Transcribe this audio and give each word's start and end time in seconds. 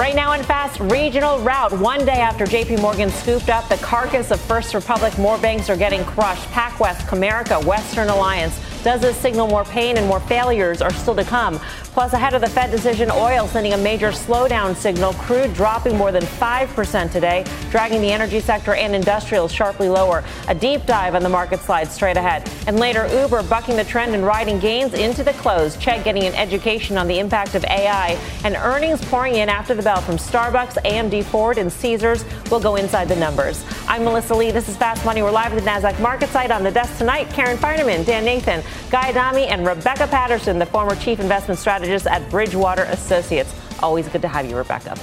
Right 0.00 0.14
now 0.14 0.32
in 0.32 0.42
fast 0.42 0.80
regional 0.80 1.40
route, 1.40 1.78
one 1.78 2.06
day 2.06 2.20
after 2.20 2.46
JP 2.46 2.80
Morgan 2.80 3.10
scooped 3.10 3.50
up 3.50 3.68
the 3.68 3.76
carcass 3.76 4.30
of 4.30 4.40
First 4.40 4.72
Republic, 4.72 5.18
more 5.18 5.36
banks 5.36 5.68
are 5.68 5.76
getting 5.76 6.02
crushed. 6.06 6.48
PacWest, 6.52 7.00
Comerica, 7.06 7.62
Western 7.66 8.08
Alliance. 8.08 8.58
Does 8.82 9.02
this 9.02 9.16
signal 9.18 9.46
more 9.46 9.64
pain 9.64 9.98
and 9.98 10.06
more 10.06 10.20
failures 10.20 10.80
are 10.80 10.92
still 10.92 11.14
to 11.14 11.24
come? 11.24 11.58
Plus, 11.92 12.14
ahead 12.14 12.32
of 12.32 12.40
the 12.40 12.48
Fed 12.48 12.70
decision, 12.70 13.10
oil 13.10 13.46
sending 13.46 13.74
a 13.74 13.76
major 13.76 14.08
slowdown 14.10 14.74
signal. 14.74 15.12
Crude 15.14 15.52
dropping 15.52 15.98
more 15.98 16.12
than 16.12 16.22
5% 16.22 17.12
today, 17.12 17.44
dragging 17.70 18.00
the 18.00 18.10
energy 18.10 18.40
sector 18.40 18.74
and 18.74 18.94
industrials 18.94 19.52
sharply 19.52 19.88
lower. 19.88 20.24
A 20.48 20.54
deep 20.54 20.86
dive 20.86 21.14
on 21.14 21.22
the 21.22 21.28
market 21.28 21.60
slide 21.60 21.88
straight 21.88 22.16
ahead. 22.16 22.48
And 22.66 22.78
later, 22.78 23.06
Uber 23.20 23.42
bucking 23.42 23.76
the 23.76 23.84
trend 23.84 24.14
and 24.14 24.24
riding 24.24 24.58
gains 24.60 24.94
into 24.94 25.22
the 25.22 25.32
close. 25.34 25.76
Chegg 25.76 26.02
getting 26.04 26.24
an 26.24 26.34
education 26.34 26.96
on 26.96 27.06
the 27.06 27.18
impact 27.18 27.54
of 27.54 27.64
AI. 27.64 28.18
And 28.44 28.56
earnings 28.56 29.04
pouring 29.04 29.34
in 29.34 29.50
after 29.50 29.74
the 29.74 29.82
bell 29.82 30.00
from 30.00 30.16
Starbucks, 30.16 30.78
AMD 30.84 31.24
Ford, 31.24 31.58
and 31.58 31.70
Caesars. 31.70 32.24
We'll 32.50 32.60
go 32.60 32.76
inside 32.76 33.08
the 33.08 33.16
numbers. 33.16 33.62
I'm 33.88 34.04
Melissa 34.04 34.34
Lee. 34.34 34.52
This 34.52 34.68
is 34.68 34.76
Fast 34.76 35.04
Money. 35.04 35.22
We're 35.22 35.32
live 35.32 35.52
at 35.52 35.62
the 35.62 35.68
NASDAQ 35.68 36.00
market 36.00 36.30
site 36.30 36.50
on 36.50 36.62
the 36.62 36.70
desk 36.70 36.96
tonight. 36.96 37.28
Karen 37.30 37.58
Finerman, 37.58 38.06
Dan 38.06 38.24
Nathan, 38.24 38.62
Guy 38.90 39.10
Adami, 39.10 39.46
and 39.46 39.66
Rebecca 39.66 40.06
Patterson, 40.06 40.58
the 40.58 40.66
former 40.66 40.96
chief 40.96 41.20
investment 41.20 41.58
strategist 41.58 42.06
at 42.06 42.28
Bridgewater 42.30 42.82
Associates. 42.84 43.54
Always 43.82 44.08
good 44.08 44.22
to 44.22 44.28
have 44.28 44.48
you, 44.48 44.56
Rebecca. 44.56 44.96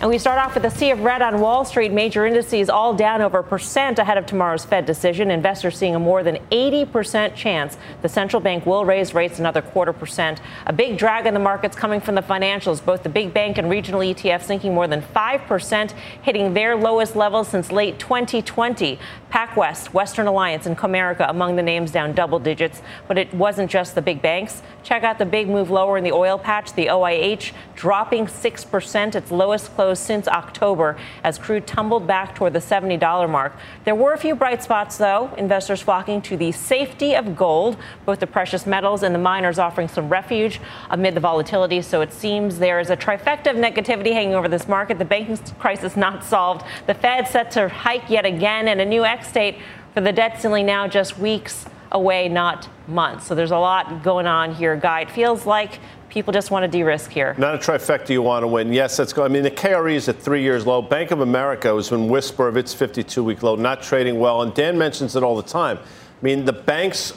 And 0.00 0.10
we 0.10 0.18
start 0.18 0.38
off 0.38 0.54
with 0.54 0.64
a 0.64 0.70
sea 0.70 0.90
of 0.90 1.00
red 1.00 1.22
on 1.22 1.40
Wall 1.40 1.64
Street. 1.64 1.92
Major 1.92 2.26
indices 2.26 2.68
all 2.68 2.94
down 2.94 3.22
over 3.22 3.38
a 3.38 3.44
percent 3.44 3.98
ahead 3.98 4.18
of 4.18 4.26
tomorrow's 4.26 4.64
Fed 4.64 4.86
decision. 4.86 5.30
Investors 5.30 5.78
seeing 5.78 5.94
a 5.94 6.00
more 6.00 6.22
than 6.22 6.36
80% 6.50 7.34
chance 7.36 7.78
the 8.02 8.08
central 8.08 8.40
bank 8.40 8.66
will 8.66 8.84
raise 8.84 9.14
rates 9.14 9.38
another 9.38 9.62
quarter 9.62 9.92
percent. 9.92 10.40
A 10.66 10.72
big 10.72 10.98
drag 10.98 11.26
in 11.26 11.32
the 11.32 11.40
markets 11.40 11.76
coming 11.76 12.00
from 12.00 12.16
the 12.16 12.22
financials. 12.22 12.84
Both 12.84 13.04
the 13.04 13.08
big 13.08 13.32
bank 13.32 13.56
and 13.56 13.70
regional 13.70 14.00
ETFs 14.00 14.42
sinking 14.42 14.74
more 14.74 14.88
than 14.88 15.00
5%, 15.00 15.92
hitting 16.22 16.54
their 16.54 16.76
lowest 16.76 17.14
levels 17.14 17.48
since 17.48 17.70
late 17.70 17.98
2020. 18.00 18.98
PacWest, 19.30 19.92
Western 19.92 20.26
Alliance, 20.26 20.66
and 20.66 20.76
Comerica 20.76 21.28
among 21.30 21.56
the 21.56 21.62
names 21.62 21.90
down 21.90 22.12
double 22.12 22.38
digits. 22.38 22.82
But 23.08 23.16
it 23.16 23.32
wasn't 23.32 23.70
just 23.70 23.94
the 23.94 24.02
big 24.02 24.20
banks. 24.20 24.62
Check 24.82 25.02
out 25.02 25.18
the 25.18 25.24
big 25.24 25.48
move 25.48 25.70
lower 25.70 25.96
in 25.96 26.04
the 26.04 26.12
oil 26.12 26.38
patch. 26.38 26.72
The 26.74 26.86
OIH 26.86 27.52
dropping 27.74 28.26
6%, 28.26 29.14
its 29.14 29.30
lowest 29.30 29.74
close 29.74 29.83
since 29.92 30.26
October, 30.26 30.96
as 31.22 31.36
crude 31.36 31.66
tumbled 31.66 32.06
back 32.06 32.34
toward 32.34 32.54
the 32.54 32.58
$70 32.60 33.28
mark. 33.28 33.52
There 33.84 33.94
were 33.94 34.14
a 34.14 34.18
few 34.18 34.34
bright 34.34 34.62
spots, 34.62 34.96
though. 34.96 35.34
Investors 35.36 35.82
flocking 35.82 36.22
to 36.22 36.36
the 36.36 36.52
safety 36.52 37.14
of 37.14 37.36
gold, 37.36 37.76
both 38.06 38.20
the 38.20 38.26
precious 38.26 38.64
metals 38.66 39.02
and 39.02 39.14
the 39.14 39.18
miners 39.18 39.58
offering 39.58 39.88
some 39.88 40.08
refuge 40.08 40.60
amid 40.88 41.14
the 41.14 41.20
volatility. 41.20 41.82
So 41.82 42.00
it 42.00 42.12
seems 42.12 42.58
there 42.58 42.80
is 42.80 42.88
a 42.88 42.96
trifecta 42.96 43.50
of 43.50 43.56
negativity 43.56 44.12
hanging 44.12 44.34
over 44.34 44.48
this 44.48 44.68
market. 44.68 44.98
The 44.98 45.04
banking 45.04 45.36
crisis 45.58 45.96
not 45.96 46.24
solved. 46.24 46.64
The 46.86 46.94
Fed 46.94 47.28
set 47.28 47.50
to 47.52 47.68
hike 47.68 48.08
yet 48.08 48.24
again, 48.24 48.68
and 48.68 48.80
a 48.80 48.84
new 48.84 49.04
X 49.04 49.32
date 49.32 49.58
for 49.92 50.00
the 50.00 50.12
debt 50.12 50.40
ceiling 50.40 50.66
now 50.66 50.88
just 50.88 51.18
weeks 51.18 51.66
away, 51.92 52.28
not 52.28 52.68
months. 52.88 53.26
So 53.26 53.34
there's 53.34 53.52
a 53.52 53.58
lot 53.58 54.02
going 54.02 54.26
on 54.26 54.54
here, 54.54 54.76
Guy. 54.76 55.02
It 55.02 55.10
feels 55.10 55.46
like 55.46 55.78
people 56.14 56.32
just 56.32 56.52
want 56.52 56.62
to 56.62 56.68
de-risk 56.68 57.10
here. 57.10 57.34
Not 57.36 57.56
a 57.56 57.58
trifecta 57.58 58.10
you 58.10 58.22
want 58.22 58.44
to 58.44 58.46
win. 58.46 58.72
Yes, 58.72 58.96
that's 58.96 59.12
good. 59.12 59.24
I 59.24 59.28
mean, 59.28 59.42
the 59.42 59.50
KRE 59.50 59.94
is 59.94 60.08
at 60.08 60.16
three 60.16 60.42
years 60.42 60.64
low. 60.64 60.80
Bank 60.80 61.10
of 61.10 61.20
America 61.20 61.74
was 61.74 61.90
in 61.90 62.08
whisper 62.08 62.46
of 62.46 62.56
its 62.56 62.72
52-week 62.72 63.42
low, 63.42 63.56
not 63.56 63.82
trading 63.82 64.20
well. 64.20 64.42
And 64.42 64.54
Dan 64.54 64.78
mentions 64.78 65.16
it 65.16 65.24
all 65.24 65.34
the 65.34 65.42
time. 65.42 65.76
I 65.76 65.82
mean, 66.22 66.44
the 66.44 66.52
banks 66.52 67.12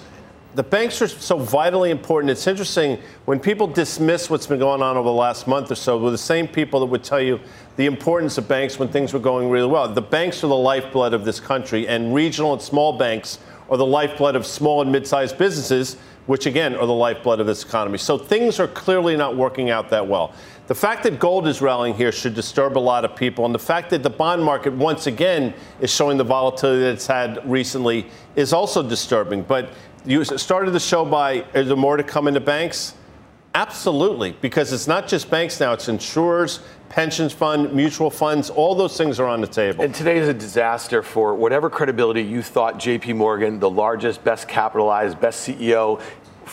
the 0.56 0.64
banks 0.64 1.04
are 1.04 1.08
so 1.08 1.38
vitally 1.38 1.92
important. 1.92 2.32
It's 2.32 2.48
interesting 2.48 3.00
when 3.26 3.40
people 3.40 3.68
dismiss 3.68 4.28
what's 4.28 4.48
been 4.48 4.58
going 4.58 4.82
on 4.82 4.98
over 4.98 5.06
the 5.06 5.14
last 5.14 5.46
month 5.46 5.70
or 5.70 5.76
so 5.76 6.00
with 6.00 6.14
the 6.14 6.18
same 6.18 6.48
people 6.48 6.80
that 6.80 6.88
would 6.88 7.04
tell 7.04 7.22
you 7.22 7.40
the 7.76 7.86
importance 7.86 8.40
of 8.40 8.48
banks 8.48 8.80
when 8.80 8.88
things 8.88 9.14
were 9.14 9.20
going 9.20 9.52
really 9.52 9.68
well. 9.68 9.88
The 9.88 10.02
banks 10.02 10.44
are 10.44 10.48
the 10.48 10.56
lifeblood 10.56 11.14
of 11.14 11.26
this 11.26 11.40
country, 11.40 11.88
and 11.88 12.12
regional 12.12 12.54
and 12.54 12.62
small 12.62 12.98
banks 12.98 13.38
are 13.70 13.78
the 13.78 13.86
lifeblood 13.86 14.36
of 14.36 14.48
small 14.48 14.82
and 14.82 14.92
mid-sized 14.92 15.38
businesses, 15.38 15.98
which 16.28 16.46
again 16.46 16.76
are 16.76 16.86
the 16.86 16.94
lifeblood 16.94 17.40
of 17.40 17.48
this 17.48 17.64
economy. 17.64 17.98
So 17.98 18.18
things 18.18 18.60
are 18.60 18.68
clearly 18.68 19.18
not 19.18 19.36
working 19.36 19.70
out 19.70 19.90
that 19.90 20.08
well. 20.08 20.34
The 20.68 20.76
fact 20.76 21.04
that 21.04 21.18
gold 21.20 21.48
is 21.48 21.62
rallying 21.62 21.96
here 21.96 22.12
should 22.12 22.36
disturb 22.36 22.78
a 22.78 22.80
lot 22.80 23.06
of 23.06 23.16
people, 23.16 23.46
and 23.46 23.56
the 23.56 23.60
fact 23.60 23.90
that 23.90 24.04
the 24.04 24.10
bond 24.10 24.44
market 24.44 24.74
once 24.74 25.08
again 25.08 25.54
is 25.80 25.92
showing 25.92 26.18
the 26.18 26.26
volatility 26.26 26.82
that 26.82 26.94
it's 26.94 27.08
had 27.08 27.50
recently 27.50 28.06
is 28.36 28.52
also 28.52 28.84
disturbing. 28.84 29.42
But 29.42 29.70
you 30.06 30.24
started 30.26 30.72
the 30.72 30.80
show 30.80 31.06
by 31.06 31.46
is 31.54 31.68
there 31.68 31.78
more 31.78 31.98
to 31.98 32.04
come 32.04 32.28
into 32.28 32.42
banks? 32.42 32.94
Absolutely, 33.56 34.34
because 34.42 34.72
it's 34.74 34.88
not 34.88 35.08
just 35.08 35.32
banks 35.32 35.60
now, 35.60 35.74
it's 35.74 35.88
insurers, 35.88 36.60
pensions 36.90 37.34
fund, 37.34 37.74
mutual 37.74 38.10
funds, 38.10 38.50
all 38.50 38.76
those 38.76 38.98
things 38.98 39.20
are 39.20 39.28
on 39.28 39.42
the 39.42 39.48
table. 39.48 39.84
And 39.84 39.94
today 39.94 40.18
is 40.18 40.28
a 40.28 40.34
disaster 40.34 41.04
for 41.04 41.36
whatever 41.36 41.70
credibility 41.70 42.22
you 42.22 42.42
thought 42.42 42.76
JP 42.76 43.16
Morgan, 43.16 43.60
the 43.60 43.70
largest, 43.70 44.24
best 44.24 44.48
capitalized, 44.48 45.20
best 45.20 45.48
CEO, 45.48 46.02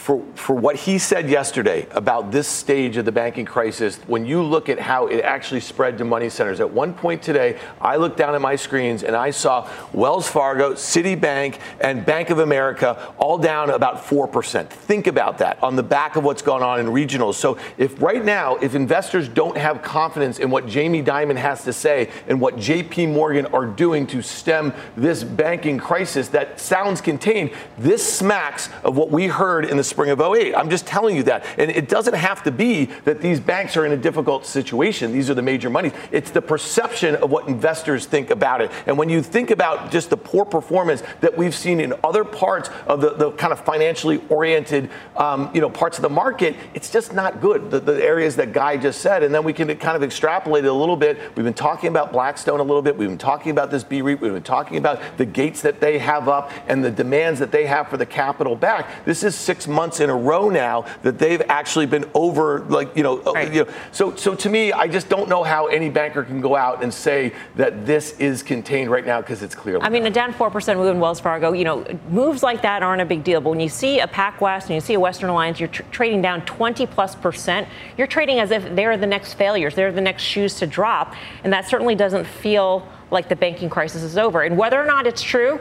for, 0.05 0.23
for 0.35 0.55
what 0.55 0.77
he 0.77 0.99
said 0.99 1.31
yesterday 1.31 1.87
about 1.93 2.31
this 2.31 2.47
stage 2.47 2.99
of 2.99 3.07
the 3.07 3.11
banking 3.11 3.47
crisis, 3.47 3.97
when 4.07 4.27
you 4.27 4.43
look 4.43 4.69
at 4.69 4.79
how 4.79 5.07
it 5.07 5.25
actually 5.25 5.61
spread 5.61 5.97
to 5.97 6.05
money 6.05 6.29
centers, 6.29 6.61
at 6.61 6.71
one 6.71 6.93
point 6.93 7.23
today, 7.23 7.59
I 7.81 7.97
looked 7.97 8.19
down 8.19 8.35
at 8.35 8.43
my 8.43 8.55
screens 8.55 9.03
and 9.03 9.17
I 9.17 9.31
saw 9.31 9.67
Wells 9.95 10.29
Fargo, 10.29 10.75
Citibank, 10.75 11.59
and 11.81 12.05
Bank 12.05 12.29
of 12.29 12.41
America 12.41 13.15
all 13.17 13.39
down 13.39 13.71
about 13.71 14.05
4%. 14.05 14.69
Think 14.69 15.07
about 15.07 15.39
that 15.39 15.63
on 15.63 15.75
the 15.75 15.83
back 15.83 16.17
of 16.17 16.25
what's 16.25 16.43
going 16.43 16.63
on 16.63 16.81
in 16.81 16.87
regionals. 16.89 17.37
So 17.37 17.57
if 17.79 18.03
right 18.03 18.23
now, 18.23 18.57
if 18.57 18.75
investors 18.75 19.27
don't 19.27 19.57
have 19.57 19.81
confidence 19.81 20.39
in 20.39 20.51
what 20.51 20.67
Jamie 20.67 21.03
Dimon 21.03 21.37
has 21.37 21.65
to 21.65 21.73
say 21.73 22.11
and 22.29 22.43
what 22.43 22.57
JP 22.57 23.15
Morgan 23.15 23.47
are 23.47 23.65
doing 23.65 24.07
to 24.09 24.21
stem 24.21 24.75
this 24.99 25.25
banking 25.25 25.79
crisis 25.79 26.29
that 26.29 26.61
sounds 26.61 27.01
contained, 27.01 27.53
this 27.79 28.07
smacks 28.07 28.69
of 28.83 28.99
what 28.99 29.11
we 29.11 29.29
heard 29.29 29.65
in 29.65 29.79
the 29.79 29.94
spring 29.95 30.11
of 30.11 30.21
08. 30.21 30.55
I'm 30.57 30.71
just 30.71 30.87
telling 30.87 31.15
you 31.15 31.23
that. 31.23 31.45
And 31.57 31.71
it 31.71 31.89
doesn't 31.89 32.15
have 32.15 32.43
to 32.43 32.51
be 32.51 32.87
that 33.05 33.21
these 33.21 33.39
banks 33.39 33.77
are 33.77 33.87
in 33.87 33.93
a 33.93 33.97
difficult 33.97 34.45
situation. 34.45 35.13
These 35.13 35.31
are 35.31 35.35
the 35.35 35.43
major 35.43 35.71
monies. 35.71 35.93
It's 36.11 36.33
the 36.33 36.43
perception 36.43 37.15
of 37.15 37.31
what 37.31 37.47
investors 37.47 38.05
think 38.05 38.31
about 38.31 38.61
it. 38.61 38.73
And 38.87 38.99
when 38.99 39.09
you 39.09 39.23
think 39.23 39.53
about 39.53 39.93
just 39.93 40.11
the 40.11 40.17
poor 40.17 40.45
performance 40.45 41.05
that 41.21 41.39
we've 41.39 41.55
seen 41.55 41.79
in 41.79 41.95
other 42.03 42.25
parts 42.25 42.71
of 42.89 43.01
the, 43.01 43.11
the 43.11 43.31
kind 43.33 43.53
of 43.53 43.61
financially 43.61 44.21
oriented, 44.29 44.91
um, 45.17 45.49
you 45.55 45.61
know, 45.61 45.71
parts 45.71 45.97
of 45.97 46.03
the 46.03 46.11
market, 46.11 46.57
it's 46.75 46.91
just 46.91 47.15
not 47.15 47.41
good. 47.41 47.71
The, 47.71 47.79
the 47.79 48.05
areas 48.05 48.35
that 48.37 48.53
Guy 48.53 48.77
just 48.77 49.01
said. 49.01 49.23
And 49.23 49.33
then 49.33 49.45
we 49.45 49.53
can 49.53 49.69
kind 49.77 49.97
of 49.97 50.03
extrapolate 50.03 50.65
it 50.65 50.69
a 50.69 50.73
little 50.73 50.97
bit. 50.97 51.19
We've 51.37 51.45
been 51.45 51.55
talking 51.55 51.89
about 51.89 52.11
Blackstone 52.11 52.59
a 52.59 52.65
little 52.65 52.83
bit. 52.83 52.97
We've 52.99 53.09
been 53.09 53.17
talking 53.17 53.53
about 53.53 53.71
this 53.71 53.85
BREIT. 53.85 54.21
We've 54.21 54.33
been 54.33 54.43
talking 54.43 54.77
about 54.77 55.01
the 55.19 55.25
gates 55.25 55.63
that 55.63 55.81
they 55.81 55.99
have 55.99 56.29
up 56.29 56.51
and 56.67 56.85
the 56.85 56.91
demands 56.91 57.39
that 57.39 57.53
they 57.53 57.67
have 57.67 57.89
for 57.89 57.97
the 57.97 58.07
capital 58.07 58.57
back. 58.57 59.05
This 59.05 59.23
is 59.23 59.37
six 59.37 59.69
months 59.69 59.84
in 60.01 60.11
a 60.11 60.15
row 60.15 60.49
now 60.49 60.87
that 61.03 61.19
they've 61.19 61.43
actually 61.49 61.87
been 61.87 62.09
over, 62.15 62.61
like, 62.61 62.97
you 62.97 63.03
know, 63.03 63.21
right. 63.21 63.53
you 63.53 63.65
know, 63.65 63.73
so, 63.93 64.15
so 64.17 64.35
to 64.35 64.49
me, 64.49 64.73
I 64.73 64.89
just 64.89 65.09
don't 65.09 65.29
know 65.29 65.43
how 65.43 65.67
any 65.67 65.91
banker 65.91 66.23
can 66.25 66.41
go 66.41 66.57
out 66.57 66.83
and 66.83 66.93
say 66.93 67.33
that 67.57 67.87
this 67.87 68.19
is 68.19 68.43
contained 68.43 68.91
right 68.91 69.05
now 69.05 69.21
because 69.21 69.43
it's 69.43 69.55
clearly. 69.55 69.83
I 69.83 69.89
mean, 69.89 70.07
a 70.07 70.11
down 70.11 70.33
4% 70.33 70.77
move 70.77 70.89
in 70.89 71.01
Wells 71.01 71.21
Fargo, 71.21 71.53
you 71.53 71.65
know, 71.65 71.85
moves 72.09 72.43
like 72.43 72.63
that 72.63 72.83
aren't 72.83 73.03
a 73.03 73.05
big 73.05 73.25
deal. 73.25 73.41
But 73.41 73.51
when 73.51 73.61
you 73.61 73.69
see 73.69 74.01
a 74.01 74.07
PacWest 74.07 74.63
and 74.63 74.71
you 74.71 74.81
see 74.81 74.95
a 74.95 75.01
Western 75.01 75.31
Alliance, 75.31 75.61
you're 75.61 75.69
tr- 75.69 75.83
trading 75.91 76.23
down 76.23 76.45
20 76.47 76.87
plus 76.87 77.15
percent. 77.15 77.69
You're 77.97 78.07
trading 78.07 78.41
as 78.41 78.51
if 78.51 78.75
they're 78.75 78.97
the 78.97 79.07
next 79.07 79.35
failures, 79.35 79.75
they're 79.75 79.93
the 79.93 80.01
next 80.01 80.23
shoes 80.23 80.55
to 80.57 80.67
drop. 80.67 81.15
And 81.43 81.53
that 81.53 81.69
certainly 81.69 81.95
doesn't 81.95 82.27
feel 82.27 82.89
like 83.11 83.29
the 83.29 83.37
banking 83.37 83.71
crisis 83.71 84.03
is 84.03 84.19
over. 84.19 84.43
And 84.43 84.57
whether 84.57 84.81
or 84.81 84.87
not 84.87 85.07
it's 85.07 85.23
true, 85.23 85.61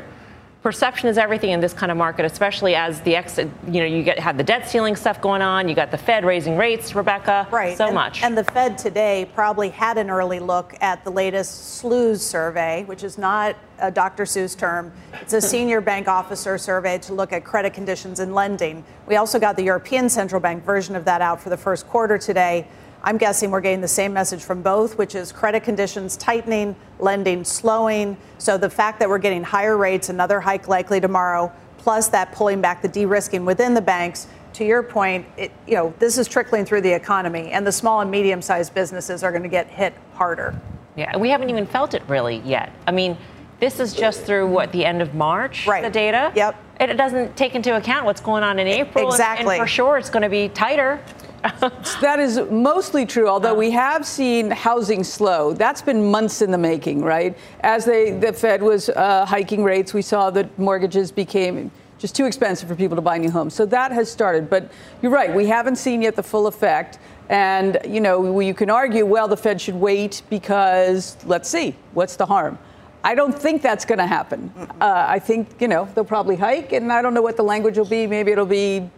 perception 0.64 1.10
is 1.10 1.18
everything 1.18 1.52
in 1.52 1.60
this 1.60 1.74
kind 1.74 1.92
of 1.92 1.98
market, 1.98 2.26
especially 2.26 2.74
as 2.74 3.02
the 3.02 3.16
exit, 3.18 3.50
you 3.68 3.82
know, 3.82 3.86
you 3.86 4.02
get 4.02 4.18
have 4.18 4.38
the 4.38 4.44
debt 4.44 4.68
ceiling 4.68 4.96
stuff 4.96 5.22
going 5.22 5.42
on, 5.42 5.68
you 5.68 5.76
got 5.76 5.92
the 5.92 5.98
Fed 5.98 6.24
raising 6.24 6.56
rates, 6.56 6.96
Rebecca, 6.96 7.46
right? 7.52 7.78
So 7.78 7.88
and, 7.88 7.96
much. 7.96 8.24
And 8.24 8.38
the 8.38 8.46
Fed 8.46 8.78
today 8.78 9.30
probably 9.36 9.70
had 9.70 9.98
an 9.98 10.10
early 10.10 10.40
look 10.40 10.74
at 10.82 11.04
the 11.04 11.12
latest 11.12 11.84
SLOOS 11.84 12.22
survey, 12.22 12.86
which 12.86 13.04
is 13.04 13.18
not 13.18 13.58
a 13.80 13.92
Dr. 13.92 14.24
Seuss 14.24 14.58
term. 14.58 14.94
It's 15.22 15.34
a 15.34 15.42
senior 15.42 15.82
bank 15.82 16.08
officer 16.08 16.58
survey 16.58 16.98
to 17.00 17.14
look 17.14 17.34
at 17.34 17.44
credit 17.44 17.74
conditions 17.74 18.22
and 18.22 18.34
lending. 18.34 18.86
We 19.06 19.18
also 19.18 19.40
got 19.40 19.58
the 19.58 19.64
European 19.64 20.08
Central 20.08 20.40
Bank 20.40 20.64
version 20.64 20.96
of 20.96 21.04
that 21.06 21.22
out 21.22 21.42
for 21.42 21.50
the 21.50 21.58
first 21.58 21.88
quarter 21.88 22.18
today. 22.18 22.68
I'm 23.06 23.18
guessing 23.18 23.52
we're 23.52 23.62
getting 23.62 23.82
the 23.82 23.88
same 23.88 24.14
message 24.14 24.42
from 24.42 24.62
both, 24.62 24.98
which 24.98 25.14
is 25.14 25.32
credit 25.32 25.64
conditions 25.64 26.16
tightening, 26.16 26.76
lending 27.00 27.44
slowing. 27.44 28.16
So 28.38 28.58
the 28.58 28.70
fact 28.70 29.00
that 29.00 29.10
we're 29.10 29.18
getting 29.18 29.44
higher 29.44 29.76
rates, 29.76 30.08
another 30.10 30.40
hike 30.40 30.70
likely 30.70 31.02
tomorrow, 31.02 31.52
plus 31.78 32.08
that 32.10 32.32
pulling 32.32 32.62
back 32.62 32.82
the 32.82 32.88
de-risking 32.88 33.44
within 33.44 33.74
the 33.74 33.82
banks. 33.82 34.28
To 34.54 34.64
your 34.64 34.84
point, 34.84 35.26
it, 35.36 35.52
you 35.68 35.74
know 35.74 35.94
this 36.00 36.18
is 36.18 36.28
trickling 36.28 36.64
through 36.64 36.82
the 36.82 36.94
economy, 36.94 37.50
and 37.52 37.66
the 37.66 37.72
small 37.72 38.02
and 38.02 38.12
medium-sized 38.12 38.74
businesses 38.74 39.24
are 39.24 39.32
going 39.32 39.44
to 39.44 39.50
get 39.50 39.68
hit 39.68 39.94
harder. 40.14 40.54
Yeah, 40.96 41.18
we 41.18 41.30
haven't 41.30 41.50
even 41.50 41.66
felt 41.66 41.96
it 41.96 42.04
really 42.08 42.38
yet. 42.46 42.72
I 42.86 42.92
mean, 42.92 43.18
this 43.60 43.80
is 43.80 43.94
just 43.94 44.22
through 44.22 44.48
what 44.48 44.72
the 44.72 44.86
end 44.86 45.02
of 45.02 45.16
March, 45.16 45.66
right. 45.66 45.84
the 45.84 45.90
data. 45.90 46.32
Yep. 46.36 46.56
It 46.80 46.98
doesn't 46.98 47.36
take 47.36 47.56
into 47.56 47.76
account 47.76 48.06
what's 48.06 48.22
going 48.22 48.44
on 48.44 48.60
in 48.60 48.68
April. 48.68 49.10
Exactly. 49.10 49.56
And, 49.56 49.62
and 49.62 49.68
for 49.68 49.68
sure, 49.68 49.98
it's 49.98 50.10
going 50.10 50.24
to 50.24 50.30
be 50.30 50.50
tighter. 50.50 51.04
that 52.02 52.20
is 52.20 52.40
mostly 52.50 53.06
true, 53.06 53.28
although 53.28 53.54
we 53.54 53.70
have 53.72 54.06
seen 54.06 54.50
housing 54.50 55.04
slow. 55.04 55.54
That's 55.54 55.82
been 55.82 56.10
months 56.10 56.42
in 56.42 56.52
the 56.52 56.58
making, 56.58 57.02
right? 57.02 57.38
As 57.62 57.84
they, 57.84 58.12
the 58.12 58.32
Fed 58.32 58.64
was 58.64 58.88
uh, 58.90 59.26
hiking 59.26 59.62
rates, 59.64 59.94
we 59.94 60.02
saw 60.02 60.30
that 60.30 60.58
mortgages 60.58 61.12
became 61.12 61.70
just 61.98 62.16
too 62.16 62.26
expensive 62.26 62.70
for 62.70 62.76
people 62.76 62.96
to 62.96 63.02
buy 63.02 63.18
new 63.18 63.30
homes. 63.30 63.54
So 63.54 63.66
that 63.66 63.92
has 63.92 64.10
started. 64.10 64.50
But 64.50 64.72
you're 65.02 65.12
right, 65.12 65.34
we 65.34 65.48
haven't 65.48 65.76
seen 65.76 66.02
yet 66.02 66.16
the 66.16 66.24
full 66.24 66.48
effect. 66.48 67.00
And, 67.28 67.78
you 67.86 68.00
know, 68.00 68.40
you 68.40 68.54
can 68.54 68.70
argue, 68.70 69.06
well, 69.06 69.28
the 69.28 69.38
Fed 69.38 69.60
should 69.60 69.76
wait 69.76 70.22
because 70.30 71.18
let's 71.26 71.50
see, 71.50 71.76
what's 71.94 72.16
the 72.16 72.26
harm? 72.26 72.58
I 73.04 73.16
don't 73.16 73.38
think 73.38 73.62
that's 73.62 73.84
going 73.84 74.00
to 74.00 74.08
happen. 74.08 74.52
Uh, 74.80 75.06
I 75.08 75.20
think, 75.20 75.50
you 75.60 75.68
know, 75.68 75.90
they'll 75.94 76.06
probably 76.06 76.38
hike, 76.38 76.72
and 76.72 76.92
I 76.92 77.02
don't 77.02 77.14
know 77.14 77.22
what 77.22 77.36
the 77.36 77.44
language 77.44 77.78
will 77.78 77.84
be. 77.84 78.08
Maybe 78.08 78.32
it'll 78.32 78.46
be 78.46 78.90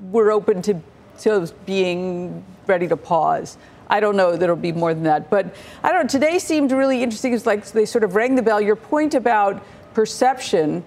we're 0.00 0.30
open 0.30 0.62
to, 0.62 0.80
to 1.20 1.52
being 1.66 2.44
ready 2.66 2.88
to 2.88 2.96
pause. 2.96 3.56
I 3.88 4.00
don't 4.00 4.16
know 4.16 4.32
that 4.32 4.42
it'll 4.42 4.56
be 4.56 4.72
more 4.72 4.94
than 4.94 5.02
that. 5.04 5.28
But 5.30 5.54
I 5.82 5.90
don't 5.92 6.02
know. 6.02 6.08
Today 6.08 6.38
seemed 6.38 6.72
really 6.72 7.02
interesting. 7.02 7.34
It's 7.34 7.46
like 7.46 7.66
they 7.66 7.84
sort 7.84 8.04
of 8.04 8.14
rang 8.14 8.36
the 8.36 8.42
bell. 8.42 8.60
Your 8.60 8.76
point 8.76 9.14
about 9.14 9.62
perception, 9.94 10.84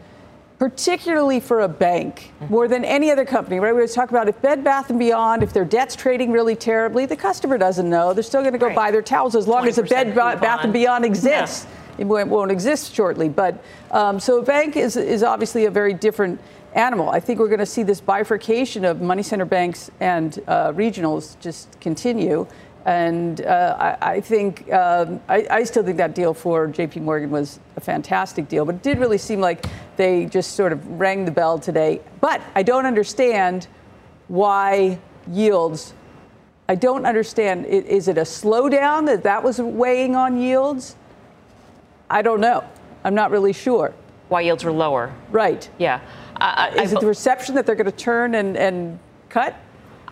particularly 0.57 1.41
for 1.41 1.62
a 1.62 1.68
bank, 1.68 2.31
more 2.47 2.69
than 2.69 2.85
any 2.85 3.12
other 3.12 3.25
company, 3.25 3.59
right? 3.59 3.74
We 3.74 3.80
always 3.80 3.94
talk 3.94 4.09
about 4.09 4.30
if 4.30 4.41
Bed 4.41 4.63
Bath 4.63 4.89
and 4.89 4.97
Beyond, 4.97 5.44
if 5.44 5.51
their 5.51 5.65
debt's 5.65 5.95
trading 5.95 6.31
really 6.31 6.56
terribly, 6.56 7.06
the 7.06 7.18
customer 7.18 7.57
doesn't 7.57 7.89
know. 7.89 8.13
They're 8.13 8.24
still 8.24 8.41
going 8.41 8.53
to 8.53 8.59
go 8.59 8.68
right. 8.68 8.75
buy 8.75 8.91
their 8.91 9.01
towels 9.01 9.35
as 9.35 9.47
long 9.47 9.68
as 9.68 9.75
the 9.75 9.83
Bed 9.83 10.15
Bath 10.15 10.63
and 10.63 10.71
Beyond 10.71 11.03
exists. 11.03 11.65
Yeah 11.65 11.80
it 11.97 12.06
won't 12.06 12.51
exist 12.51 12.94
shortly. 12.94 13.30
But 13.30 13.63
um, 13.91 14.19
so 14.19 14.39
a 14.39 14.44
bank 14.44 14.75
is, 14.75 14.97
is 14.97 15.24
obviously 15.24 15.65
a 15.65 15.71
very 15.71 15.94
different 15.94 16.39
animal. 16.73 17.09
I 17.09 17.19
think 17.19 17.39
we're 17.39 17.47
going 17.47 17.59
to 17.59 17.65
see 17.65 17.83
this 17.83 18.01
bifurcation 18.01 18.85
of 18.85 19.01
money 19.01 19.23
center 19.23 19.45
banks 19.45 19.91
and 19.99 20.39
uh, 20.47 20.71
regionals 20.73 21.39
just 21.39 21.79
continue. 21.79 22.47
And 22.85 23.41
uh, 23.41 23.95
I, 24.01 24.15
I, 24.15 24.21
think 24.21 24.71
um, 24.73 25.21
I, 25.29 25.47
I, 25.49 25.63
still 25.63 25.83
think 25.83 25.95
that 25.97 26.13
deal 26.13 26.33
for 26.33 26.67
J.P. 26.67 26.99
Morgan 26.99 27.31
was 27.31 27.61
a 27.77 27.79
fantastic 27.79 28.49
deal, 28.49 28.65
but 28.65 28.75
it 28.75 28.83
did 28.83 28.99
really 28.99 29.17
seem 29.17 29.39
like 29.39 29.65
they 29.95 30.25
just 30.25 30.53
sort 30.53 30.73
of 30.73 30.85
rang 30.99 31.23
the 31.23 31.31
bell 31.31 31.57
today. 31.57 32.01
But 32.19 32.41
I 32.55 32.63
don't 32.63 32.85
understand 32.85 33.67
why 34.27 34.99
yields. 35.31 35.93
I 36.67 36.75
don't 36.75 37.05
understand. 37.05 37.65
Is 37.67 38.09
it 38.09 38.17
a 38.17 38.21
slowdown 38.21 39.05
that 39.05 39.23
that 39.23 39.43
was 39.43 39.59
weighing 39.59 40.17
on 40.17 40.37
yields? 40.37 40.97
I 42.09 42.21
don't 42.21 42.41
know. 42.41 42.65
I'm 43.05 43.15
not 43.15 43.31
really 43.31 43.53
sure. 43.53 43.93
Why 44.27 44.41
yields 44.41 44.63
were 44.63 44.71
lower. 44.71 45.13
Right. 45.31 45.69
Yeah. 45.77 46.01
Uh, 46.39 46.71
Is 46.75 46.94
I, 46.94 46.97
it 46.97 47.00
the 47.00 47.07
reception 47.07 47.56
that 47.56 47.65
they're 47.65 47.75
going 47.75 47.85
to 47.85 47.91
turn 47.91 48.35
and, 48.35 48.57
and 48.57 49.00
cut? 49.30 49.56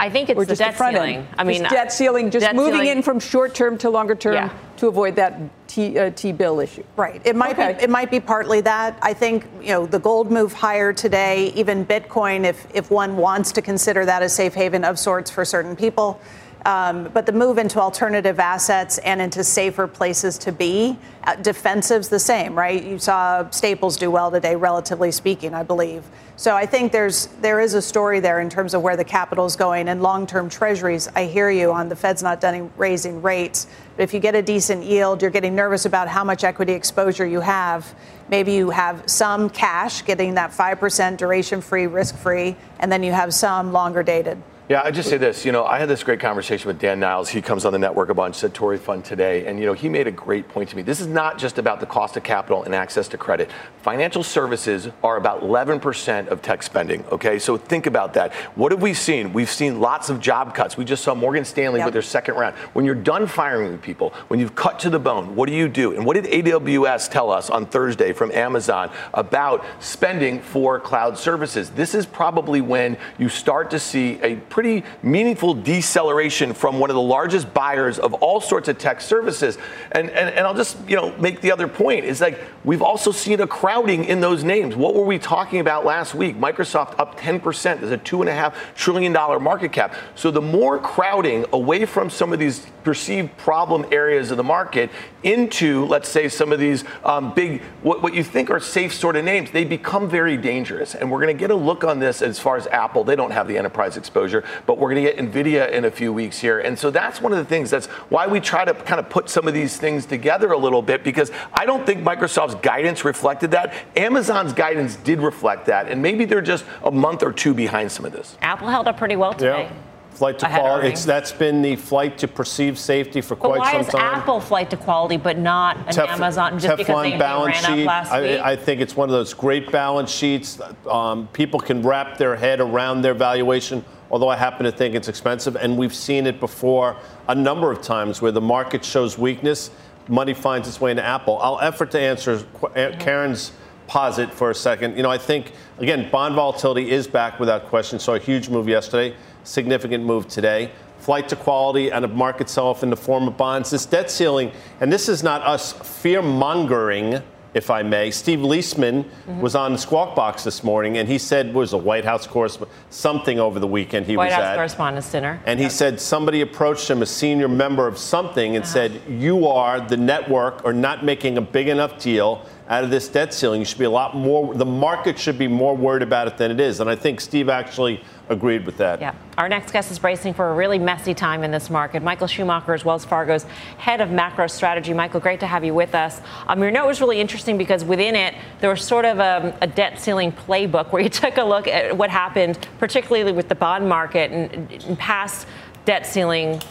I 0.01 0.09
think 0.09 0.29
it's 0.29 0.37
or 0.37 0.45
the 0.45 0.55
debt 0.55 0.75
ceiling. 0.75 1.17
End? 1.17 1.27
I 1.37 1.43
mean, 1.43 1.61
just 1.61 1.75
debt 1.75 1.93
ceiling, 1.93 2.31
just 2.31 2.43
debt 2.43 2.55
moving 2.55 2.81
ceiling. 2.81 2.97
in 2.97 3.03
from 3.03 3.19
short 3.19 3.53
term 3.53 3.77
to 3.77 3.89
longer 3.91 4.15
term 4.15 4.33
yeah. 4.33 4.53
to 4.77 4.87
avoid 4.87 5.15
that 5.17 5.39
T, 5.67 5.99
uh, 5.99 6.09
T 6.09 6.31
bill 6.31 6.59
issue. 6.59 6.83
Right. 6.95 7.21
It 7.23 7.35
might 7.35 7.51
okay. 7.51 7.73
be. 7.73 7.83
It 7.83 7.89
might 7.91 8.09
be 8.09 8.19
partly 8.19 8.61
that. 8.61 8.97
I 9.03 9.13
think 9.13 9.45
you 9.61 9.69
know 9.69 9.85
the 9.85 9.99
gold 9.99 10.31
move 10.31 10.53
higher 10.53 10.91
today. 10.91 11.53
Even 11.53 11.85
Bitcoin, 11.85 12.45
if 12.45 12.65
if 12.73 12.89
one 12.89 13.15
wants 13.15 13.51
to 13.51 13.61
consider 13.61 14.03
that 14.05 14.23
a 14.23 14.29
safe 14.29 14.55
haven 14.55 14.83
of 14.83 14.97
sorts 14.97 15.29
for 15.29 15.45
certain 15.45 15.75
people. 15.75 16.19
Um, 16.63 17.09
but 17.11 17.25
the 17.25 17.31
move 17.31 17.57
into 17.57 17.79
alternative 17.79 18.39
assets 18.39 18.99
and 18.99 19.19
into 19.19 19.43
safer 19.43 19.87
places 19.87 20.37
to 20.39 20.51
be, 20.51 20.95
uh, 21.23 21.35
defensive's 21.37 22.09
the 22.09 22.19
same, 22.19 22.55
right? 22.55 22.83
You 22.83 22.99
saw 22.99 23.49
Staples 23.49 23.97
do 23.97 24.11
well 24.11 24.29
today, 24.29 24.55
relatively 24.55 25.11
speaking, 25.11 25.55
I 25.55 25.63
believe. 25.63 26.03
So 26.35 26.55
I 26.55 26.65
think 26.67 26.91
there's 26.91 27.27
there 27.41 27.59
is 27.59 27.73
a 27.73 27.81
story 27.81 28.19
there 28.19 28.39
in 28.39 28.49
terms 28.49 28.73
of 28.73 28.81
where 28.81 28.95
the 28.95 29.03
capital 29.03 29.45
is 29.45 29.55
going 29.55 29.89
and 29.89 30.03
long-term 30.03 30.49
treasuries. 30.49 31.07
I 31.15 31.25
hear 31.25 31.49
you 31.49 31.71
on 31.71 31.89
the 31.89 31.95
Fed's 31.95 32.21
not 32.21 32.41
done 32.41 32.71
raising 32.77 33.21
rates, 33.23 33.67
but 33.95 34.03
if 34.03 34.13
you 34.13 34.19
get 34.19 34.35
a 34.35 34.41
decent 34.41 34.83
yield, 34.83 35.21
you're 35.21 35.31
getting 35.31 35.55
nervous 35.55 35.85
about 35.85 36.07
how 36.07 36.23
much 36.23 36.43
equity 36.43 36.73
exposure 36.73 37.25
you 37.25 37.41
have. 37.41 37.93
Maybe 38.29 38.53
you 38.53 38.69
have 38.69 39.03
some 39.09 39.49
cash, 39.49 40.03
getting 40.05 40.35
that 40.35 40.53
five 40.53 40.79
percent 40.79 41.17
duration-free, 41.17 41.87
risk-free, 41.87 42.55
and 42.79 42.91
then 42.91 43.03
you 43.03 43.11
have 43.11 43.33
some 43.33 43.71
longer 43.71 44.03
dated. 44.03 44.41
Yeah, 44.71 44.83
I 44.85 44.91
just 44.91 45.09
say 45.09 45.17
this. 45.17 45.43
You 45.43 45.51
know, 45.51 45.65
I 45.65 45.79
had 45.79 45.89
this 45.89 46.01
great 46.01 46.21
conversation 46.21 46.69
with 46.69 46.79
Dan 46.79 47.01
Niles. 47.01 47.27
He 47.27 47.41
comes 47.41 47.65
on 47.65 47.73
the 47.73 47.77
network 47.77 48.07
a 48.07 48.13
bunch, 48.13 48.35
Satori 48.35 48.79
Fund 48.79 49.03
today, 49.03 49.45
and 49.45 49.59
you 49.59 49.65
know, 49.65 49.73
he 49.73 49.89
made 49.89 50.07
a 50.07 50.11
great 50.11 50.47
point 50.47 50.69
to 50.69 50.77
me. 50.77 50.81
This 50.81 51.01
is 51.01 51.07
not 51.07 51.37
just 51.37 51.57
about 51.57 51.81
the 51.81 51.85
cost 51.85 52.15
of 52.15 52.23
capital 52.23 52.63
and 52.63 52.73
access 52.73 53.09
to 53.09 53.17
credit. 53.17 53.51
Financial 53.81 54.23
services 54.23 54.87
are 55.03 55.17
about 55.17 55.41
11% 55.41 56.29
of 56.29 56.41
tech 56.41 56.63
spending. 56.63 57.03
Okay, 57.11 57.37
so 57.37 57.57
think 57.57 57.85
about 57.85 58.13
that. 58.13 58.33
What 58.55 58.71
have 58.71 58.81
we 58.81 58.93
seen? 58.93 59.33
We've 59.33 59.49
seen 59.49 59.81
lots 59.81 60.09
of 60.09 60.21
job 60.21 60.55
cuts. 60.55 60.77
We 60.77 60.85
just 60.85 61.03
saw 61.03 61.15
Morgan 61.15 61.43
Stanley 61.43 61.79
yep. 61.79 61.87
with 61.87 61.93
their 61.93 62.01
second 62.01 62.35
round. 62.35 62.55
When 62.71 62.85
you're 62.85 62.95
done 62.95 63.27
firing 63.27 63.77
people, 63.77 64.13
when 64.29 64.39
you've 64.39 64.55
cut 64.55 64.79
to 64.79 64.89
the 64.89 64.99
bone, 64.99 65.35
what 65.35 65.49
do 65.49 65.53
you 65.53 65.67
do? 65.67 65.93
And 65.95 66.05
what 66.05 66.13
did 66.13 66.45
AWS 66.45 67.11
tell 67.11 67.29
us 67.29 67.49
on 67.49 67.65
Thursday 67.65 68.13
from 68.13 68.31
Amazon 68.31 68.89
about 69.13 69.65
spending 69.81 70.39
for 70.39 70.79
cloud 70.79 71.17
services? 71.17 71.71
This 71.71 71.93
is 71.93 72.05
probably 72.05 72.61
when 72.61 72.95
you 73.17 73.27
start 73.27 73.69
to 73.71 73.77
see 73.77 74.17
a 74.21 74.37
pretty 74.37 74.60
pretty 74.61 74.83
meaningful 75.01 75.55
deceleration 75.55 76.53
from 76.53 76.77
one 76.77 76.91
of 76.91 76.95
the 76.95 77.01
largest 77.01 77.51
buyers 77.51 77.97
of 77.97 78.13
all 78.13 78.39
sorts 78.39 78.67
of 78.67 78.77
tech 78.77 79.01
services. 79.01 79.57
And, 79.91 80.11
and, 80.11 80.29
and 80.29 80.45
I'll 80.45 80.53
just, 80.53 80.77
you 80.87 80.95
know, 80.95 81.17
make 81.17 81.41
the 81.41 81.51
other 81.51 81.67
point 81.67 82.05
is 82.05 82.21
like 82.21 82.39
we've 82.63 82.83
also 82.83 83.11
seen 83.11 83.41
a 83.41 83.47
crowding 83.47 84.05
in 84.05 84.19
those 84.19 84.43
names. 84.43 84.75
What 84.75 84.93
were 84.93 85.03
we 85.03 85.17
talking 85.17 85.61
about 85.61 85.83
last 85.83 86.13
week? 86.13 86.37
Microsoft 86.37 86.99
up 86.99 87.19
10%. 87.19 87.79
There's 87.79 87.91
a 87.91 87.97
two 87.97 88.21
and 88.21 88.29
a 88.29 88.33
half 88.33 88.55
trillion 88.75 89.11
dollar 89.13 89.39
market 89.39 89.71
cap. 89.71 89.95
So 90.13 90.29
the 90.29 90.41
more 90.41 90.77
crowding 90.77 91.43
away 91.51 91.85
from 91.85 92.11
some 92.11 92.31
of 92.31 92.37
these 92.37 92.67
perceived 92.83 93.35
problem 93.37 93.85
areas 93.91 94.29
of 94.29 94.37
the 94.37 94.43
market 94.43 94.91
into, 95.23 95.85
let's 95.85 96.09
say, 96.09 96.29
some 96.29 96.51
of 96.51 96.59
these 96.59 96.83
um, 97.03 97.33
big, 97.33 97.61
what, 97.81 98.01
what 98.01 98.13
you 98.13 98.23
think 98.23 98.51
are 98.51 98.59
safe 98.59 98.93
sort 98.93 99.15
of 99.15 99.25
names, 99.25 99.49
they 99.51 99.63
become 99.63 100.07
very 100.09 100.37
dangerous. 100.37 100.95
And 100.95 101.09
we're 101.09 101.21
going 101.21 101.35
to 101.35 101.39
get 101.39 101.49
a 101.51 101.55
look 101.55 101.83
on 101.83 101.99
this 101.99 102.21
as 102.21 102.39
far 102.39 102.57
as 102.57 102.67
Apple. 102.67 103.03
They 103.03 103.15
don't 103.15 103.31
have 103.31 103.47
the 103.47 103.57
enterprise 103.57 103.97
exposure 103.97 104.40
but 104.65 104.77
we're 104.77 104.93
going 104.93 105.05
to 105.05 105.11
get 105.11 105.17
NVIDIA 105.17 105.71
in 105.71 105.85
a 105.85 105.91
few 105.91 106.13
weeks 106.13 106.39
here. 106.39 106.59
And 106.59 106.77
so 106.77 106.91
that's 106.91 107.21
one 107.21 107.31
of 107.31 107.37
the 107.37 107.45
things. 107.45 107.69
That's 107.69 107.87
why 108.09 108.27
we 108.27 108.39
try 108.39 108.65
to 108.65 108.73
kind 108.73 108.99
of 108.99 109.09
put 109.09 109.29
some 109.29 109.47
of 109.47 109.53
these 109.53 109.77
things 109.77 110.05
together 110.05 110.51
a 110.51 110.57
little 110.57 110.81
bit 110.81 111.03
because 111.03 111.31
I 111.53 111.65
don't 111.65 111.85
think 111.85 112.03
Microsoft's 112.03 112.55
guidance 112.55 113.05
reflected 113.05 113.51
that. 113.51 113.73
Amazon's 113.95 114.53
guidance 114.53 114.95
did 114.95 115.19
reflect 115.19 115.65
that. 115.67 115.87
And 115.87 116.01
maybe 116.01 116.25
they're 116.25 116.41
just 116.41 116.65
a 116.83 116.91
month 116.91 117.23
or 117.23 117.31
two 117.31 117.53
behind 117.53 117.91
some 117.91 118.05
of 118.05 118.11
this. 118.11 118.37
Apple 118.41 118.67
held 118.67 118.87
up 118.87 118.97
pretty 118.97 119.15
well 119.15 119.33
today. 119.33 119.63
Yeah 119.63 119.73
flight 120.21 120.37
to 120.37 120.45
quality. 120.47 120.89
It's 120.89 121.03
that's 121.03 121.31
been 121.31 121.63
the 121.63 121.75
flight 121.75 122.19
to 122.19 122.27
perceived 122.27 122.77
safety 122.77 123.21
for 123.21 123.35
but 123.35 123.55
quite 123.55 123.71
some 123.71 123.85
time. 123.85 124.11
Why 124.11 124.17
is 124.17 124.21
Apple 124.21 124.39
flight 124.39 124.69
to 124.69 124.77
quality 124.77 125.17
but 125.17 125.39
not 125.39 125.77
an 125.77 125.85
Tef- 125.85 126.09
Amazon 126.09 126.59
just 126.59 126.67
Teflon 126.67 126.77
because 126.77 127.03
they, 127.03 127.17
balance 127.17 127.61
they 127.61 127.67
ran 127.67 127.77
sheet. 127.77 127.81
up 127.83 127.87
last 127.87 128.11
I, 128.11 128.21
week? 128.21 128.39
I 128.39 128.55
think 128.55 128.81
it's 128.81 128.95
one 128.95 129.09
of 129.09 129.13
those 129.13 129.33
great 129.33 129.71
balance 129.71 130.11
sheets. 130.11 130.59
Um, 130.87 131.27
people 131.29 131.59
can 131.59 131.81
wrap 131.81 132.19
their 132.19 132.35
head 132.35 132.59
around 132.59 133.01
their 133.01 133.15
valuation 133.15 133.83
although 134.11 134.29
I 134.29 134.35
happen 134.35 134.65
to 134.65 134.71
think 134.71 134.93
it's 134.93 135.07
expensive. 135.07 135.55
And 135.55 135.77
we've 135.77 135.95
seen 135.95 136.27
it 136.27 136.39
before 136.39 136.97
a 137.27 137.33
number 137.33 137.71
of 137.71 137.81
times 137.81 138.21
where 138.21 138.31
the 138.31 138.41
market 138.41 138.85
shows 138.85 139.17
weakness, 139.17 139.71
money 140.07 140.33
finds 140.33 140.67
its 140.67 140.79
way 140.79 140.91
into 140.91 141.03
Apple. 141.03 141.39
I'll 141.41 141.59
effort 141.61 141.91
to 141.91 141.99
answer 141.99 142.45
uh, 142.75 142.91
Karen's 142.99 143.53
posit 143.87 144.33
for 144.33 144.51
a 144.51 144.55
second. 144.55 144.97
You 144.97 145.03
know, 145.03 145.09
I 145.09 145.17
think, 145.17 145.53
again, 145.79 146.09
bond 146.11 146.35
volatility 146.35 146.91
is 146.91 147.07
back 147.07 147.39
without 147.39 147.65
question. 147.67 147.99
Saw 147.99 148.15
a 148.15 148.19
huge 148.19 148.49
move 148.49 148.67
yesterday, 148.67 149.15
significant 149.43 150.03
move 150.03 150.27
today. 150.27 150.71
Flight 150.99 151.27
to 151.29 151.35
quality 151.35 151.91
and 151.91 152.05
a 152.05 152.07
market 152.07 152.47
sell 152.47 152.67
off 152.67 152.83
in 152.83 152.89
the 152.89 152.95
form 152.95 153.27
of 153.27 153.35
bonds. 153.35 153.71
This 153.71 153.85
debt 153.85 154.11
ceiling, 154.11 154.51
and 154.79 154.93
this 154.93 155.09
is 155.09 155.23
not 155.23 155.41
us 155.41 155.73
fear 155.73 156.21
mongering 156.21 157.21
if 157.53 157.69
I 157.69 157.83
may. 157.83 158.11
Steve 158.11 158.39
Liesman 158.39 159.03
mm-hmm. 159.03 159.41
was 159.41 159.55
on 159.55 159.73
the 159.73 159.77
Squawk 159.77 160.15
Box 160.15 160.43
this 160.43 160.63
morning, 160.63 160.97
and 160.97 161.07
he 161.07 161.17
said 161.17 161.53
was 161.53 161.73
a 161.73 161.77
White 161.77 162.05
House 162.05 162.25
correspondent, 162.27 162.77
something 162.89 163.39
over 163.39 163.59
the 163.59 163.67
weekend 163.67 164.05
he 164.05 164.15
White 164.17 164.27
was 164.27 164.33
House 164.35 164.43
at. 164.43 164.55
Correspondents' 164.55 165.11
Dinner. 165.11 165.41
And 165.45 165.59
he 165.59 165.69
said 165.69 165.99
somebody 165.99 166.41
approached 166.41 166.89
him, 166.89 167.01
a 167.01 167.05
senior 167.05 167.47
member 167.47 167.87
of 167.87 167.97
something, 167.97 168.55
and 168.55 168.63
uh-huh. 168.63 168.73
said, 168.73 169.01
"You 169.07 169.47
are 169.47 169.81
the 169.81 169.97
network, 169.97 170.63
or 170.63 170.73
not 170.73 171.03
making 171.03 171.37
a 171.37 171.41
big 171.41 171.67
enough 171.67 171.99
deal." 171.99 172.45
out 172.69 172.85
of 172.85 172.89
this 172.89 173.09
debt 173.09 173.33
ceiling. 173.33 173.59
You 173.59 173.65
should 173.65 173.79
be 173.79 173.85
a 173.85 173.89
lot 173.89 174.15
more, 174.15 174.53
the 174.53 174.65
market 174.65 175.19
should 175.19 175.37
be 175.37 175.49
more 175.49 175.75
worried 175.75 176.03
about 176.03 176.27
it 176.27 176.37
than 176.37 176.51
it 176.51 176.59
is. 176.61 176.79
And 176.79 176.89
I 176.89 176.95
think 176.95 177.19
Steve 177.19 177.49
actually 177.49 178.01
agreed 178.31 178.65
with 178.65 178.77
that. 178.77 179.01
Yeah. 179.01 179.13
Our 179.37 179.49
next 179.49 179.71
guest 179.71 179.91
is 179.91 179.99
bracing 179.99 180.33
for 180.33 180.49
a 180.49 180.55
really 180.55 180.79
messy 180.79 181.13
time 181.13 181.43
in 181.43 181.51
this 181.51 181.69
market. 181.69 182.01
Michael 182.01 182.27
Schumacher 182.27 182.73
is 182.73 182.85
Wells 182.85 183.05
Fargo's 183.05 183.43
head 183.77 184.01
of 184.01 184.09
macro 184.09 184.47
strategy. 184.47 184.93
Michael, 184.93 185.19
great 185.19 185.39
to 185.41 185.47
have 185.47 185.63
you 185.63 185.73
with 185.73 185.93
us. 185.93 186.21
Um, 186.47 186.61
your 186.61 186.71
note 186.71 186.87
was 186.87 187.01
really 187.01 187.19
interesting 187.19 187.57
because 187.57 187.83
within 187.83 188.15
it, 188.15 188.35
there 188.59 188.69
was 188.69 188.83
sort 188.83 189.05
of 189.05 189.19
a, 189.19 189.55
a 189.61 189.67
debt 189.67 189.99
ceiling 189.99 190.31
playbook 190.31 190.91
where 190.91 191.01
you 191.01 191.09
took 191.23 191.37
a 191.37 191.43
look 191.43 191.67
at 191.67 191.95
what 191.95 192.09
happened, 192.09 192.67
particularly 192.79 193.31
with 193.31 193.49
the 193.49 193.55
bond 193.55 193.87
market 193.87 194.31
and, 194.31 194.71
and 194.71 194.97
past 194.97 195.47
debt 195.85 196.07
ceiling 196.07 196.61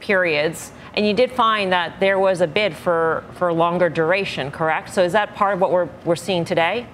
periods 0.00 0.72
and 0.96 1.04
you 1.06 1.12
did 1.12 1.32
find 1.32 1.72
that 1.72 1.98
there 1.98 2.18
was 2.18 2.40
a 2.40 2.46
bid 2.46 2.74
for, 2.74 3.24
for 3.34 3.52
longer 3.52 3.88
duration, 3.88 4.50
correct? 4.50 4.94
So 4.94 5.02
is 5.02 5.12
that 5.12 5.34
part 5.34 5.54
of 5.54 5.60
what 5.60 5.72
we're, 5.72 5.88
we're 6.04 6.16
seeing 6.16 6.44
today? 6.44 6.86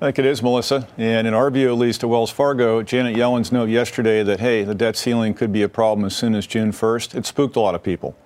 I 0.00 0.06
think 0.06 0.20
it 0.20 0.24
is, 0.24 0.42
Melissa. 0.42 0.88
And 0.96 1.26
in 1.26 1.34
our 1.34 1.50
view, 1.50 1.68
at 1.68 1.76
least 1.76 2.02
at 2.02 2.08
Wells 2.08 2.30
Fargo, 2.30 2.82
Janet 2.82 3.16
Yellen's 3.16 3.52
note 3.52 3.68
yesterday 3.68 4.22
that, 4.22 4.40
hey, 4.40 4.64
the 4.64 4.74
debt 4.74 4.96
ceiling 4.96 5.34
could 5.34 5.52
be 5.52 5.62
a 5.62 5.68
problem 5.68 6.06
as 6.06 6.16
soon 6.16 6.34
as 6.34 6.46
June 6.46 6.72
1st, 6.72 7.14
it 7.14 7.26
spooked 7.26 7.54
a 7.54 7.60
lot 7.60 7.74
of 7.74 7.82
people. 7.82 8.16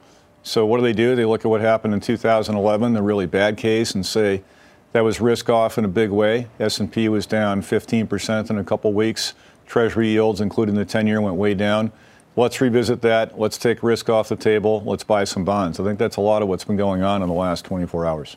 So 0.45 0.64
what 0.64 0.76
do 0.76 0.85
they 0.85 0.93
do? 0.93 1.16
They 1.16 1.25
look 1.25 1.45
at 1.45 1.49
what 1.49 1.61
happened 1.61 1.93
in 1.93 1.99
2011, 1.99 2.93
the 2.93 3.02
really 3.02 3.26
bad 3.26 3.57
case, 3.57 3.93
and 3.93 4.07
say 4.07 4.45
that 4.93 5.00
was 5.00 5.21
risk 5.21 5.50
off 5.50 5.76
in 5.76 5.85
a 5.85 5.88
big 5.88 6.11
way. 6.11 6.47
S&P 6.61 7.09
was 7.09 7.26
down 7.26 7.61
15% 7.61 8.50
in 8.50 8.59
a 8.59 8.62
couple 8.62 8.93
weeks. 8.93 9.35
Treasury 9.66 10.11
yields, 10.11 10.40
including 10.40 10.76
the 10.76 10.87
10-year, 10.87 11.21
went 11.21 11.37
way 11.37 11.54
down 11.54 11.90
let's 12.37 12.61
revisit 12.61 13.00
that. 13.02 13.38
Let's 13.38 13.59
take 13.59 13.83
risk 13.83 14.09
off 14.09 14.28
the 14.28 14.37
table. 14.37 14.83
Let's 14.85 15.04
buy 15.04 15.25
some 15.25 15.45
bonds. 15.45 15.78
I 15.78 15.85
think 15.85 15.99
that's 15.99 16.16
a 16.16 16.21
lot 16.21 16.43
of 16.43 16.49
what's 16.49 16.64
been 16.64 16.76
going 16.76 17.02
on 17.02 17.23
in 17.23 17.28
the 17.28 17.35
last 17.35 17.64
24 17.64 18.07
hours. 18.07 18.37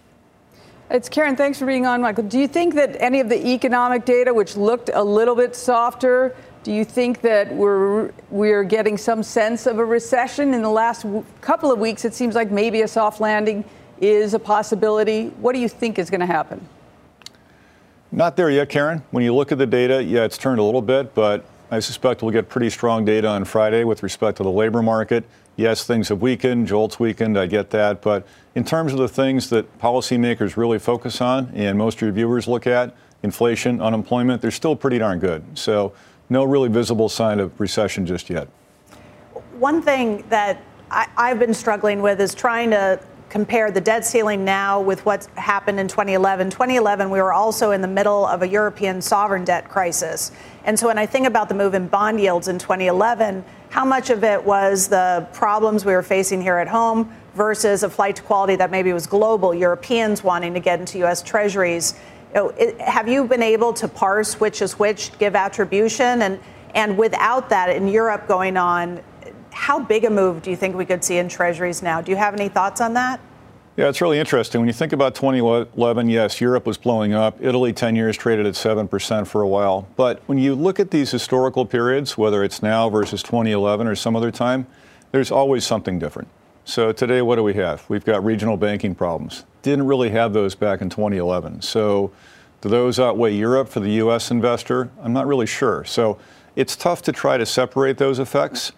It's 0.90 1.10
Karen. 1.10 1.36
Thanks 1.36 1.60
for 1.60 1.66
being 1.66 1.86
on, 1.86 2.02
Michael. 2.02 2.24
Do 2.24 2.40
you 2.40 2.48
think 2.48 2.74
that 2.76 2.96
any 3.02 3.20
of 3.20 3.28
the 3.28 3.46
economic 3.46 4.06
data, 4.06 4.34
which 4.34 4.56
looked 4.56 4.90
a 4.94 5.04
little 5.04 5.36
bit 5.36 5.54
softer, 5.54 6.34
do 6.64 6.72
you 6.72 6.86
think 6.86 7.20
that 7.22 7.54
we're 7.54 8.12
we're 8.30 8.64
getting 8.64 8.98
some 8.98 9.22
sense 9.22 9.68
of 9.68 9.80
a 9.80 9.86
recession 9.86 10.54
in 10.54 10.62
the 10.62 10.70
last 10.70 11.04
w- 11.04 11.26
couple 11.42 11.74
of 11.74 11.80
weeks? 11.80 12.06
It 12.06 12.14
seems 12.14 12.36
like 12.36 12.52
maybe 12.52 12.84
a 12.84 12.88
soft 12.88 13.20
landing 13.20 13.66
is 14.00 14.34
a 14.34 14.40
possibility. 14.40 15.28
What 15.42 15.54
do 15.54 15.60
you 15.60 15.68
think 15.68 16.00
is 16.00 16.10
going 16.10 16.22
to 16.22 16.26
happen? 16.26 16.66
Not 18.10 18.38
there 18.38 18.50
yet, 18.50 18.70
Karen. 18.70 19.04
When 19.12 19.26
you 19.26 19.36
look 19.36 19.52
at 19.52 19.58
the 19.58 19.68
data, 19.68 20.02
yeah, 20.02 20.24
it's 20.24 20.38
turned 20.38 20.60
a 20.60 20.64
little 20.64 20.82
bit, 20.82 21.14
but 21.14 21.44
I 21.70 21.80
suspect 21.80 22.22
we'll 22.22 22.32
get 22.32 22.48
pretty 22.48 22.70
strong 22.70 23.04
data 23.04 23.28
on 23.28 23.44
Friday 23.44 23.84
with 23.84 24.04
respect 24.04 24.38
to 24.38 24.44
the 24.44 24.52
labor 24.52 24.82
market. 24.82 25.26
Yes, 25.58 25.86
things 25.86 26.10
have 26.10 26.22
weakened, 26.22 26.68
JOLTS 26.68 27.00
weakened, 27.00 27.38
I 27.38 27.48
get 27.48 27.72
that. 27.72 28.04
But 28.04 28.28
in 28.54 28.64
terms 28.64 28.94
of 28.94 29.00
the 29.00 29.08
things 29.08 29.50
that 29.50 29.80
policymakers 29.80 30.56
really 30.56 30.78
focus 30.78 31.20
on 31.20 31.52
and 31.56 31.76
most 31.78 32.00
reviewers 32.04 32.48
look 32.48 32.68
at, 32.68 32.96
inflation, 33.24 33.82
unemployment, 33.82 34.40
they're 34.40 34.52
still 34.52 34.76
pretty 34.76 35.00
darn 35.00 35.18
good. 35.18 35.44
So 35.58 35.94
no 36.30 36.44
really 36.44 36.70
visible 36.70 37.10
sign 37.10 37.40
of 37.40 37.60
recession 37.60 38.06
just 38.06 38.30
yet. 38.30 38.48
One 39.58 39.82
thing 39.82 40.24
that 40.30 40.62
I, 40.92 41.30
have 41.30 41.40
been 41.40 41.56
struggling 41.56 42.04
with 42.04 42.22
is 42.22 42.36
trying 42.36 42.70
to 42.70 43.00
compare 43.30 43.72
the 43.72 43.82
debt 43.82 44.06
ceiling 44.06 44.46
now 44.46 44.80
with 44.80 45.04
what 45.06 45.26
happened 45.36 45.80
in 45.80 45.88
2011. 45.88 46.52
2011, 46.52 47.10
we 47.10 47.20
were 47.20 47.34
also 47.34 47.72
in 47.72 47.82
the 47.82 47.88
middle 47.88 48.26
of 48.26 48.44
a 48.44 48.48
European 48.48 49.02
sovereign 49.02 49.44
debt 49.44 49.68
crisis. 49.68 50.32
And 50.64 50.78
so 50.78 50.88
when 50.88 50.98
I 50.98 51.08
think 51.08 51.28
about 51.28 51.50
the 51.50 51.56
move 51.56 51.74
in 51.74 51.88
bond 51.88 52.22
yields 52.22 52.48
in 52.48 52.60
2011, 52.60 53.44
how 53.70 53.86
much 53.86 54.10
of 54.10 54.24
it 54.24 54.44
was 54.44 54.88
the 54.88 55.28
problems 55.34 55.86
we 55.86 55.94
were 55.94 56.04
facing 56.04 56.42
here 56.42 56.58
at 56.58 56.68
home 56.68 57.14
versus 57.36 57.84
a 57.84 57.90
flight 57.90 58.16
to 58.16 58.24
quality 58.24 58.56
that 58.56 58.72
maybe 58.72 58.94
was 58.94 59.06
global, 59.06 59.54
Europeans 59.54 60.24
wanting 60.24 60.54
to 60.54 60.60
get 60.60 60.80
into 60.80 60.98
U.S. 61.00 61.22
treasuries? 61.22 61.94
You 62.34 62.36
know, 62.36 62.50
it, 62.50 62.80
have 62.82 63.08
you 63.08 63.26
been 63.26 63.44
able 63.44 63.74
to 63.74 63.88
parse 63.88 64.40
which 64.40 64.62
is 64.62 64.80
which, 64.80 65.18
give 65.20 65.36
attribution? 65.36 66.22
And, 66.22 66.40
and 66.74 66.98
without 66.98 67.50
that 67.50 67.70
in 67.70 67.88
Europe 67.88 68.28
going 68.28 68.58
on, 68.58 69.02
how 69.52 69.80
big 69.80 70.06
a 70.06 70.10
move 70.10 70.42
do 70.44 70.50
you 70.50 70.56
think 70.56 70.76
we 70.76 70.86
could 70.86 71.04
see 71.04 71.18
in 71.18 71.28
treasuries 71.28 71.82
now? 71.82 72.02
Do 72.02 72.12
you 72.12 72.18
have 72.18 72.34
any 72.34 72.48
thoughts 72.48 72.80
on 72.80 72.94
that? 72.94 73.20
Yeah, 73.78 73.90
it's 73.90 74.02
really 74.02 74.18
interesting. 74.18 74.60
When 74.60 74.68
you 74.68 74.74
think 74.74 74.92
about 74.92 75.14
2011, 75.14 76.10
yes, 76.10 76.42
Europe 76.42 76.66
was 76.66 76.80
blowing 76.80 77.14
up. 77.14 77.38
Italy, 77.40 77.72
10 77.72 77.96
years, 77.96 78.18
traded 78.18 78.48
at 78.48 78.56
7% 78.56 79.28
for 79.28 79.44
a 79.44 79.48
while. 79.48 79.88
But 79.96 80.24
when 80.26 80.40
you 80.40 80.56
look 80.56 80.80
at 80.80 80.90
these 80.90 81.12
historical 81.12 81.64
periods, 81.64 82.18
whether 82.18 82.44
it's 82.44 82.64
now 82.64 82.90
versus 82.90 83.22
2011 83.22 83.86
or 83.86 83.94
some 83.94 84.16
other 84.16 84.32
time, 84.32 84.66
there's 85.12 85.30
always 85.30 85.64
something 85.64 86.00
different. 86.00 86.28
So 86.66 86.92
today, 86.92 87.22
what 87.22 87.36
do 87.36 87.44
we 87.44 87.54
have? 87.54 87.88
We've 87.88 88.04
got 88.04 88.26
regional 88.26 88.58
banking 88.58 88.96
problems. 88.96 89.46
Didn't 89.62 89.86
really 89.86 90.10
have 90.10 90.34
those 90.34 90.56
back 90.56 90.82
in 90.82 90.90
2011. 90.90 91.62
So 91.62 92.12
do 92.62 92.70
those 92.70 93.00
outweigh 93.00 93.36
Europe 93.36 93.70
for 93.70 93.80
the 93.80 93.92
U.S. 93.92 94.32
investor? 94.32 94.90
I'm 95.04 95.14
not 95.14 95.28
really 95.28 95.46
sure. 95.46 95.86
So 95.86 96.18
it's 96.56 96.76
tough 96.76 97.04
to 97.04 97.12
try 97.12 97.38
to 97.38 97.46
separate 97.46 98.00
those 98.00 98.18
effects. 98.18 98.72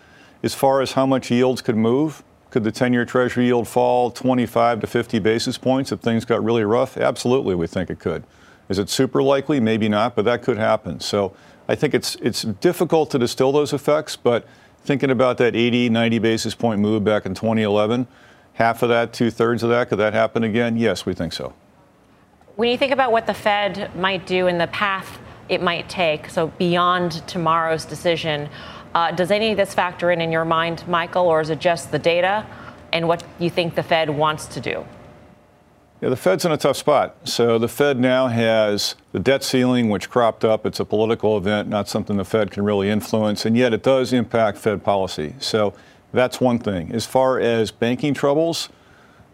As 0.43 0.53
far 0.53 0.81
as 0.81 0.91
how 0.91 1.05
much 1.05 1.31
yields 1.31 1.61
could 1.61 1.77
move, 1.77 2.21
could 2.49 2.63
the 2.63 2.71
10 2.71 2.93
year 2.93 3.05
Treasury 3.05 3.45
yield 3.45 3.67
fall 3.67 4.11
25 4.11 4.81
to 4.81 4.87
50 4.87 5.19
basis 5.19 5.57
points 5.57 5.91
if 5.91 5.99
things 5.99 6.25
got 6.25 6.43
really 6.43 6.63
rough? 6.63 6.97
Absolutely, 6.97 7.55
we 7.55 7.67
think 7.67 7.89
it 7.89 7.99
could. 7.99 8.23
Is 8.69 8.79
it 8.79 8.89
super 8.89 9.21
likely? 9.21 9.59
Maybe 9.59 9.89
not, 9.89 10.15
but 10.15 10.25
that 10.25 10.43
could 10.43 10.57
happen. 10.57 10.99
So 10.99 11.35
I 11.67 11.75
think 11.75 11.93
it's, 11.93 12.15
it's 12.15 12.43
difficult 12.43 13.11
to 13.11 13.19
distill 13.19 13.51
those 13.51 13.73
effects, 13.73 14.15
but 14.15 14.47
thinking 14.83 15.11
about 15.11 15.37
that 15.37 15.55
80, 15.55 15.89
90 15.89 16.19
basis 16.19 16.55
point 16.55 16.79
move 16.79 17.03
back 17.03 17.25
in 17.25 17.33
2011, 17.33 18.07
half 18.53 18.81
of 18.83 18.89
that, 18.89 19.13
two 19.13 19.29
thirds 19.29 19.63
of 19.63 19.69
that, 19.69 19.89
could 19.89 19.99
that 19.99 20.13
happen 20.13 20.43
again? 20.43 20.77
Yes, 20.77 21.05
we 21.05 21.13
think 21.13 21.33
so. 21.33 21.53
When 22.55 22.69
you 22.69 22.77
think 22.77 22.91
about 22.91 23.11
what 23.11 23.25
the 23.25 23.33
Fed 23.33 23.95
might 23.95 24.25
do 24.25 24.47
in 24.47 24.57
the 24.57 24.67
path 24.67 25.19
it 25.47 25.63
might 25.63 25.89
take, 25.89 26.29
so 26.29 26.47
beyond 26.47 27.27
tomorrow's 27.27 27.83
decision, 27.83 28.49
uh, 28.95 29.11
does 29.11 29.31
any 29.31 29.51
of 29.51 29.57
this 29.57 29.73
factor 29.73 30.11
in 30.11 30.21
in 30.21 30.31
your 30.31 30.45
mind, 30.45 30.87
Michael, 30.87 31.27
or 31.27 31.41
is 31.41 31.49
it 31.49 31.59
just 31.59 31.91
the 31.91 31.99
data 31.99 32.45
and 32.91 33.07
what 33.07 33.23
you 33.37 33.49
think 33.49 33.75
the 33.75 33.83
Fed 33.83 34.09
wants 34.09 34.47
to 34.47 34.59
do? 34.59 34.85
Yeah, 36.01 36.09
the 36.09 36.15
Fed's 36.15 36.45
in 36.45 36.51
a 36.51 36.57
tough 36.57 36.77
spot. 36.77 37.15
So 37.25 37.59
the 37.59 37.67
Fed 37.67 37.99
now 37.99 38.27
has 38.27 38.95
the 39.11 39.19
debt 39.19 39.43
ceiling, 39.43 39.89
which 39.89 40.09
cropped 40.09 40.45
up. 40.45 40.65
It's 40.65 40.79
a 40.79 40.85
political 40.85 41.37
event, 41.37 41.67
not 41.67 41.89
something 41.89 42.15
the 42.15 42.23
Fed 42.23 42.51
can 42.51 42.63
really 42.63 42.89
influence, 42.89 43.45
and 43.45 43.57
yet 43.57 43.73
it 43.73 43.83
does 43.83 44.13
impact 44.13 44.57
Fed 44.59 44.83
policy. 44.83 45.35
So 45.39 45.73
that's 46.13 46.39
one 46.39 46.57
thing. 46.57 46.93
As 46.93 47.05
far 47.05 47.39
as 47.39 47.71
banking 47.71 48.13
troubles, 48.13 48.69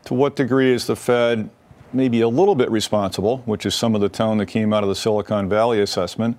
to 0.06 0.14
what 0.16 0.36
degree 0.36 0.74
is 0.74 0.88
the 0.88 0.96
Fed 0.96 1.50
maybe 1.94 2.22
a 2.22 2.28
little 2.28 2.56
bit 2.56 2.70
responsible, 2.72 3.38
which 3.46 3.66
is 3.66 3.76
some 3.76 3.96
of 3.96 4.02
the 4.02 4.10
tone 4.10 4.38
that 4.40 4.48
came 4.48 4.74
out 4.74 4.84
of 4.84 4.90
the 4.90 4.96
Silicon 4.96 5.48
Valley 5.48 5.80
assessment? 5.80 6.36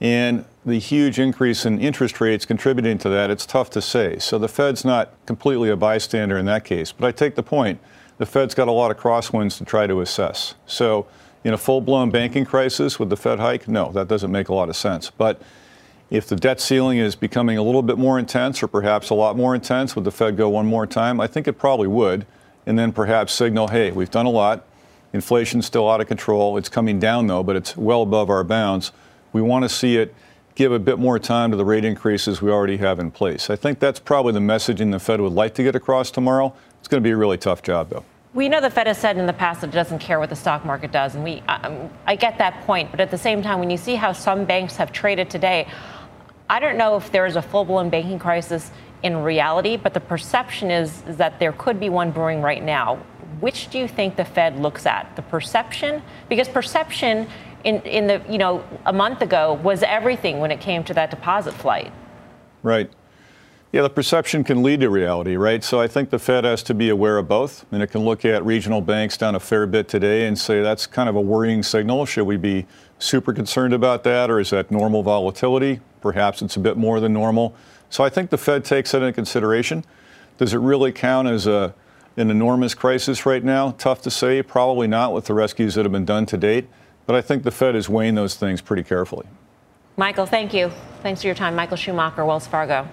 And 0.00 0.44
the 0.64 0.78
huge 0.78 1.18
increase 1.18 1.64
in 1.64 1.80
interest 1.80 2.20
rates 2.20 2.44
contributing 2.44 2.98
to 2.98 3.08
that, 3.08 3.30
it's 3.30 3.46
tough 3.46 3.70
to 3.70 3.80
say. 3.80 4.18
So 4.18 4.38
the 4.38 4.48
Fed's 4.48 4.84
not 4.84 5.12
completely 5.26 5.70
a 5.70 5.76
bystander 5.76 6.36
in 6.36 6.44
that 6.46 6.64
case. 6.64 6.92
But 6.92 7.06
I 7.06 7.12
take 7.12 7.34
the 7.34 7.42
point. 7.42 7.80
The 8.18 8.26
Fed's 8.26 8.54
got 8.54 8.68
a 8.68 8.72
lot 8.72 8.90
of 8.90 8.98
crosswinds 8.98 9.58
to 9.58 9.64
try 9.64 9.86
to 9.86 10.00
assess. 10.00 10.54
So 10.66 11.06
in 11.44 11.54
a 11.54 11.58
full 11.58 11.80
blown 11.80 12.10
banking 12.10 12.44
crisis 12.44 12.98
with 12.98 13.10
the 13.10 13.16
Fed 13.16 13.38
hike, 13.38 13.68
no, 13.68 13.92
that 13.92 14.08
doesn't 14.08 14.30
make 14.30 14.48
a 14.48 14.54
lot 14.54 14.68
of 14.68 14.76
sense. 14.76 15.10
But 15.10 15.40
if 16.10 16.26
the 16.26 16.36
debt 16.36 16.60
ceiling 16.60 16.98
is 16.98 17.16
becoming 17.16 17.56
a 17.56 17.62
little 17.62 17.82
bit 17.82 17.98
more 17.98 18.18
intense 18.18 18.62
or 18.62 18.68
perhaps 18.68 19.10
a 19.10 19.14
lot 19.14 19.36
more 19.36 19.54
intense, 19.54 19.94
would 19.96 20.04
the 20.04 20.10
Fed 20.10 20.36
go 20.36 20.48
one 20.48 20.66
more 20.66 20.86
time? 20.86 21.20
I 21.20 21.26
think 21.26 21.48
it 21.48 21.54
probably 21.54 21.88
would. 21.88 22.26
And 22.66 22.78
then 22.78 22.92
perhaps 22.92 23.32
signal, 23.32 23.68
hey, 23.68 23.92
we've 23.92 24.10
done 24.10 24.26
a 24.26 24.30
lot. 24.30 24.64
Inflation's 25.12 25.66
still 25.66 25.88
out 25.88 26.00
of 26.00 26.08
control. 26.08 26.56
It's 26.56 26.68
coming 26.68 26.98
down, 26.98 27.28
though, 27.28 27.42
but 27.42 27.56
it's 27.56 27.76
well 27.76 28.02
above 28.02 28.28
our 28.28 28.44
bounds 28.44 28.92
we 29.36 29.42
want 29.42 29.62
to 29.64 29.68
see 29.68 29.98
it 29.98 30.14
give 30.54 30.72
a 30.72 30.78
bit 30.78 30.98
more 30.98 31.18
time 31.18 31.50
to 31.50 31.58
the 31.58 31.64
rate 31.64 31.84
increases 31.84 32.40
we 32.40 32.50
already 32.50 32.78
have 32.78 32.98
in 32.98 33.10
place. 33.10 33.50
I 33.50 33.56
think 33.56 33.78
that's 33.78 34.00
probably 34.00 34.32
the 34.32 34.40
messaging 34.40 34.90
the 34.90 34.98
Fed 34.98 35.20
would 35.20 35.34
like 35.34 35.54
to 35.56 35.62
get 35.62 35.76
across 35.76 36.10
tomorrow. 36.10 36.54
It's 36.78 36.88
going 36.88 37.02
to 37.02 37.06
be 37.06 37.10
a 37.10 37.16
really 37.18 37.36
tough 37.36 37.62
job, 37.62 37.90
though. 37.90 38.02
We 38.32 38.48
know 38.48 38.62
the 38.62 38.70
Fed 38.70 38.86
has 38.86 38.96
said 38.96 39.18
in 39.18 39.26
the 39.26 39.34
past 39.34 39.60
that 39.60 39.68
it 39.68 39.72
doesn't 39.74 39.98
care 39.98 40.18
what 40.18 40.30
the 40.30 40.36
stock 40.36 40.64
market 40.64 40.90
does, 40.90 41.14
and 41.14 41.22
we, 41.22 41.42
um, 41.48 41.90
I 42.06 42.16
get 42.16 42.38
that 42.38 42.62
point. 42.64 42.90
But 42.90 43.00
at 43.00 43.10
the 43.10 43.18
same 43.18 43.42
time, 43.42 43.60
when 43.60 43.68
you 43.68 43.76
see 43.76 43.94
how 43.94 44.12
some 44.12 44.46
banks 44.46 44.76
have 44.76 44.90
traded 44.90 45.28
today, 45.28 45.68
I 46.48 46.58
don't 46.58 46.78
know 46.78 46.96
if 46.96 47.12
there 47.12 47.26
is 47.26 47.36
a 47.36 47.42
full-blown 47.42 47.90
banking 47.90 48.18
crisis 48.18 48.70
in 49.02 49.18
reality, 49.18 49.76
but 49.76 49.92
the 49.92 50.00
perception 50.00 50.70
is, 50.70 51.02
is 51.06 51.18
that 51.18 51.38
there 51.38 51.52
could 51.52 51.78
be 51.78 51.90
one 51.90 52.10
brewing 52.10 52.40
right 52.40 52.62
now. 52.62 52.96
Which 53.40 53.68
do 53.68 53.78
you 53.78 53.86
think 53.86 54.16
the 54.16 54.24
Fed 54.24 54.58
looks 54.58 54.86
at? 54.86 55.14
The 55.16 55.22
perception? 55.22 56.02
Because 56.30 56.48
perception 56.48 57.28
in, 57.64 57.80
in 57.82 58.06
the, 58.06 58.22
you 58.28 58.38
know, 58.38 58.64
a 58.86 58.92
month 58.92 59.22
ago 59.22 59.54
was 59.62 59.82
everything 59.82 60.38
when 60.38 60.50
it 60.50 60.60
came 60.60 60.84
to 60.84 60.94
that 60.94 61.10
deposit 61.10 61.54
flight. 61.54 61.92
Right. 62.62 62.90
Yeah, 63.72 63.82
the 63.82 63.90
perception 63.90 64.44
can 64.44 64.62
lead 64.62 64.80
to 64.80 64.90
reality, 64.90 65.36
right? 65.36 65.62
So 65.62 65.80
I 65.80 65.88
think 65.88 66.10
the 66.10 66.18
Fed 66.18 66.44
has 66.44 66.62
to 66.62 66.74
be 66.74 66.88
aware 66.88 67.18
of 67.18 67.28
both. 67.28 67.66
And 67.72 67.82
it 67.82 67.88
can 67.88 68.04
look 68.04 68.24
at 68.24 68.44
regional 68.44 68.80
banks 68.80 69.16
down 69.16 69.34
a 69.34 69.40
fair 69.40 69.66
bit 69.66 69.88
today 69.88 70.26
and 70.26 70.38
say 70.38 70.62
that's 70.62 70.86
kind 70.86 71.08
of 71.08 71.16
a 71.16 71.20
worrying 71.20 71.62
signal. 71.62 72.06
Should 72.06 72.24
we 72.24 72.36
be 72.36 72.66
super 72.98 73.32
concerned 73.32 73.74
about 73.74 74.04
that, 74.04 74.30
or 74.30 74.40
is 74.40 74.50
that 74.50 74.70
normal 74.70 75.02
volatility? 75.02 75.80
Perhaps 76.00 76.40
it's 76.42 76.56
a 76.56 76.60
bit 76.60 76.76
more 76.76 77.00
than 77.00 77.12
normal. 77.12 77.54
So 77.90 78.02
I 78.02 78.08
think 78.08 78.30
the 78.30 78.38
Fed 78.38 78.64
takes 78.64 78.92
that 78.92 79.02
into 79.02 79.12
consideration. 79.12 79.84
Does 80.38 80.54
it 80.54 80.58
really 80.58 80.92
count 80.92 81.28
as 81.28 81.46
a 81.46 81.74
an 82.16 82.30
enormous 82.30 82.72
crisis 82.72 83.26
right 83.26 83.44
now? 83.44 83.72
Tough 83.72 84.00
to 84.02 84.10
say. 84.10 84.42
Probably 84.42 84.86
not 84.88 85.12
with 85.12 85.26
the 85.26 85.34
rescues 85.34 85.74
that 85.74 85.84
have 85.84 85.92
been 85.92 86.06
done 86.06 86.24
to 86.26 86.38
date. 86.38 86.66
But 87.06 87.14
I 87.14 87.22
think 87.22 87.44
the 87.44 87.50
Fed 87.50 87.76
is 87.76 87.88
weighing 87.88 88.16
those 88.16 88.34
things 88.34 88.60
pretty 88.60 88.82
carefully. 88.82 89.26
Michael, 89.96 90.26
thank 90.26 90.52
you. 90.52 90.70
Thanks 91.02 91.22
for 91.22 91.28
your 91.28 91.36
time. 91.36 91.54
Michael 91.54 91.76
Schumacher, 91.76 92.24
Wells 92.24 92.46
Fargo. 92.46 92.86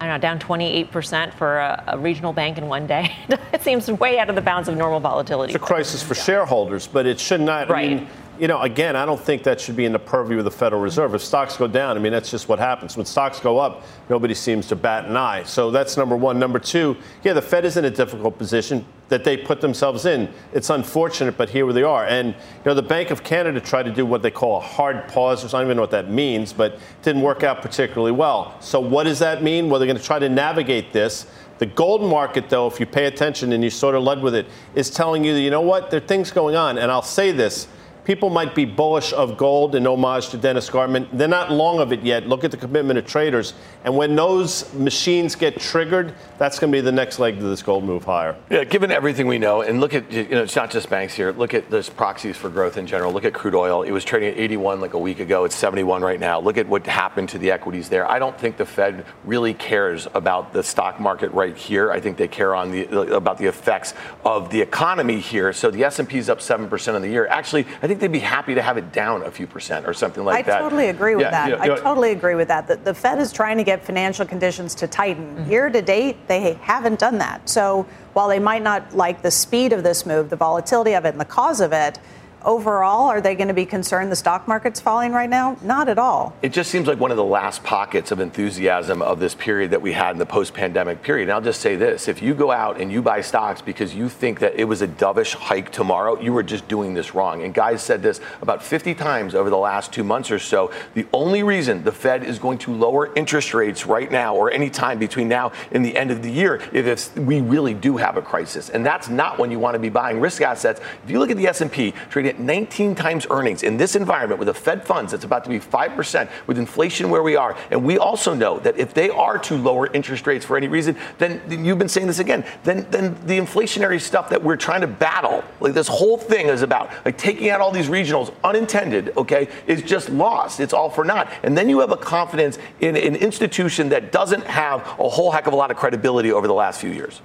I 0.00 0.06
don't 0.06 0.14
know, 0.14 0.20
down 0.20 0.38
28% 0.40 1.32
for 1.34 1.58
a, 1.58 1.84
a, 1.88 1.98
regional 1.98 2.32
bank 2.32 2.58
in 2.58 2.66
one 2.66 2.88
day. 2.88 3.14
it 3.52 3.62
seems 3.62 3.88
way 3.88 4.18
out 4.18 4.28
of 4.28 4.34
the 4.34 4.40
bounds 4.40 4.68
of 4.68 4.76
normal 4.76 4.98
volatility. 4.98 5.54
It's 5.54 5.62
a 5.62 5.64
crisis 5.64 6.02
for 6.02 6.16
shareholders, 6.16 6.88
but 6.88 7.06
it 7.06 7.20
should 7.20 7.40
not. 7.40 7.68
Right. 7.68 7.90
I 7.90 7.94
mean, 7.94 8.08
you 8.38 8.48
know, 8.48 8.60
again, 8.62 8.96
I 8.96 9.04
don't 9.04 9.20
think 9.20 9.42
that 9.44 9.60
should 9.60 9.76
be 9.76 9.84
in 9.84 9.92
the 9.92 9.98
purview 9.98 10.38
of 10.38 10.44
the 10.44 10.50
Federal 10.50 10.80
Reserve. 10.80 11.14
If 11.14 11.22
stocks 11.22 11.56
go 11.56 11.68
down, 11.68 11.96
I 11.96 12.00
mean, 12.00 12.12
that's 12.12 12.30
just 12.30 12.48
what 12.48 12.58
happens. 12.58 12.96
When 12.96 13.04
stocks 13.06 13.38
go 13.38 13.58
up, 13.58 13.84
nobody 14.08 14.34
seems 14.34 14.66
to 14.68 14.76
bat 14.76 15.04
an 15.04 15.16
eye. 15.16 15.42
So 15.42 15.70
that's 15.70 15.96
number 15.96 16.16
one. 16.16 16.38
Number 16.38 16.58
two, 16.58 16.96
yeah, 17.22 17.34
the 17.34 17.42
Fed 17.42 17.64
is 17.64 17.76
in 17.76 17.84
a 17.84 17.90
difficult 17.90 18.38
position 18.38 18.84
that 19.08 19.24
they 19.24 19.36
put 19.36 19.60
themselves 19.60 20.06
in. 20.06 20.32
It's 20.54 20.70
unfortunate, 20.70 21.36
but 21.36 21.50
here 21.50 21.70
they 21.72 21.82
are. 21.82 22.06
And, 22.06 22.28
you 22.28 22.64
know, 22.64 22.72
the 22.74 22.82
Bank 22.82 23.10
of 23.10 23.22
Canada 23.22 23.60
tried 23.60 23.82
to 23.82 23.92
do 23.92 24.06
what 24.06 24.22
they 24.22 24.30
call 24.30 24.56
a 24.56 24.60
hard 24.60 25.06
pause, 25.08 25.44
I 25.44 25.58
don't 25.58 25.66
even 25.66 25.76
know 25.76 25.82
what 25.82 25.90
that 25.90 26.10
means, 26.10 26.52
but 26.54 26.72
it 26.72 26.80
didn't 27.02 27.20
work 27.20 27.42
out 27.42 27.60
particularly 27.60 28.12
well. 28.12 28.56
So 28.60 28.80
what 28.80 29.04
does 29.04 29.18
that 29.18 29.42
mean? 29.42 29.68
Well, 29.68 29.78
they're 29.78 29.86
going 29.86 29.98
to 29.98 30.02
try 30.02 30.18
to 30.18 30.30
navigate 30.30 30.92
this. 30.92 31.26
The 31.58 31.66
gold 31.66 32.02
market, 32.02 32.48
though, 32.48 32.66
if 32.66 32.80
you 32.80 32.86
pay 32.86 33.04
attention 33.04 33.52
and 33.52 33.62
you 33.62 33.68
sort 33.68 33.94
of 33.94 34.02
led 34.02 34.22
with 34.22 34.34
it, 34.34 34.46
is 34.74 34.88
telling 34.88 35.22
you 35.22 35.34
that, 35.34 35.40
you 35.40 35.50
know 35.50 35.60
what, 35.60 35.90
there 35.90 35.98
are 36.02 36.06
things 36.06 36.30
going 36.30 36.56
on. 36.56 36.78
And 36.78 36.90
I'll 36.90 37.02
say 37.02 37.32
this 37.32 37.68
people 38.04 38.30
might 38.30 38.54
be 38.54 38.64
bullish 38.64 39.12
of 39.12 39.36
gold 39.36 39.74
in 39.74 39.86
homage 39.86 40.28
to 40.30 40.36
Dennis 40.36 40.68
Gartman. 40.68 41.08
They're 41.12 41.28
not 41.28 41.52
long 41.52 41.80
of 41.80 41.92
it 41.92 42.02
yet. 42.02 42.26
Look 42.26 42.44
at 42.44 42.50
the 42.50 42.56
commitment 42.56 42.98
of 42.98 43.06
traders. 43.06 43.54
And 43.84 43.96
when 43.96 44.16
those 44.16 44.72
machines 44.74 45.36
get 45.36 45.60
triggered, 45.60 46.14
that's 46.38 46.58
going 46.58 46.72
to 46.72 46.76
be 46.76 46.80
the 46.80 46.92
next 46.92 47.20
leg 47.20 47.38
to 47.38 47.44
this 47.44 47.62
gold 47.62 47.84
move 47.84 48.04
higher. 48.04 48.36
Yeah, 48.50 48.64
given 48.64 48.90
everything 48.90 49.28
we 49.28 49.38
know, 49.38 49.62
and 49.62 49.80
look 49.80 49.94
at, 49.94 50.10
you 50.10 50.24
know, 50.28 50.42
it's 50.42 50.56
not 50.56 50.70
just 50.70 50.90
banks 50.90 51.14
here. 51.14 51.30
Look 51.32 51.54
at 51.54 51.70
this 51.70 51.88
proxies 51.88 52.36
for 52.36 52.48
growth 52.48 52.76
in 52.76 52.86
general. 52.86 53.12
Look 53.12 53.24
at 53.24 53.32
crude 53.32 53.54
oil. 53.54 53.82
It 53.82 53.92
was 53.92 54.04
trading 54.04 54.30
at 54.30 54.38
81 54.38 54.80
like 54.80 54.94
a 54.94 54.98
week 54.98 55.20
ago. 55.20 55.44
It's 55.44 55.54
71 55.54 56.02
right 56.02 56.18
now. 56.18 56.40
Look 56.40 56.58
at 56.58 56.68
what 56.68 56.86
happened 56.86 57.28
to 57.30 57.38
the 57.38 57.52
equities 57.52 57.88
there. 57.88 58.10
I 58.10 58.18
don't 58.18 58.38
think 58.38 58.56
the 58.56 58.66
Fed 58.66 59.06
really 59.24 59.54
cares 59.54 60.08
about 60.14 60.52
the 60.52 60.62
stock 60.62 60.98
market 60.98 61.30
right 61.32 61.56
here. 61.56 61.92
I 61.92 62.00
think 62.00 62.16
they 62.16 62.28
care 62.28 62.54
on 62.54 62.72
the 62.72 63.12
about 63.14 63.38
the 63.38 63.46
effects 63.46 63.94
of 64.24 64.50
the 64.50 64.60
economy 64.60 65.20
here. 65.20 65.52
So 65.52 65.70
the 65.70 65.84
S&P 65.84 66.18
is 66.18 66.28
up 66.28 66.40
7% 66.40 66.96
in 66.96 67.02
the 67.02 67.08
year. 67.08 67.26
Actually, 67.26 67.66
I 67.80 67.86
think 67.86 67.92
think 67.92 68.00
they'd 68.00 68.18
be 68.18 68.24
happy 68.24 68.54
to 68.54 68.62
have 68.62 68.76
it 68.76 68.92
down 68.92 69.22
a 69.22 69.30
few 69.30 69.46
percent 69.46 69.86
or 69.86 69.92
something 69.92 70.24
like 70.24 70.38
I 70.38 70.42
that. 70.42 70.56
I 70.56 70.60
totally 70.60 70.88
agree 70.88 71.14
with 71.14 71.24
yeah, 71.24 71.30
that. 71.30 71.50
You 71.50 71.56
know, 71.56 71.74
I 71.74 71.80
totally 71.80 72.12
agree 72.12 72.34
with 72.34 72.48
that. 72.48 72.66
The, 72.66 72.76
the, 72.76 72.94
Fed 72.94 73.18
is 73.18 73.32
trying 73.32 73.58
to 73.58 73.64
get 73.64 73.71
financial 73.80 74.26
conditions 74.26 74.74
to 74.76 74.86
tighten. 74.86 75.36
Mm-hmm. 75.36 75.50
Year 75.50 75.70
to 75.70 75.80
date, 75.80 76.28
they 76.28 76.54
haven't 76.54 76.98
done 76.98 77.18
that. 77.18 77.48
So 77.48 77.86
while 78.12 78.28
they 78.28 78.38
might 78.38 78.62
not 78.62 78.94
like 78.94 79.22
the 79.22 79.30
speed 79.30 79.72
of 79.72 79.82
this 79.82 80.04
move, 80.04 80.28
the 80.28 80.36
volatility 80.36 80.94
of 80.94 81.04
it, 81.04 81.10
and 81.10 81.20
the 81.20 81.24
cause 81.24 81.60
of 81.60 81.72
it, 81.72 81.98
overall, 82.44 83.08
are 83.08 83.20
they 83.20 83.34
going 83.34 83.48
to 83.48 83.54
be 83.54 83.66
concerned 83.66 84.10
the 84.10 84.16
stock 84.16 84.48
market's 84.48 84.80
falling 84.80 85.12
right 85.12 85.30
now? 85.30 85.56
Not 85.62 85.88
at 85.88 85.98
all. 85.98 86.34
It 86.42 86.52
just 86.52 86.70
seems 86.70 86.86
like 86.86 86.98
one 86.98 87.10
of 87.10 87.16
the 87.16 87.24
last 87.24 87.62
pockets 87.62 88.10
of 88.10 88.20
enthusiasm 88.20 89.02
of 89.02 89.20
this 89.20 89.34
period 89.34 89.70
that 89.70 89.82
we 89.82 89.92
had 89.92 90.12
in 90.12 90.18
the 90.18 90.26
post 90.26 90.54
pandemic 90.54 91.02
period. 91.02 91.24
And 91.24 91.32
I'll 91.32 91.40
just 91.40 91.60
say 91.60 91.76
this 91.76 92.08
if 92.08 92.22
you 92.22 92.34
go 92.34 92.50
out 92.50 92.80
and 92.80 92.90
you 92.90 93.02
buy 93.02 93.20
stocks 93.20 93.62
because 93.62 93.94
you 93.94 94.08
think 94.08 94.40
that 94.40 94.54
it 94.56 94.64
was 94.64 94.82
a 94.82 94.88
dovish 94.88 95.34
hike 95.34 95.70
tomorrow, 95.70 96.20
you 96.20 96.32
were 96.32 96.42
just 96.42 96.66
doing 96.68 96.94
this 96.94 97.14
wrong. 97.14 97.42
And 97.42 97.54
guys 97.54 97.82
said 97.82 98.02
this 98.02 98.20
about 98.40 98.62
50 98.62 98.94
times 98.94 99.34
over 99.34 99.50
the 99.50 99.58
last 99.58 99.92
two 99.92 100.04
months 100.04 100.30
or 100.30 100.38
so. 100.38 100.72
The 100.94 101.06
only 101.12 101.42
reason 101.42 101.84
the 101.84 101.92
Fed 101.92 102.24
is 102.24 102.38
going 102.38 102.58
to 102.58 102.74
lower 102.74 103.14
interest 103.14 103.54
rates 103.54 103.86
right 103.86 104.10
now 104.10 104.34
or 104.34 104.50
any 104.50 104.70
time 104.70 104.98
between 104.98 105.28
now 105.28 105.52
and 105.70 105.84
the 105.84 105.96
end 105.96 106.10
of 106.10 106.22
the 106.22 106.30
year 106.30 106.60
is 106.72 106.86
if 106.86 107.16
we 107.16 107.40
really 107.40 107.74
do 107.74 107.96
have 107.96 108.16
a 108.16 108.22
crisis. 108.22 108.70
And 108.70 108.84
that's 108.84 109.08
not 109.08 109.38
when 109.38 109.50
you 109.50 109.58
want 109.58 109.74
to 109.74 109.78
be 109.78 109.88
buying 109.88 110.20
risk 110.20 110.42
assets. 110.42 110.80
If 111.04 111.10
you 111.10 111.18
look 111.18 111.30
at 111.30 111.36
the 111.36 111.46
S&P 111.46 111.92
trading 112.10 112.31
at 112.32 112.40
19 112.40 112.94
times 112.94 113.26
earnings 113.30 113.62
in 113.62 113.76
this 113.76 113.94
environment 113.94 114.38
with 114.38 114.48
a 114.48 114.54
Fed 114.54 114.86
funds 114.86 115.12
that's 115.12 115.24
about 115.24 115.44
to 115.44 115.50
be 115.50 115.60
5% 115.60 116.30
with 116.46 116.58
inflation 116.58 117.10
where 117.10 117.22
we 117.22 117.36
are. 117.36 117.56
And 117.70 117.84
we 117.84 117.98
also 117.98 118.34
know 118.34 118.58
that 118.60 118.78
if 118.78 118.94
they 118.94 119.10
are 119.10 119.38
to 119.38 119.56
lower 119.56 119.92
interest 119.92 120.26
rates 120.26 120.44
for 120.44 120.56
any 120.56 120.68
reason, 120.68 120.96
then 121.18 121.42
you've 121.64 121.78
been 121.78 121.88
saying 121.88 122.06
this 122.06 122.18
again, 122.18 122.44
then, 122.64 122.86
then 122.90 123.14
the 123.26 123.38
inflationary 123.38 124.00
stuff 124.00 124.30
that 124.30 124.42
we're 124.42 124.56
trying 124.56 124.80
to 124.80 124.86
battle, 124.86 125.44
like 125.60 125.74
this 125.74 125.88
whole 125.88 126.16
thing 126.16 126.46
is 126.46 126.62
about, 126.62 126.90
like 127.04 127.18
taking 127.18 127.50
out 127.50 127.60
all 127.60 127.70
these 127.70 127.88
regionals 127.88 128.32
unintended, 128.42 129.12
okay, 129.16 129.48
is 129.66 129.82
just 129.82 130.08
lost. 130.08 130.60
It's 130.60 130.72
all 130.72 130.88
for 130.88 131.04
naught. 131.04 131.30
And 131.42 131.56
then 131.56 131.68
you 131.68 131.80
have 131.80 131.92
a 131.92 131.96
confidence 131.96 132.58
in 132.80 132.96
an 132.96 133.16
institution 133.16 133.90
that 133.90 134.12
doesn't 134.12 134.44
have 134.44 134.80
a 134.98 135.08
whole 135.08 135.30
heck 135.30 135.46
of 135.46 135.52
a 135.52 135.56
lot 135.56 135.70
of 135.70 135.76
credibility 135.76 136.32
over 136.32 136.46
the 136.46 136.54
last 136.54 136.80
few 136.80 136.90
years. 136.90 137.20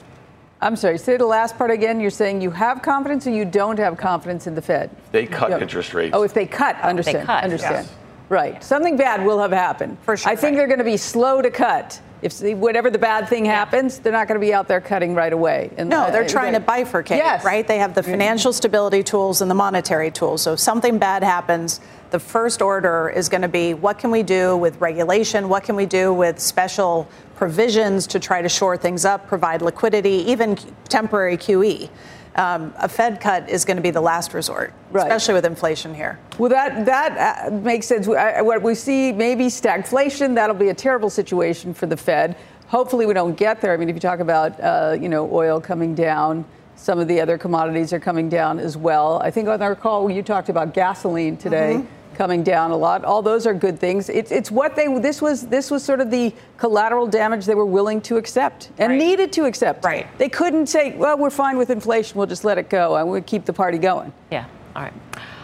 I'm 0.60 0.76
sorry, 0.76 0.98
say 0.98 1.18
the 1.18 1.26
last 1.26 1.58
part 1.58 1.70
again. 1.70 2.00
You're 2.00 2.10
saying 2.10 2.42
you 2.42 2.50
have 2.52 2.82
confidence 2.82 3.28
or 3.28 3.32
you 3.32 3.46
don't 3.46 3.78
have 3.78 3.98
confidence 3.98 4.48
in 4.48 4.56
the 4.56 4.62
Fed? 4.62 4.90
They 5.12 5.28
cut 5.28 5.52
yep. 5.52 5.62
interest 5.62 5.94
rates. 5.94 6.16
Oh, 6.16 6.24
if 6.24 6.34
they 6.34 6.48
cut, 6.48 6.80
understand. 6.82 7.20
They 7.20 7.26
cut, 7.26 7.44
understand. 7.44 7.86
Yes. 7.88 7.96
Right. 8.30 8.64
Something 8.64 8.98
bad 8.98 9.26
will 9.26 9.40
have 9.40 9.52
happened. 9.52 9.98
For 10.02 10.18
sure. 10.18 10.32
I 10.32 10.36
think 10.36 10.52
right. 10.52 10.58
they're 10.58 10.68
going 10.68 10.80
to 10.80 10.84
be 10.84 10.98
slow 10.98 11.42
to 11.42 11.52
cut. 11.52 12.02
If 12.22 12.42
whatever 12.58 12.90
the 12.90 12.98
bad 12.98 13.30
thing 13.30 13.46
happens, 13.46 14.00
they're 14.00 14.12
not 14.12 14.28
going 14.28 14.40
to 14.40 14.46
be 14.46 14.52
out 14.52 14.68
there 14.68 14.82
cutting 14.82 15.14
right 15.14 15.32
away. 15.32 15.70
And 15.78 15.88
no, 15.88 16.12
they're 16.12 16.24
uh, 16.24 16.28
trying 16.28 16.54
to 16.54 16.60
bifurcate, 16.60 17.18
yes. 17.18 17.46
right? 17.46 17.66
They 17.66 17.78
have 17.78 17.94
the 17.94 18.02
financial 18.02 18.52
stability 18.52 19.04
tools 19.04 19.42
and 19.42 19.52
the 19.52 19.56
monetary 19.56 20.10
tools. 20.10 20.42
So 20.42 20.54
if 20.54 20.60
something 20.60 20.98
bad 20.98 21.24
happens, 21.24 21.80
the 22.12 22.20
first 22.20 22.62
order 22.62 23.10
is 23.10 23.30
going 23.30 23.42
to 23.42 23.48
be 23.48 23.74
what 23.74 24.00
can 24.00 24.12
we 24.12 24.24
do 24.24 24.56
with 24.58 24.80
regulation? 24.80 25.50
What 25.50 25.64
can 25.64 25.76
we 25.76 25.86
do 25.86 26.14
with 26.14 26.40
special 26.40 27.08
provisions 27.36 28.08
to 28.08 28.20
try 28.20 28.42
to 28.42 28.50
shore 28.50 28.78
things 28.78 29.06
up, 29.06 29.28
provide 29.28 29.62
liquidity, 29.62 30.24
even 30.28 30.58
temporary 30.90 31.38
QE? 31.38 31.90
Um, 32.36 32.74
a 32.78 32.88
Fed 32.88 33.20
cut 33.20 33.50
is 33.50 33.66
going 33.66 33.78
to 33.78 33.84
be 33.84 33.90
the 33.90 34.02
last 34.02 34.34
resort, 34.34 34.72
right. 34.92 35.02
especially 35.02 35.34
with 35.34 35.46
inflation 35.46 35.96
here. 35.96 36.20
Well, 36.38 36.50
that 36.50 36.86
that 36.86 37.48
uh, 37.48 37.52
makes 37.52 37.88
sense. 37.88 38.06
what 38.06 38.62
we 38.62 38.76
see, 38.76 39.12
maybe 39.12 39.46
stagflation. 39.46 40.36
That'll 40.36 40.56
be 40.56 40.70
a 40.70 40.74
terrible 40.74 41.10
situation 41.10 41.74
for 41.74 41.88
the 41.88 41.98
Fed. 41.98 42.38
Hopefully, 42.68 43.08
we 43.08 43.16
don't 43.16 43.36
get 43.36 43.60
there. 43.60 43.74
I 43.74 43.78
mean, 43.78 43.90
if 43.90 43.96
you 43.96 44.00
talk 44.00 44.20
about 44.20 44.60
uh, 44.60 44.96
you 45.02 45.10
know 45.10 45.28
oil 45.34 45.60
coming 45.60 45.96
down, 45.96 46.46
some 46.76 47.00
of 47.00 47.08
the 47.08 47.20
other 47.20 47.40
commodities 47.40 47.92
are 47.92 48.00
coming 48.00 48.30
down 48.30 48.60
as 48.60 48.78
well. 48.78 49.20
I 49.24 49.32
think 49.32 49.48
on 49.48 49.60
our 49.64 49.76
call 49.76 50.08
you 50.12 50.22
talked 50.22 50.50
about 50.50 50.76
gasoline 50.76 51.38
today. 51.38 51.78
Mm-hmm 51.78 51.97
coming 52.18 52.44
down 52.44 52.72
a 52.72 52.76
lot. 52.76 53.06
All 53.06 53.22
those 53.22 53.46
are 53.46 53.54
good 53.54 53.80
things. 53.80 54.10
It's, 54.10 54.32
it's 54.32 54.50
what 54.50 54.76
they 54.76 54.88
this 55.00 55.22
was 55.22 55.48
this 55.48 55.70
was 55.70 55.84
sort 55.84 56.02
of 56.02 56.10
the 56.10 56.34
collateral 56.58 57.08
damage 57.08 57.46
they 57.46 57.56
were 57.56 57.66
willing 57.66 58.02
to 58.02 58.18
accept 58.18 58.72
and 58.80 58.92
right. 58.92 58.98
needed 58.98 59.32
to 59.34 59.46
accept. 59.46 59.86
Right. 59.86 60.08
They 60.18 60.28
couldn't 60.28 60.68
say, 60.68 60.96
well, 60.96 61.18
we're 61.18 61.30
fine 61.30 61.58
with 61.58 61.70
inflation. 61.70 62.18
We'll 62.18 62.28
just 62.28 62.44
let 62.44 62.58
it 62.58 62.70
go 62.70 62.96
and 62.96 63.08
we'll 63.08 63.22
keep 63.22 63.46
the 63.46 63.54
party 63.54 63.78
going. 63.78 64.12
Yeah. 64.32 64.46
All 64.76 64.84
right. 64.84 64.94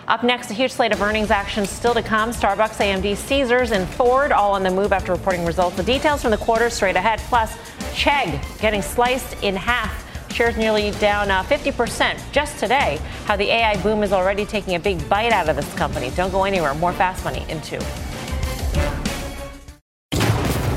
Up 0.07 0.23
next, 0.23 0.51
a 0.51 0.53
huge 0.53 0.71
slate 0.71 0.91
of 0.91 1.01
earnings 1.01 1.31
actions 1.31 1.69
still 1.69 1.93
to 1.93 2.01
come. 2.01 2.31
Starbucks, 2.31 2.75
AMD, 2.75 3.15
Caesars, 3.15 3.71
and 3.71 3.87
Ford 3.87 4.33
all 4.33 4.51
on 4.51 4.63
the 4.63 4.69
move 4.69 4.91
after 4.91 5.13
reporting 5.13 5.45
results. 5.45 5.77
The 5.77 5.83
details 5.83 6.21
from 6.21 6.31
the 6.31 6.37
quarter 6.37 6.69
straight 6.69 6.97
ahead. 6.97 7.19
Plus, 7.29 7.55
Chegg 7.93 8.59
getting 8.59 8.81
sliced 8.81 9.41
in 9.43 9.55
half 9.55 10.02
Shares 10.33 10.57
nearly 10.57 10.89
down 10.91 11.29
uh, 11.29 11.43
50% 11.43 12.19
just 12.31 12.57
today. 12.57 12.99
How 13.25 13.35
the 13.35 13.45
AI 13.51 13.79
boom 13.83 14.01
is 14.01 14.11
already 14.11 14.45
taking 14.45 14.73
a 14.73 14.79
big 14.79 15.07
bite 15.07 15.31
out 15.31 15.47
of 15.47 15.55
this 15.55 15.71
company. 15.75 16.09
Don't 16.15 16.31
go 16.31 16.43
anywhere. 16.45 16.73
More 16.73 16.91
fast 16.91 17.23
money 17.23 17.45
in 17.49 17.61
two. 17.61 17.79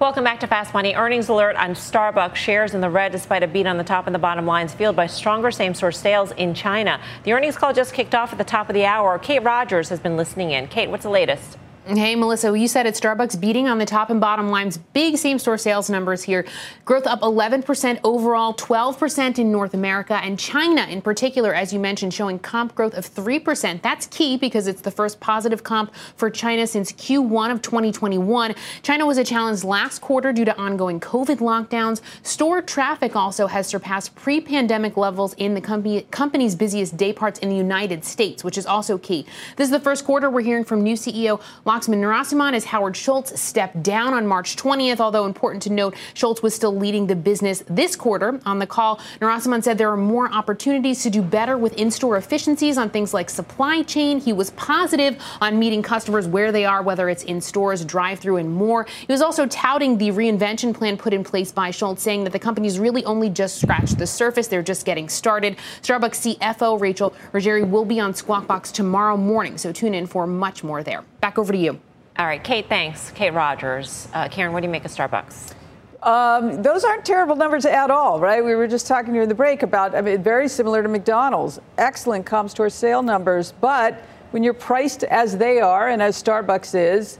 Welcome 0.00 0.22
back 0.22 0.38
to 0.40 0.46
Fast 0.46 0.74
Money. 0.74 0.94
Earnings 0.94 1.28
alert 1.28 1.56
on 1.56 1.70
Starbucks 1.70 2.36
shares 2.36 2.72
in 2.72 2.80
the 2.80 2.88
red 2.88 3.10
despite 3.10 3.42
a 3.42 3.48
beat 3.48 3.66
on 3.66 3.78
the 3.78 3.82
top 3.82 4.06
and 4.06 4.14
the 4.14 4.18
bottom 4.20 4.46
lines, 4.46 4.72
fueled 4.72 4.94
by 4.94 5.08
stronger 5.08 5.50
same 5.50 5.74
store 5.74 5.90
sales 5.90 6.30
in 6.36 6.54
China. 6.54 7.00
The 7.24 7.32
earnings 7.32 7.56
call 7.56 7.72
just 7.72 7.92
kicked 7.92 8.14
off 8.14 8.30
at 8.30 8.38
the 8.38 8.44
top 8.44 8.68
of 8.68 8.74
the 8.74 8.84
hour. 8.84 9.18
Kate 9.18 9.42
Rogers 9.42 9.88
has 9.88 9.98
been 9.98 10.16
listening 10.16 10.52
in. 10.52 10.68
Kate, 10.68 10.88
what's 10.88 11.02
the 11.02 11.10
latest? 11.10 11.58
Hey, 11.96 12.14
Melissa, 12.16 12.56
you 12.56 12.68
said 12.68 12.86
at 12.86 12.92
Starbucks 12.92 13.40
beating 13.40 13.66
on 13.66 13.78
the 13.78 13.86
top 13.86 14.10
and 14.10 14.20
bottom 14.20 14.50
lines. 14.50 14.76
Big 14.76 15.16
same 15.16 15.38
store 15.38 15.56
sales 15.56 15.88
numbers 15.88 16.22
here. 16.22 16.44
Growth 16.84 17.06
up 17.06 17.22
11% 17.22 18.00
overall, 18.04 18.52
12% 18.52 19.38
in 19.38 19.50
North 19.50 19.72
America, 19.72 20.20
and 20.22 20.38
China 20.38 20.82
in 20.82 21.00
particular, 21.00 21.54
as 21.54 21.72
you 21.72 21.80
mentioned, 21.80 22.12
showing 22.12 22.38
comp 22.40 22.74
growth 22.74 22.92
of 22.92 23.08
3%. 23.08 23.80
That's 23.80 24.06
key 24.08 24.36
because 24.36 24.66
it's 24.66 24.82
the 24.82 24.90
first 24.90 25.18
positive 25.18 25.64
comp 25.64 25.94
for 26.14 26.28
China 26.28 26.66
since 26.66 26.92
Q1 26.92 27.50
of 27.50 27.62
2021. 27.62 28.54
China 28.82 29.06
was 29.06 29.16
a 29.16 29.24
challenge 29.24 29.64
last 29.64 30.00
quarter 30.00 30.30
due 30.30 30.44
to 30.44 30.54
ongoing 30.58 31.00
COVID 31.00 31.38
lockdowns. 31.38 32.02
Store 32.22 32.60
traffic 32.60 33.16
also 33.16 33.46
has 33.46 33.66
surpassed 33.66 34.14
pre 34.14 34.42
pandemic 34.42 34.98
levels 34.98 35.32
in 35.38 35.54
the 35.54 35.62
company, 35.62 36.02
company's 36.10 36.54
busiest 36.54 36.98
day 36.98 37.14
parts 37.14 37.38
in 37.38 37.48
the 37.48 37.56
United 37.56 38.04
States, 38.04 38.44
which 38.44 38.58
is 38.58 38.66
also 38.66 38.98
key. 38.98 39.24
This 39.56 39.68
is 39.68 39.72
the 39.72 39.80
first 39.80 40.04
quarter 40.04 40.28
we're 40.28 40.42
hearing 40.42 40.64
from 40.64 40.82
new 40.82 40.94
CEO. 40.94 41.40
Laxman 41.78 42.00
Narasimhan 42.00 42.54
as 42.54 42.64
Howard 42.64 42.96
Schultz 42.96 43.40
stepped 43.40 43.84
down 43.84 44.12
on 44.12 44.26
March 44.26 44.56
20th, 44.56 44.98
although 44.98 45.26
important 45.26 45.62
to 45.62 45.72
note, 45.72 45.94
Schultz 46.12 46.42
was 46.42 46.52
still 46.52 46.74
leading 46.74 47.06
the 47.06 47.14
business 47.14 47.62
this 47.68 47.94
quarter. 47.94 48.40
On 48.44 48.58
the 48.58 48.66
call, 48.66 48.98
Narasimhan 49.20 49.62
said 49.62 49.78
there 49.78 49.92
are 49.92 49.96
more 49.96 50.28
opportunities 50.32 51.04
to 51.04 51.10
do 51.10 51.22
better 51.22 51.56
with 51.56 51.74
in-store 51.74 52.16
efficiencies 52.16 52.78
on 52.78 52.90
things 52.90 53.14
like 53.14 53.30
supply 53.30 53.84
chain. 53.84 54.18
He 54.18 54.32
was 54.32 54.50
positive 54.50 55.22
on 55.40 55.56
meeting 55.60 55.80
customers 55.80 56.26
where 56.26 56.50
they 56.50 56.64
are, 56.64 56.82
whether 56.82 57.08
it's 57.08 57.22
in 57.22 57.40
stores, 57.40 57.84
drive-through, 57.84 58.38
and 58.38 58.52
more. 58.52 58.84
He 59.06 59.12
was 59.12 59.22
also 59.22 59.46
touting 59.46 59.98
the 59.98 60.08
reinvention 60.08 60.74
plan 60.74 60.96
put 60.96 61.12
in 61.12 61.22
place 61.22 61.52
by 61.52 61.70
Schultz, 61.70 62.02
saying 62.02 62.24
that 62.24 62.32
the 62.32 62.40
company's 62.40 62.80
really 62.80 63.04
only 63.04 63.30
just 63.30 63.60
scratched 63.60 63.98
the 63.98 64.06
surface. 64.08 64.48
They're 64.48 64.64
just 64.64 64.84
getting 64.84 65.08
started. 65.08 65.56
Starbucks 65.82 66.36
CFO 66.38 66.80
Rachel 66.80 67.14
Ruggeri 67.32 67.70
will 67.70 67.84
be 67.84 68.00
on 68.00 68.14
Squawk 68.14 68.48
Box 68.48 68.72
tomorrow 68.72 69.16
morning, 69.16 69.56
so 69.56 69.70
tune 69.70 69.94
in 69.94 70.08
for 70.08 70.26
much 70.26 70.64
more 70.64 70.82
there. 70.82 71.04
Back 71.20 71.38
over 71.38 71.52
to 71.52 71.58
you. 71.58 71.80
All 72.18 72.26
right, 72.26 72.42
Kate, 72.42 72.68
thanks. 72.68 73.10
Kate 73.12 73.32
Rogers. 73.32 74.08
Uh, 74.12 74.28
Karen, 74.28 74.52
what 74.52 74.60
do 74.60 74.66
you 74.66 74.72
make 74.72 74.84
of 74.84 74.90
Starbucks? 74.90 75.54
Um, 76.02 76.62
those 76.62 76.84
aren't 76.84 77.04
terrible 77.04 77.34
numbers 77.34 77.66
at 77.66 77.90
all, 77.90 78.20
right? 78.20 78.44
We 78.44 78.54
were 78.54 78.68
just 78.68 78.86
talking 78.86 79.12
during 79.12 79.28
the 79.28 79.34
break 79.34 79.62
about, 79.62 79.94
I 79.94 80.00
mean, 80.00 80.22
very 80.22 80.48
similar 80.48 80.82
to 80.82 80.88
McDonald's. 80.88 81.60
Excellent 81.76 82.24
comp 82.24 82.50
store 82.50 82.70
sale 82.70 83.02
numbers, 83.02 83.52
but 83.60 84.00
when 84.30 84.44
you're 84.44 84.54
priced 84.54 85.04
as 85.04 85.36
they 85.36 85.60
are 85.60 85.88
and 85.88 86.00
as 86.00 86.20
Starbucks 86.22 86.74
is, 86.74 87.18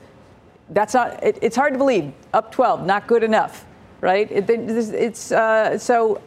that's 0.71 0.95
not, 0.95 1.23
it, 1.25 1.39
it's 1.43 1.57
hard 1.57 1.73
to 1.73 1.79
believe. 1.79 2.13
Up 2.33 2.53
12, 2.53 2.87
not 2.87 3.07
good 3.07 3.25
enough, 3.25 3.67
right? 4.01 4.31
It, 4.31 4.49
it's, 4.49 5.33
uh, 5.33 5.77
so 5.79 6.21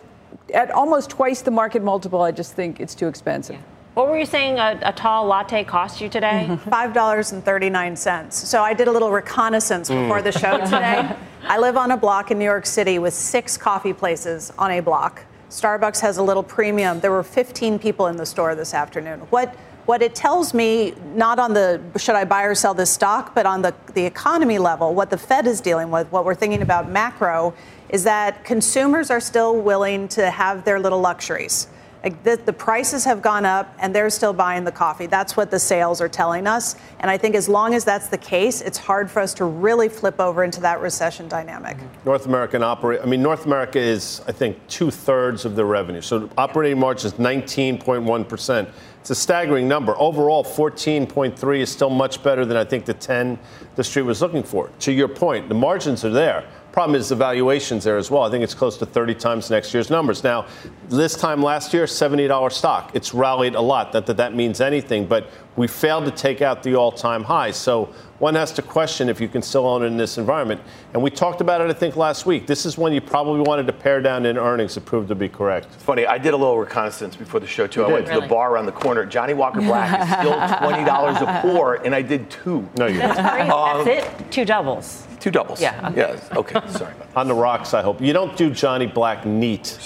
at 0.53 0.71
almost 0.71 1.09
twice 1.09 1.41
the 1.41 1.51
market 1.51 1.83
multiple, 1.83 2.21
I 2.21 2.31
just 2.31 2.53
think 2.53 2.79
it's 2.79 2.95
too 2.95 3.07
expensive. 3.07 3.55
Yeah. 3.55 3.61
What 3.93 4.07
were 4.07 4.17
you 4.17 4.25
saying 4.25 4.57
a, 4.57 4.79
a 4.83 4.93
tall 4.93 5.25
latte 5.25 5.65
cost 5.65 5.99
you 5.99 6.07
today? 6.07 6.47
$5.39. 6.65 8.31
So 8.31 8.61
I 8.61 8.73
did 8.73 8.87
a 8.87 8.91
little 8.91 9.11
reconnaissance 9.11 9.89
mm. 9.89 10.03
before 10.03 10.21
the 10.21 10.31
show 10.31 10.57
today. 10.59 11.13
I 11.43 11.59
live 11.59 11.75
on 11.75 11.91
a 11.91 11.97
block 11.97 12.31
in 12.31 12.39
New 12.39 12.45
York 12.45 12.65
City 12.65 12.99
with 12.99 13.13
six 13.13 13.57
coffee 13.57 13.91
places 13.91 14.53
on 14.57 14.71
a 14.71 14.79
block. 14.79 15.25
Starbucks 15.49 15.99
has 15.99 16.17
a 16.17 16.23
little 16.23 16.43
premium. 16.43 17.01
There 17.01 17.11
were 17.11 17.23
15 17.23 17.79
people 17.79 18.07
in 18.07 18.15
the 18.15 18.25
store 18.25 18.55
this 18.55 18.73
afternoon. 18.73 19.19
What 19.29 19.55
what 19.87 20.03
it 20.03 20.13
tells 20.13 20.53
me, 20.53 20.93
not 21.15 21.39
on 21.39 21.53
the 21.53 21.81
should 21.97 22.15
I 22.15 22.23
buy 22.23 22.43
or 22.43 22.53
sell 22.53 22.75
this 22.75 22.91
stock, 22.91 23.33
but 23.33 23.47
on 23.47 23.63
the, 23.63 23.73
the 23.95 24.05
economy 24.05 24.59
level, 24.59 24.93
what 24.93 25.09
the 25.09 25.17
Fed 25.17 25.47
is 25.47 25.59
dealing 25.59 25.89
with, 25.89 26.09
what 26.11 26.23
we're 26.23 26.35
thinking 26.35 26.61
about 26.61 26.87
macro, 26.87 27.55
is 27.89 28.03
that 28.03 28.45
consumers 28.45 29.09
are 29.09 29.19
still 29.19 29.59
willing 29.59 30.07
to 30.09 30.29
have 30.29 30.63
their 30.65 30.79
little 30.79 31.01
luxuries. 31.01 31.67
Like 32.03 32.23
the, 32.23 32.35
the, 32.35 32.53
prices 32.53 33.05
have 33.05 33.21
gone 33.21 33.45
up 33.45 33.75
and 33.79 33.93
they're 33.93 34.09
still 34.09 34.33
buying 34.33 34.63
the 34.63 34.71
coffee. 34.71 35.05
That's 35.05 35.37
what 35.37 35.51
the 35.51 35.59
sales 35.59 36.01
are 36.01 36.09
telling 36.09 36.47
us. 36.47 36.75
And 36.99 37.11
I 37.11 37.17
think 37.17 37.35
as 37.35 37.47
long 37.47 37.75
as 37.75 37.85
that's 37.85 38.07
the 38.07 38.17
case, 38.17 38.61
it's 38.61 38.77
hard 38.77 39.09
for 39.11 39.19
us 39.19 39.35
to 39.35 39.45
really 39.45 39.87
flip 39.87 40.19
over 40.19 40.43
into 40.43 40.61
that 40.61 40.81
recession 40.81 41.27
dynamic. 41.27 41.77
Mm-hmm. 41.77 42.05
North 42.05 42.25
American 42.25 42.63
operate. 42.63 43.01
I 43.01 43.05
mean, 43.05 43.21
North 43.21 43.45
America 43.45 43.79
is, 43.79 44.21
I 44.27 44.31
think, 44.31 44.57
two 44.67 44.89
thirds 44.89 45.45
of 45.45 45.55
the 45.55 45.63
revenue. 45.63 46.01
So 46.01 46.27
operating 46.37 46.79
margin 46.79 47.07
is 47.07 47.13
19.1 47.13 48.27
percent. 48.27 48.69
It's 49.01 49.09
a 49.09 49.15
staggering 49.15 49.67
number. 49.67 49.97
Overall, 49.97 50.43
14.3 50.43 51.59
is 51.59 51.71
still 51.71 51.89
much 51.89 52.21
better 52.21 52.45
than 52.45 52.55
I 52.55 52.63
think 52.63 52.85
the 52.85 52.93
10 52.93 53.39
the 53.75 53.83
street 53.83 54.03
was 54.03 54.21
looking 54.21 54.43
for. 54.43 54.69
To 54.81 54.91
your 54.91 55.07
point, 55.07 55.49
the 55.49 55.55
margins 55.55 56.05
are 56.05 56.11
there. 56.11 56.45
Problem 56.71 56.95
is 56.95 57.09
the 57.09 57.15
valuations 57.15 57.83
there 57.83 57.97
as 57.97 58.09
well. 58.09 58.23
I 58.23 58.29
think 58.29 58.45
it's 58.45 58.53
close 58.53 58.77
to 58.77 58.85
30 58.85 59.15
times 59.15 59.49
next 59.49 59.73
year's 59.73 59.89
numbers. 59.89 60.23
Now, 60.23 60.45
this 60.87 61.15
time 61.15 61.43
last 61.43 61.73
year, 61.73 61.83
$70 61.83 62.51
stock. 62.51 62.91
It's 62.93 63.13
rallied 63.13 63.55
a 63.55 63.61
lot. 63.61 63.91
That 63.91 64.05
that, 64.05 64.15
that 64.17 64.33
means 64.33 64.61
anything, 64.61 65.05
but 65.05 65.29
we 65.57 65.67
failed 65.67 66.05
to 66.05 66.11
take 66.11 66.41
out 66.41 66.63
the 66.63 66.75
all-time 66.75 67.25
high. 67.25 67.51
So 67.51 67.93
one 68.19 68.35
has 68.35 68.53
to 68.53 68.61
question 68.61 69.09
if 69.09 69.19
you 69.19 69.27
can 69.27 69.41
still 69.41 69.67
own 69.67 69.83
it 69.83 69.87
in 69.87 69.97
this 69.97 70.17
environment. 70.17 70.61
And 70.93 71.03
we 71.03 71.09
talked 71.09 71.41
about 71.41 71.59
it, 71.59 71.69
I 71.69 71.73
think, 71.73 71.97
last 71.97 72.25
week. 72.25 72.47
This 72.47 72.65
is 72.65 72.77
when 72.77 72.93
you 72.93 73.01
probably 73.01 73.41
wanted 73.41 73.67
to 73.67 73.73
pare 73.73 73.99
down 73.99 74.25
in 74.25 74.37
earnings. 74.37 74.77
It 74.77 74.85
proved 74.85 75.09
to 75.09 75.15
be 75.15 75.27
correct. 75.27 75.67
It's 75.73 75.83
funny. 75.83 76.05
I 76.05 76.17
did 76.17 76.33
a 76.33 76.37
little 76.37 76.57
reconnaissance 76.57 77.17
before 77.17 77.41
the 77.41 77.47
show 77.47 77.67
too. 77.67 77.81
You 77.81 77.87
I 77.87 77.89
did. 77.89 77.93
went 77.95 78.07
to 78.07 78.21
the 78.21 78.27
bar 78.27 78.53
around 78.53 78.65
the 78.67 78.71
corner. 78.71 79.05
Johnnie 79.05 79.33
Walker 79.33 79.59
Black 79.59 80.01
is 80.03 80.07
still 80.07 80.59
twenty 80.69 80.85
dollars 80.85 81.17
a 81.17 81.39
pour, 81.41 81.75
and 81.83 81.93
I 81.93 82.01
did 82.01 82.29
two. 82.29 82.65
No, 82.77 82.85
you 82.85 83.01
didn't. 83.01 83.15
That's, 83.17 83.51
um, 83.51 83.83
That's 83.85 84.07
it. 84.21 84.31
Two 84.31 84.45
doubles. 84.45 85.05
Two 85.21 85.31
doubles. 85.31 85.61
Yeah. 85.61 85.89
Okay. 85.89 85.97
Yes. 85.97 86.29
Okay. 86.35 86.59
Sorry. 86.69 86.93
On 87.15 87.27
the 87.27 87.33
rocks, 87.35 87.73
I 87.73 87.81
hope. 87.81 88.01
You 88.01 88.11
don't 88.11 88.35
do 88.35 88.49
Johnnie 88.49 88.87
Black 88.87 89.25
neat. 89.25 89.77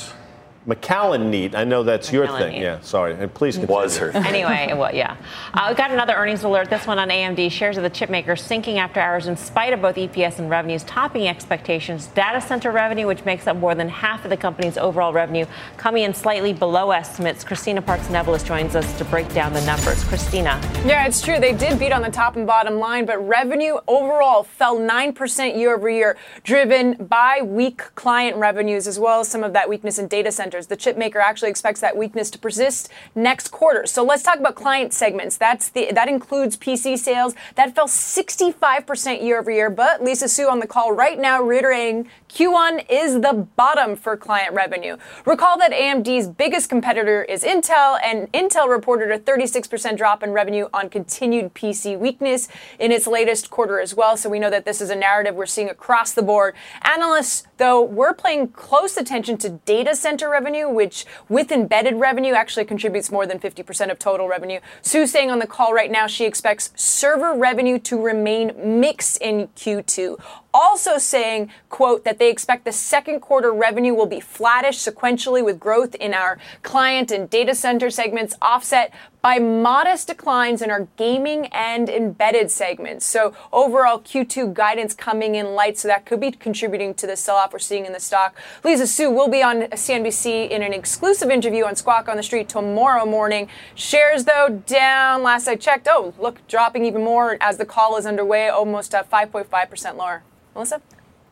Macallan 0.65 1.29
Neat. 1.29 1.53
I 1.53 1.63
know 1.63 1.83
that's 1.83 2.11
your 2.11 2.27
thing. 2.27 2.53
Neat. 2.53 2.61
Yeah, 2.61 2.79
sorry. 2.81 3.13
And 3.13 3.31
please 3.31 3.55
continue. 3.55 3.75
Was 3.75 3.97
her. 3.97 4.09
anyway, 4.11 4.73
well, 4.75 4.93
yeah. 4.93 5.15
Uh, 5.53 5.67
we 5.69 5.75
got 5.75 5.91
another 5.91 6.13
earnings 6.13 6.43
alert. 6.43 6.69
This 6.69 6.87
one 6.87 6.97
on 6.97 7.09
AMD. 7.09 7.51
Shares 7.51 7.77
of 7.77 7.83
the 7.83 7.89
chipmaker 7.89 8.37
sinking 8.37 8.79
after 8.79 8.99
hours 8.99 9.27
in 9.27 9.37
spite 9.37 9.73
of 9.73 9.81
both 9.81 9.95
EPS 9.95 10.39
and 10.39 10.49
revenues 10.49 10.83
topping 10.83 11.27
expectations. 11.27 12.07
Data 12.07 12.41
center 12.41 12.71
revenue, 12.71 13.05
which 13.05 13.23
makes 13.25 13.45
up 13.45 13.57
more 13.57 13.75
than 13.75 13.89
half 13.89 14.23
of 14.23 14.29
the 14.29 14.37
company's 14.37 14.77
overall 14.77 15.13
revenue, 15.13 15.45
coming 15.77 16.03
in 16.03 16.13
slightly 16.13 16.53
below 16.53 16.91
estimates. 16.91 17.43
Christina 17.43 17.81
Partsinevelos 17.81 18.43
joins 18.43 18.75
us 18.75 18.97
to 18.97 19.05
break 19.05 19.31
down 19.33 19.53
the 19.53 19.65
numbers. 19.65 20.03
Christina. 20.05 20.59
Yeah, 20.85 21.05
it's 21.05 21.21
true. 21.21 21.39
They 21.39 21.53
did 21.53 21.77
beat 21.77 21.91
on 21.91 22.01
the 22.01 22.09
top 22.09 22.37
and 22.37 22.47
bottom 22.47 22.79
line, 22.79 23.05
but 23.05 23.17
revenue 23.27 23.77
overall 23.87 24.43
fell 24.43 24.77
9% 24.77 25.57
year 25.57 25.75
over 25.75 25.89
year, 25.89 26.17
driven 26.43 26.93
by 26.95 27.41
weak 27.43 27.77
client 27.95 28.37
revenues 28.37 28.87
as 28.87 28.99
well 28.99 29.19
as 29.19 29.27
some 29.27 29.43
of 29.43 29.53
that 29.53 29.69
weakness 29.69 29.99
in 29.99 30.07
data 30.07 30.31
center 30.31 30.54
the 30.67 30.75
chip 30.75 30.97
maker 30.97 31.19
actually 31.19 31.49
expects 31.49 31.81
that 31.81 31.97
weakness 31.97 32.29
to 32.31 32.39
persist 32.39 32.89
next 33.13 33.49
quarter. 33.49 33.85
So 33.85 34.03
let's 34.03 34.23
talk 34.23 34.39
about 34.39 34.55
client 34.55 34.93
segments. 34.93 35.37
That's 35.37 35.69
the 35.69 35.91
that 35.91 36.07
includes 36.07 36.57
PC 36.57 36.97
sales 36.97 37.35
that 37.55 37.75
fell 37.75 37.87
65% 37.87 39.21
year 39.21 39.39
over 39.39 39.51
year. 39.51 39.69
But 39.69 40.03
Lisa 40.03 40.27
Su 40.27 40.49
on 40.49 40.59
the 40.59 40.67
call 40.67 40.91
right 40.93 41.19
now 41.19 41.41
reiterating 41.41 42.07
Q1 42.29 42.85
is 42.89 43.21
the 43.21 43.47
bottom 43.55 43.95
for 43.95 44.17
client 44.17 44.53
revenue. 44.53 44.97
Recall 45.25 45.57
that 45.57 45.71
AMD's 45.71 46.27
biggest 46.27 46.67
competitor 46.67 47.23
is 47.23 47.43
Intel, 47.43 47.97
and 48.03 48.29
Intel 48.33 48.67
reported 48.67 49.09
a 49.09 49.17
36% 49.17 49.95
drop 49.95 50.21
in 50.21 50.31
revenue 50.31 50.67
on 50.73 50.89
continued 50.89 51.53
PC 51.53 51.97
weakness 51.97 52.49
in 52.77 52.91
its 52.91 53.07
latest 53.07 53.49
quarter 53.49 53.79
as 53.79 53.95
well. 53.95 54.17
So 54.17 54.29
we 54.29 54.39
know 54.39 54.49
that 54.49 54.65
this 54.65 54.81
is 54.81 54.89
a 54.89 54.95
narrative 54.95 55.35
we're 55.35 55.45
seeing 55.45 55.69
across 55.69 56.11
the 56.11 56.21
board. 56.21 56.55
Analysts, 56.81 57.47
though, 57.55 57.81
we're 57.81 58.13
paying 58.13 58.49
close 58.49 58.97
attention 58.97 59.37
to 59.37 59.49
data 59.49 59.95
center 59.95 60.29
revenue, 60.29 60.44
which 60.45 61.05
with 61.27 61.51
embedded 61.51 61.95
revenue 61.95 62.33
actually 62.33 62.65
contributes 62.65 63.11
more 63.11 63.25
than 63.25 63.39
50% 63.39 63.89
of 63.89 63.97
total 63.97 64.27
revenue. 64.27 64.59
Su's 64.81 65.11
saying 65.11 65.31
on 65.31 65.39
the 65.39 65.47
call 65.47 65.73
right 65.73 65.91
now 65.91 66.05
she 66.05 66.25
expects 66.25 66.71
server 66.75 67.33
revenue 67.33 67.79
to 67.79 67.99
remain 67.99 68.53
mixed 68.79 69.17
in 69.21 69.47
Q2 69.55 70.19
also 70.55 70.97
saying, 70.97 71.51
quote, 71.67 72.05
that 72.05 72.17
they 72.17 72.29
expect 72.29 72.63
the 72.63 72.71
second 72.71 73.19
quarter 73.19 73.51
revenue 73.51 73.93
will 73.93 74.05
be 74.05 74.21
flattish 74.21 74.77
sequentially 74.77 75.43
with 75.43 75.59
growth 75.59 75.93
in 75.95 76.13
our 76.13 76.39
client 76.63 77.11
and 77.11 77.29
data 77.29 77.53
center 77.53 77.89
segments 77.89 78.37
offset 78.41 78.93
by 79.21 79.37
modest 79.37 80.07
declines 80.07 80.61
in 80.61 80.71
our 80.71 80.87
gaming 80.95 81.47
and 81.47 81.89
embedded 81.89 82.49
segments. 82.49 83.05
So 83.05 83.33
overall 83.51 83.99
Q2 83.99 84.53
guidance 84.53 84.93
coming 84.93 85.35
in 85.35 85.55
light, 85.55 85.77
so 85.77 85.89
that 85.89 86.05
could 86.05 86.21
be 86.21 86.31
contributing 86.31 86.93
to 86.93 87.07
the 87.07 87.17
sell-off 87.17 87.51
we're 87.51 87.59
seeing 87.59 87.85
in 87.85 87.91
the 87.91 87.99
stock. 87.99 88.37
Lisa 88.63 88.87
Su 88.87 89.11
will 89.11 89.27
be 89.27 89.43
on 89.43 89.63
CNBC 89.63 90.49
in 90.49 90.61
an 90.61 90.71
exclusive 90.71 91.29
interview 91.29 91.65
on 91.65 91.75
Squawk 91.75 92.07
on 92.07 92.15
the 92.15 92.23
Street 92.23 92.47
tomorrow 92.47 93.05
morning. 93.05 93.49
Shares 93.73 94.23
though 94.23 94.61
down 94.65 95.21
last 95.21 95.49
I 95.49 95.55
checked. 95.55 95.89
Oh, 95.91 96.13
look, 96.17 96.47
dropping 96.47 96.85
even 96.85 97.03
more 97.03 97.37
as 97.41 97.57
the 97.57 97.65
call 97.65 97.97
is 97.97 98.05
underway, 98.05 98.47
almost 98.47 98.95
at 98.95 99.11
5.5% 99.11 99.97
lower. 99.97 100.23
Melissa? 100.55 100.81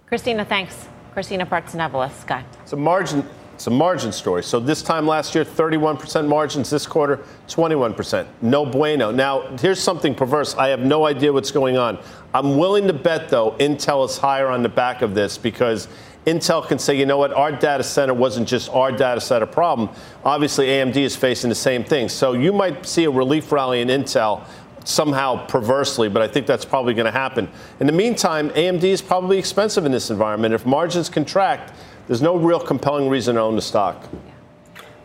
Christina, 0.06 0.44
thanks. 0.44 0.88
Christina 1.14 1.46
Partsinevelos, 1.46 2.28
Guy. 2.28 2.44
a 2.72 2.76
margin 2.76 3.26
It's 3.54 3.68
a 3.68 3.70
margin 3.70 4.12
story. 4.12 4.44
So 4.44 4.60
this 4.60 4.82
time 4.82 5.08
last 5.08 5.34
year, 5.34 5.46
31% 5.46 6.28
margins. 6.28 6.70
This 6.70 6.86
quarter, 6.86 7.20
21%. 7.48 8.28
No 8.42 8.66
bueno. 8.66 9.12
Now, 9.12 9.56
here's 9.58 9.80
something 9.80 10.14
perverse. 10.14 10.56
I 10.56 10.68
have 10.70 10.82
no 10.82 11.06
idea 11.06 11.32
what's 11.32 11.52
going 11.52 11.78
on. 11.78 12.00
I'm 12.34 12.58
willing 12.58 12.88
to 12.88 12.94
bet, 12.94 13.30
though, 13.30 13.52
Intel 13.60 14.06
is 14.06 14.18
higher 14.18 14.48
on 14.48 14.64
the 14.64 14.70
back 14.70 15.02
of 15.02 15.14
this 15.14 15.38
because 15.38 15.88
Intel 16.26 16.68
can 16.68 16.80
say, 16.80 16.98
you 16.98 17.06
know 17.06 17.18
what, 17.18 17.32
our 17.34 17.52
data 17.52 17.84
center 17.84 18.14
wasn't 18.14 18.48
just 18.48 18.70
our 18.72 18.92
data 18.92 19.22
center 19.22 19.46
problem. 19.46 19.90
Obviously, 20.26 20.68
AMD 20.68 20.98
is 20.98 21.16
facing 21.16 21.50
the 21.50 21.56
same 21.56 21.84
thing. 21.84 22.10
So 22.10 22.34
you 22.34 22.54
might 22.54 22.86
see 22.86 23.04
a 23.04 23.12
relief 23.12 23.52
rally 23.52 23.82
in 23.82 23.88
Intel 23.90 24.46
somehow 24.84 25.46
perversely, 25.48 26.10
but 26.10 26.22
I 26.22 26.28
think 26.28 26.48
that's 26.48 26.66
probably 26.66 26.94
going 26.94 27.06
to 27.06 27.12
happen. 27.12 27.50
In 27.80 27.88
the 27.88 27.94
meantime, 27.94 28.50
AMD 28.52 28.84
is 28.84 29.02
probably 29.02 29.38
expensive 29.38 29.86
in 29.86 29.92
this 29.92 30.10
environment. 30.10 30.54
If 30.54 30.66
margins 30.66 31.10
contract, 31.10 31.74
there's 32.08 32.22
no 32.22 32.36
real 32.36 32.60
compelling 32.60 33.10
reason 33.10 33.36
to 33.36 33.42
own 33.42 33.56
the 33.56 33.62
stock. 33.62 34.10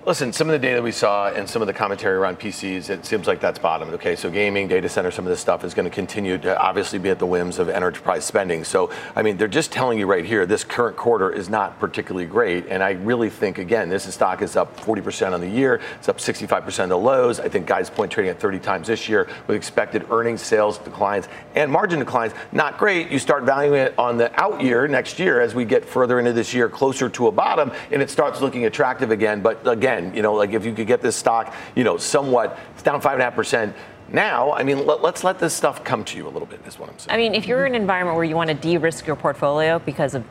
Listen, 0.08 0.32
some 0.32 0.48
of 0.48 0.52
the 0.52 0.58
data 0.58 0.80
we 0.80 0.90
saw 0.90 1.28
and 1.28 1.46
some 1.46 1.60
of 1.60 1.66
the 1.68 1.74
commentary 1.74 2.16
around 2.16 2.38
PCs, 2.38 2.88
it 2.88 3.04
seems 3.04 3.26
like 3.26 3.40
that's 3.40 3.58
bottomed. 3.58 3.92
Okay, 3.92 4.16
so 4.16 4.30
gaming, 4.30 4.66
data 4.66 4.88
center, 4.88 5.10
some 5.10 5.26
of 5.26 5.28
this 5.28 5.38
stuff 5.38 5.64
is 5.64 5.74
going 5.74 5.84
to 5.84 5.94
continue 5.94 6.38
to 6.38 6.58
obviously 6.58 6.98
be 6.98 7.10
at 7.10 7.18
the 7.18 7.26
whims 7.26 7.58
of 7.58 7.68
enterprise 7.68 8.24
spending. 8.24 8.64
So, 8.64 8.90
I 9.14 9.20
mean, 9.20 9.36
they're 9.36 9.48
just 9.48 9.70
telling 9.70 9.98
you 9.98 10.06
right 10.06 10.24
here, 10.24 10.46
this 10.46 10.64
current 10.64 10.96
quarter 10.96 11.30
is 11.30 11.50
not 11.50 11.78
particularly 11.78 12.26
great. 12.26 12.68
And 12.68 12.82
I 12.82 12.92
really 12.92 13.28
think, 13.28 13.58
again, 13.58 13.90
this 13.90 14.04
stock 14.14 14.40
is 14.40 14.56
up 14.56 14.80
40% 14.80 15.34
on 15.34 15.42
the 15.42 15.46
year. 15.46 15.78
It's 15.98 16.08
up 16.08 16.16
65% 16.16 16.84
of 16.84 16.88
the 16.88 16.96
lows. 16.96 17.38
I 17.38 17.50
think 17.50 17.66
guys 17.66 17.90
point 17.90 18.10
trading 18.10 18.30
at 18.30 18.40
30 18.40 18.60
times 18.60 18.86
this 18.86 19.10
year 19.10 19.28
with 19.46 19.58
expected 19.58 20.10
earnings, 20.10 20.40
sales 20.40 20.78
declines, 20.78 21.28
and 21.54 21.70
margin 21.70 21.98
declines. 21.98 22.32
Not 22.50 22.78
great. 22.78 23.10
You 23.10 23.18
start 23.18 23.44
valuing 23.44 23.82
it 23.82 23.94
on 23.98 24.16
the 24.16 24.32
out 24.40 24.62
year 24.62 24.88
next 24.88 25.18
year 25.18 25.42
as 25.42 25.54
we 25.54 25.66
get 25.66 25.84
further 25.84 26.18
into 26.18 26.32
this 26.32 26.54
year, 26.54 26.70
closer 26.70 27.10
to 27.10 27.26
a 27.26 27.30
bottom, 27.30 27.70
and 27.90 28.00
it 28.00 28.08
starts 28.08 28.40
looking 28.40 28.64
attractive 28.64 29.10
again. 29.10 29.42
But 29.42 29.68
again, 29.68 29.97
again, 29.98 30.14
you 30.14 30.22
know, 30.22 30.34
like 30.34 30.52
if 30.52 30.64
you 30.64 30.72
could 30.72 30.86
get 30.86 31.02
this 31.02 31.16
stock, 31.16 31.54
you 31.74 31.84
know, 31.84 31.96
somewhat, 31.96 32.58
it's 32.74 32.82
down 32.82 33.00
five 33.00 33.14
and 33.14 33.22
a 33.22 33.24
half 33.24 33.34
percent. 33.34 33.74
Now, 34.10 34.52
I 34.52 34.62
mean, 34.62 34.86
let, 34.86 35.04
us 35.04 35.22
let 35.22 35.38
this 35.38 35.52
stuff 35.52 35.84
come 35.84 36.02
to 36.04 36.16
you 36.16 36.26
a 36.26 36.30
little 36.30 36.46
bit, 36.46 36.60
is 36.66 36.78
what 36.78 36.88
I'm 36.88 36.98
saying. 36.98 37.14
I 37.14 37.18
mean, 37.18 37.34
if 37.34 37.46
you're 37.46 37.66
in 37.66 37.74
an 37.74 37.80
environment 37.80 38.16
where 38.16 38.24
you 38.24 38.36
want 38.36 38.48
to 38.48 38.54
de 38.54 38.78
risk 38.78 39.06
your 39.06 39.16
portfolio 39.16 39.78
because 39.80 40.14
of 40.14 40.24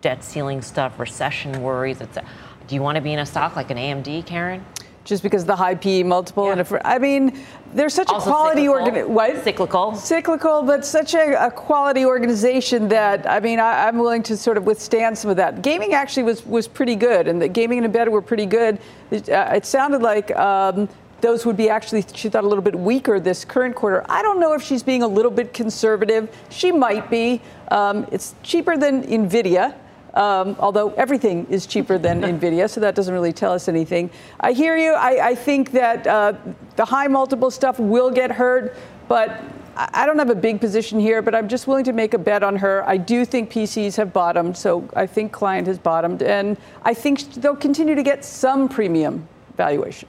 debt 0.00 0.24
ceiling 0.24 0.62
stuff, 0.62 0.98
recession 0.98 1.62
worries, 1.62 2.00
etc., 2.00 2.28
do 2.66 2.74
you 2.74 2.82
want 2.82 2.96
to 2.96 3.02
be 3.02 3.12
in 3.12 3.18
a 3.20 3.26
stock 3.26 3.56
like 3.56 3.70
an 3.70 3.76
AMD, 3.76 4.26
Karen? 4.26 4.64
Just 5.04 5.22
because 5.22 5.44
the 5.44 5.56
high 5.56 5.74
PE 5.74 6.02
multiple. 6.02 6.46
Yeah. 6.46 6.52
And 6.52 6.60
if, 6.60 6.72
I 6.84 6.98
mean, 6.98 7.38
there's 7.74 7.94
such 7.94 8.08
also 8.08 8.28
a 8.28 8.32
quality 8.32 8.68
organization. 8.68 9.14
What? 9.14 9.44
Cyclical. 9.44 9.94
Cyclical, 9.94 10.62
but 10.62 10.84
such 10.84 11.14
a, 11.14 11.46
a 11.46 11.50
quality 11.50 12.04
organization 12.04 12.88
that 12.88 13.28
I 13.28 13.40
mean, 13.40 13.58
I, 13.60 13.88
am 13.88 13.98
willing 13.98 14.22
to 14.24 14.36
sort 14.36 14.56
of 14.56 14.64
withstand 14.64 15.16
some 15.16 15.30
of 15.30 15.36
that. 15.36 15.62
Gaming 15.62 15.94
actually 15.94 16.24
was 16.24 16.44
was 16.44 16.68
pretty 16.68 16.96
good, 16.96 17.28
and 17.28 17.40
the 17.40 17.48
gaming 17.48 17.78
and 17.78 17.86
embedded 17.86 18.12
were 18.12 18.22
pretty 18.22 18.46
good. 18.46 18.78
It, 19.10 19.28
uh, 19.28 19.52
it 19.54 19.66
sounded 19.66 20.02
like. 20.02 20.30
Um, 20.36 20.88
those 21.20 21.44
would 21.44 21.56
be 21.56 21.68
actually, 21.68 22.02
she 22.14 22.30
thought, 22.30 22.44
a 22.44 22.48
little 22.48 22.64
bit 22.64 22.74
weaker 22.74 23.20
this 23.20 23.44
current 23.44 23.74
quarter. 23.76 24.06
I 24.08 24.22
don't 24.22 24.40
know 24.40 24.54
if 24.54 24.62
she's 24.62 24.82
being 24.82 25.02
a 25.02 25.06
little 25.06 25.30
bit 25.30 25.52
conservative. 25.52 26.34
She 26.48 26.72
might 26.72 27.10
be. 27.10 27.42
Um, 27.70 28.06
it's 28.10 28.34
cheaper 28.42 28.78
than 28.78 29.02
NVIDIA. 29.04 29.74
Um, 30.14 30.56
although 30.58 30.90
everything 30.94 31.46
is 31.50 31.66
cheaper 31.66 31.98
than 31.98 32.22
NVIDIA, 32.40 32.68
so 32.68 32.80
that 32.80 32.94
doesn't 32.94 33.12
really 33.12 33.32
tell 33.32 33.52
us 33.52 33.68
anything. 33.68 34.10
I 34.40 34.52
hear 34.52 34.76
you. 34.76 34.92
I, 34.92 35.28
I 35.28 35.34
think 35.34 35.72
that 35.72 36.06
uh, 36.06 36.34
the 36.76 36.84
high 36.84 37.06
multiple 37.06 37.50
stuff 37.50 37.78
will 37.78 38.10
get 38.10 38.30
hurt, 38.30 38.76
but 39.08 39.42
I 39.76 40.04
don't 40.04 40.18
have 40.18 40.30
a 40.30 40.34
big 40.34 40.60
position 40.60 41.00
here, 41.00 41.22
but 41.22 41.34
I'm 41.34 41.48
just 41.48 41.66
willing 41.66 41.84
to 41.84 41.92
make 41.92 42.12
a 42.12 42.18
bet 42.18 42.42
on 42.42 42.56
her. 42.56 42.86
I 42.88 42.96
do 42.96 43.24
think 43.24 43.50
PCs 43.50 43.96
have 43.96 44.12
bottomed, 44.12 44.56
so 44.56 44.88
I 44.94 45.06
think 45.06 45.32
client 45.32 45.66
has 45.68 45.78
bottomed, 45.78 46.22
and 46.22 46.56
I 46.82 46.92
think 46.92 47.34
they'll 47.34 47.56
continue 47.56 47.94
to 47.94 48.02
get 48.02 48.24
some 48.24 48.68
premium 48.68 49.26
valuation. 49.56 50.08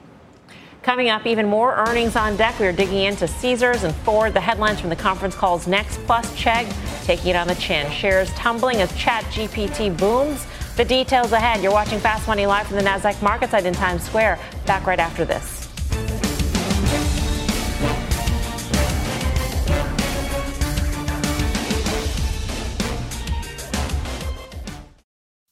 Coming 0.82 1.10
up, 1.10 1.26
even 1.26 1.46
more 1.46 1.76
earnings 1.76 2.16
on 2.16 2.36
deck. 2.36 2.58
We 2.58 2.66
are 2.66 2.72
digging 2.72 3.04
into 3.04 3.28
Caesars 3.28 3.84
and 3.84 3.94
Ford. 3.94 4.34
The 4.34 4.40
headlines 4.40 4.80
from 4.80 4.90
the 4.90 4.96
conference 4.96 5.36
calls 5.36 5.68
next, 5.68 5.98
plus 6.06 6.26
Chegg 6.34 6.66
taking 7.04 7.30
it 7.30 7.36
on 7.36 7.46
the 7.46 7.54
chin. 7.54 7.88
Shares 7.92 8.30
tumbling 8.30 8.80
as 8.80 8.94
Chat 8.96 9.22
GPT 9.26 9.96
booms. 9.96 10.44
The 10.76 10.84
details 10.84 11.30
ahead. 11.30 11.62
You're 11.62 11.72
watching 11.72 12.00
Fast 12.00 12.26
Money 12.26 12.46
live 12.46 12.66
from 12.66 12.78
the 12.78 12.82
Nasdaq 12.82 13.22
Market 13.22 13.50
Site 13.50 13.64
in 13.64 13.74
Times 13.74 14.02
Square. 14.02 14.40
Back 14.66 14.84
right 14.86 14.98
after 14.98 15.24
this. 15.24 15.60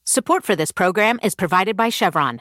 Support 0.04 0.42
for 0.42 0.56
this 0.56 0.72
program 0.72 1.20
is 1.22 1.36
provided 1.36 1.76
by 1.76 1.88
Chevron. 1.88 2.40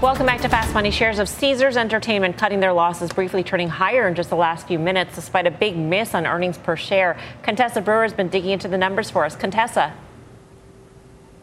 Welcome 0.00 0.26
back 0.26 0.40
to 0.42 0.48
Fast 0.48 0.74
Money. 0.74 0.92
Shares 0.92 1.18
of 1.18 1.28
Caesars 1.28 1.76
Entertainment 1.76 2.38
cutting 2.38 2.60
their 2.60 2.72
losses, 2.72 3.10
briefly 3.10 3.42
turning 3.42 3.68
higher 3.68 4.06
in 4.06 4.14
just 4.14 4.30
the 4.30 4.36
last 4.36 4.68
few 4.68 4.78
minutes, 4.78 5.16
despite 5.16 5.44
a 5.44 5.50
big 5.50 5.76
miss 5.76 6.14
on 6.14 6.24
earnings 6.24 6.56
per 6.56 6.76
share. 6.76 7.18
Contessa 7.42 7.80
Brewer 7.80 8.04
has 8.04 8.12
been 8.12 8.28
digging 8.28 8.50
into 8.50 8.68
the 8.68 8.78
numbers 8.78 9.10
for 9.10 9.24
us. 9.24 9.34
Contessa. 9.34 9.92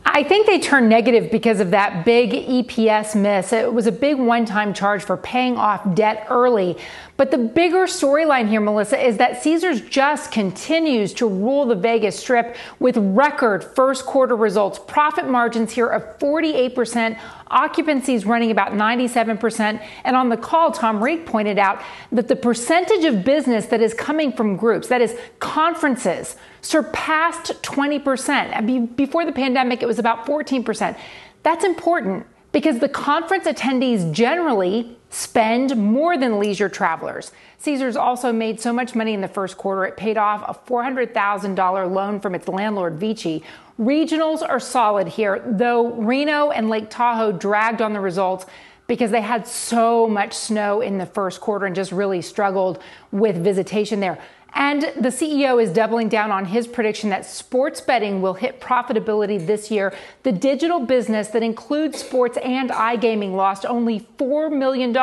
I 0.07 0.23
think 0.23 0.47
they 0.47 0.59
turned 0.59 0.87
negative 0.87 1.29
because 1.29 1.59
of 1.59 1.71
that 1.71 2.05
big 2.05 2.31
EPS 2.31 3.19
miss. 3.19 3.51
It 3.51 3.73
was 3.73 3.87
a 3.87 3.91
big 3.91 4.17
one 4.17 4.45
time 4.45 4.73
charge 4.73 5.03
for 5.03 5.17
paying 5.17 5.57
off 5.57 5.93
debt 5.93 6.27
early. 6.29 6.77
But 7.17 7.31
the 7.31 7.37
bigger 7.37 7.85
storyline 7.85 8.47
here, 8.47 8.61
Melissa, 8.61 9.03
is 9.03 9.17
that 9.17 9.43
Caesars 9.43 9.81
just 9.81 10.31
continues 10.31 11.13
to 11.15 11.27
rule 11.27 11.65
the 11.65 11.75
Vegas 11.75 12.17
Strip 12.17 12.55
with 12.79 12.95
record 12.95 13.61
first 13.61 14.05
quarter 14.05 14.37
results. 14.37 14.79
Profit 14.79 15.27
margins 15.27 15.73
here 15.73 15.87
of 15.87 16.17
48%, 16.19 17.19
occupancy 17.47 18.13
is 18.13 18.25
running 18.25 18.51
about 18.51 18.71
97%. 18.71 19.85
And 20.03 20.15
on 20.15 20.29
the 20.29 20.37
call, 20.37 20.71
Tom 20.71 21.03
Reeg 21.03 21.25
pointed 21.25 21.59
out 21.59 21.81
that 22.11 22.27
the 22.27 22.35
percentage 22.35 23.05
of 23.05 23.23
business 23.23 23.67
that 23.67 23.81
is 23.81 23.93
coming 23.93 24.31
from 24.31 24.55
groups, 24.55 24.87
that 24.87 25.01
is 25.01 25.15
conferences, 25.39 26.35
surpassed 26.61 27.61
20%. 27.61 28.95
Before 28.95 29.25
the 29.25 29.31
pandemic, 29.31 29.83
it 29.83 29.85
was 29.85 29.99
about 29.99 30.25
14%. 30.25 30.97
That's 31.43 31.63
important 31.63 32.25
because 32.51 32.79
the 32.79 32.89
conference 32.89 33.45
attendees 33.45 34.11
generally 34.11 34.97
spend 35.15 35.77
more 35.77 36.17
than 36.17 36.39
leisure 36.39 36.67
travelers. 36.67 37.31
Caesars 37.59 37.95
also 37.95 38.33
made 38.33 38.59
so 38.59 38.73
much 38.73 38.95
money 38.95 39.13
in 39.13 39.21
the 39.21 39.29
first 39.29 39.57
quarter, 39.57 39.85
it 39.85 39.95
paid 39.95 40.17
off 40.17 40.43
a 40.45 40.69
$400,000 40.69 41.91
loan 41.91 42.19
from 42.19 42.35
its 42.35 42.49
landlord, 42.49 42.95
Vici. 42.95 43.41
Regionals 43.79 44.47
are 44.47 44.59
solid 44.59 45.07
here, 45.07 45.41
though 45.45 45.93
Reno 45.93 46.51
and 46.51 46.69
Lake 46.69 46.89
Tahoe 46.89 47.31
dragged 47.31 47.81
on 47.81 47.93
the 47.93 47.99
results 48.01 48.45
because 48.87 49.09
they 49.09 49.21
had 49.21 49.47
so 49.47 50.05
much 50.05 50.33
snow 50.33 50.81
in 50.81 50.97
the 50.97 51.05
first 51.05 51.39
quarter 51.39 51.65
and 51.65 51.75
just 51.75 51.93
really 51.93 52.21
struggled 52.21 52.83
with 53.11 53.37
visitation 53.37 54.01
there. 54.01 54.19
And 54.55 54.83
the 54.95 55.09
CEO 55.09 55.61
is 55.61 55.73
doubling 55.73 56.07
down 56.07 56.31
on 56.31 56.45
his 56.45 56.65
prediction 56.65 57.09
that 57.09 57.25
sports 57.25 57.81
betting 57.81 58.21
will 58.21 58.35
hit 58.35 58.61
profitability 58.61 59.45
this 59.45 59.69
year. 59.69 59.93
The 60.23 60.31
digital 60.31 60.79
business 60.79 61.27
that 61.29 61.43
includes 61.43 61.99
sports 61.99 62.37
and 62.37 62.69
iGaming 62.69 63.35
lost 63.35 63.65
only 63.65 64.07
$4 64.17 64.57
million. 64.57 64.93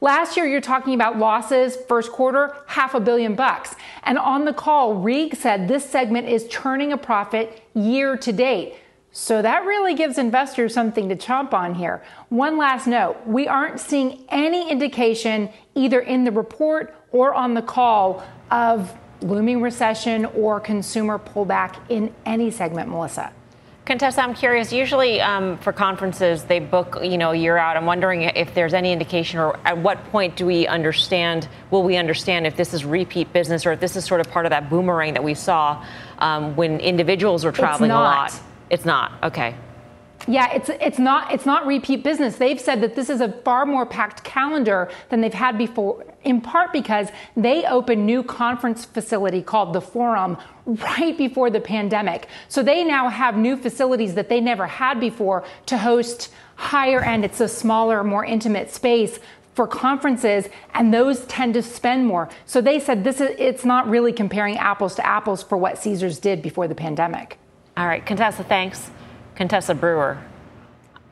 Last 0.00 0.36
year, 0.36 0.46
you're 0.46 0.60
talking 0.60 0.94
about 0.94 1.18
losses, 1.18 1.76
first 1.88 2.12
quarter, 2.12 2.54
half 2.68 2.94
a 2.94 3.00
billion 3.00 3.34
bucks. 3.34 3.74
And 4.04 4.16
on 4.16 4.44
the 4.44 4.52
call, 4.52 4.94
Reeg 4.94 5.34
said 5.34 5.66
this 5.66 5.84
segment 5.84 6.28
is 6.28 6.46
turning 6.48 6.92
a 6.92 6.96
profit 6.96 7.64
year 7.74 8.16
to 8.16 8.32
date. 8.32 8.76
So 9.10 9.42
that 9.42 9.64
really 9.64 9.94
gives 9.94 10.18
investors 10.18 10.72
something 10.72 11.08
to 11.08 11.16
chomp 11.16 11.52
on 11.52 11.74
here. 11.74 12.04
One 12.28 12.56
last 12.56 12.86
note 12.86 13.16
we 13.26 13.48
aren't 13.48 13.80
seeing 13.80 14.24
any 14.28 14.70
indication 14.70 15.48
either 15.74 15.98
in 15.98 16.22
the 16.22 16.30
report 16.30 16.94
or 17.10 17.34
on 17.34 17.54
the 17.54 17.62
call 17.62 18.22
of 18.50 18.94
looming 19.20 19.60
recession 19.60 20.24
or 20.26 20.60
consumer 20.60 21.18
pullback 21.18 21.76
in 21.88 22.14
any 22.24 22.50
segment, 22.50 22.88
Melissa? 22.88 23.32
Contessa, 23.84 24.20
I'm 24.22 24.34
curious. 24.34 24.70
Usually, 24.70 25.18
um, 25.22 25.56
for 25.58 25.72
conferences, 25.72 26.44
they 26.44 26.58
book 26.58 26.98
you 27.02 27.16
know 27.16 27.30
a 27.30 27.34
year 27.34 27.56
out. 27.56 27.74
I'm 27.74 27.86
wondering 27.86 28.22
if 28.22 28.52
there's 28.52 28.74
any 28.74 28.92
indication, 28.92 29.40
or 29.40 29.58
at 29.64 29.78
what 29.78 30.04
point 30.10 30.36
do 30.36 30.44
we 30.44 30.66
understand? 30.66 31.48
Will 31.70 31.82
we 31.82 31.96
understand 31.96 32.46
if 32.46 32.54
this 32.54 32.74
is 32.74 32.84
repeat 32.84 33.32
business, 33.32 33.64
or 33.64 33.72
if 33.72 33.80
this 33.80 33.96
is 33.96 34.04
sort 34.04 34.20
of 34.20 34.30
part 34.30 34.44
of 34.44 34.50
that 34.50 34.68
boomerang 34.68 35.14
that 35.14 35.24
we 35.24 35.32
saw 35.32 35.82
um, 36.18 36.54
when 36.54 36.80
individuals 36.80 37.46
were 37.46 37.52
traveling 37.52 37.90
a 37.90 37.94
lot? 37.94 38.38
It's 38.68 38.84
not. 38.84 39.12
Okay. 39.22 39.54
Yeah, 40.26 40.52
it's 40.52 40.68
it's 40.68 40.98
not 40.98 41.32
it's 41.32 41.46
not 41.46 41.66
repeat 41.66 42.02
business. 42.02 42.36
They've 42.36 42.60
said 42.60 42.82
that 42.82 42.94
this 42.94 43.08
is 43.08 43.20
a 43.20 43.30
far 43.30 43.64
more 43.64 43.86
packed 43.86 44.24
calendar 44.24 44.90
than 45.10 45.20
they've 45.20 45.32
had 45.32 45.56
before, 45.56 46.04
in 46.24 46.40
part 46.40 46.72
because 46.72 47.08
they 47.36 47.64
opened 47.64 48.04
new 48.04 48.22
conference 48.22 48.84
facility 48.84 49.42
called 49.42 49.72
the 49.72 49.80
Forum 49.80 50.36
right 50.66 51.16
before 51.16 51.50
the 51.50 51.60
pandemic. 51.60 52.26
So 52.48 52.62
they 52.62 52.84
now 52.84 53.08
have 53.08 53.36
new 53.36 53.56
facilities 53.56 54.14
that 54.14 54.28
they 54.28 54.40
never 54.40 54.66
had 54.66 55.00
before 55.00 55.44
to 55.66 55.78
host 55.78 56.30
higher 56.56 57.00
end. 57.00 57.24
It's 57.24 57.40
a 57.40 57.48
smaller, 57.48 58.02
more 58.02 58.24
intimate 58.24 58.70
space 58.70 59.20
for 59.54 59.66
conferences 59.66 60.48
and 60.74 60.92
those 60.92 61.24
tend 61.26 61.54
to 61.54 61.62
spend 61.62 62.06
more. 62.06 62.28
So 62.44 62.60
they 62.60 62.78
said 62.80 63.02
this 63.02 63.20
is 63.20 63.34
it's 63.38 63.64
not 63.64 63.88
really 63.88 64.12
comparing 64.12 64.58
apples 64.58 64.94
to 64.96 65.06
apples 65.06 65.42
for 65.42 65.56
what 65.56 65.78
Caesars 65.78 66.18
did 66.18 66.42
before 66.42 66.68
the 66.68 66.74
pandemic. 66.74 67.38
All 67.76 67.86
right, 67.86 68.04
Contessa, 68.04 68.44
thanks. 68.44 68.90
Contessa 69.38 69.72
Brewer. 69.72 70.18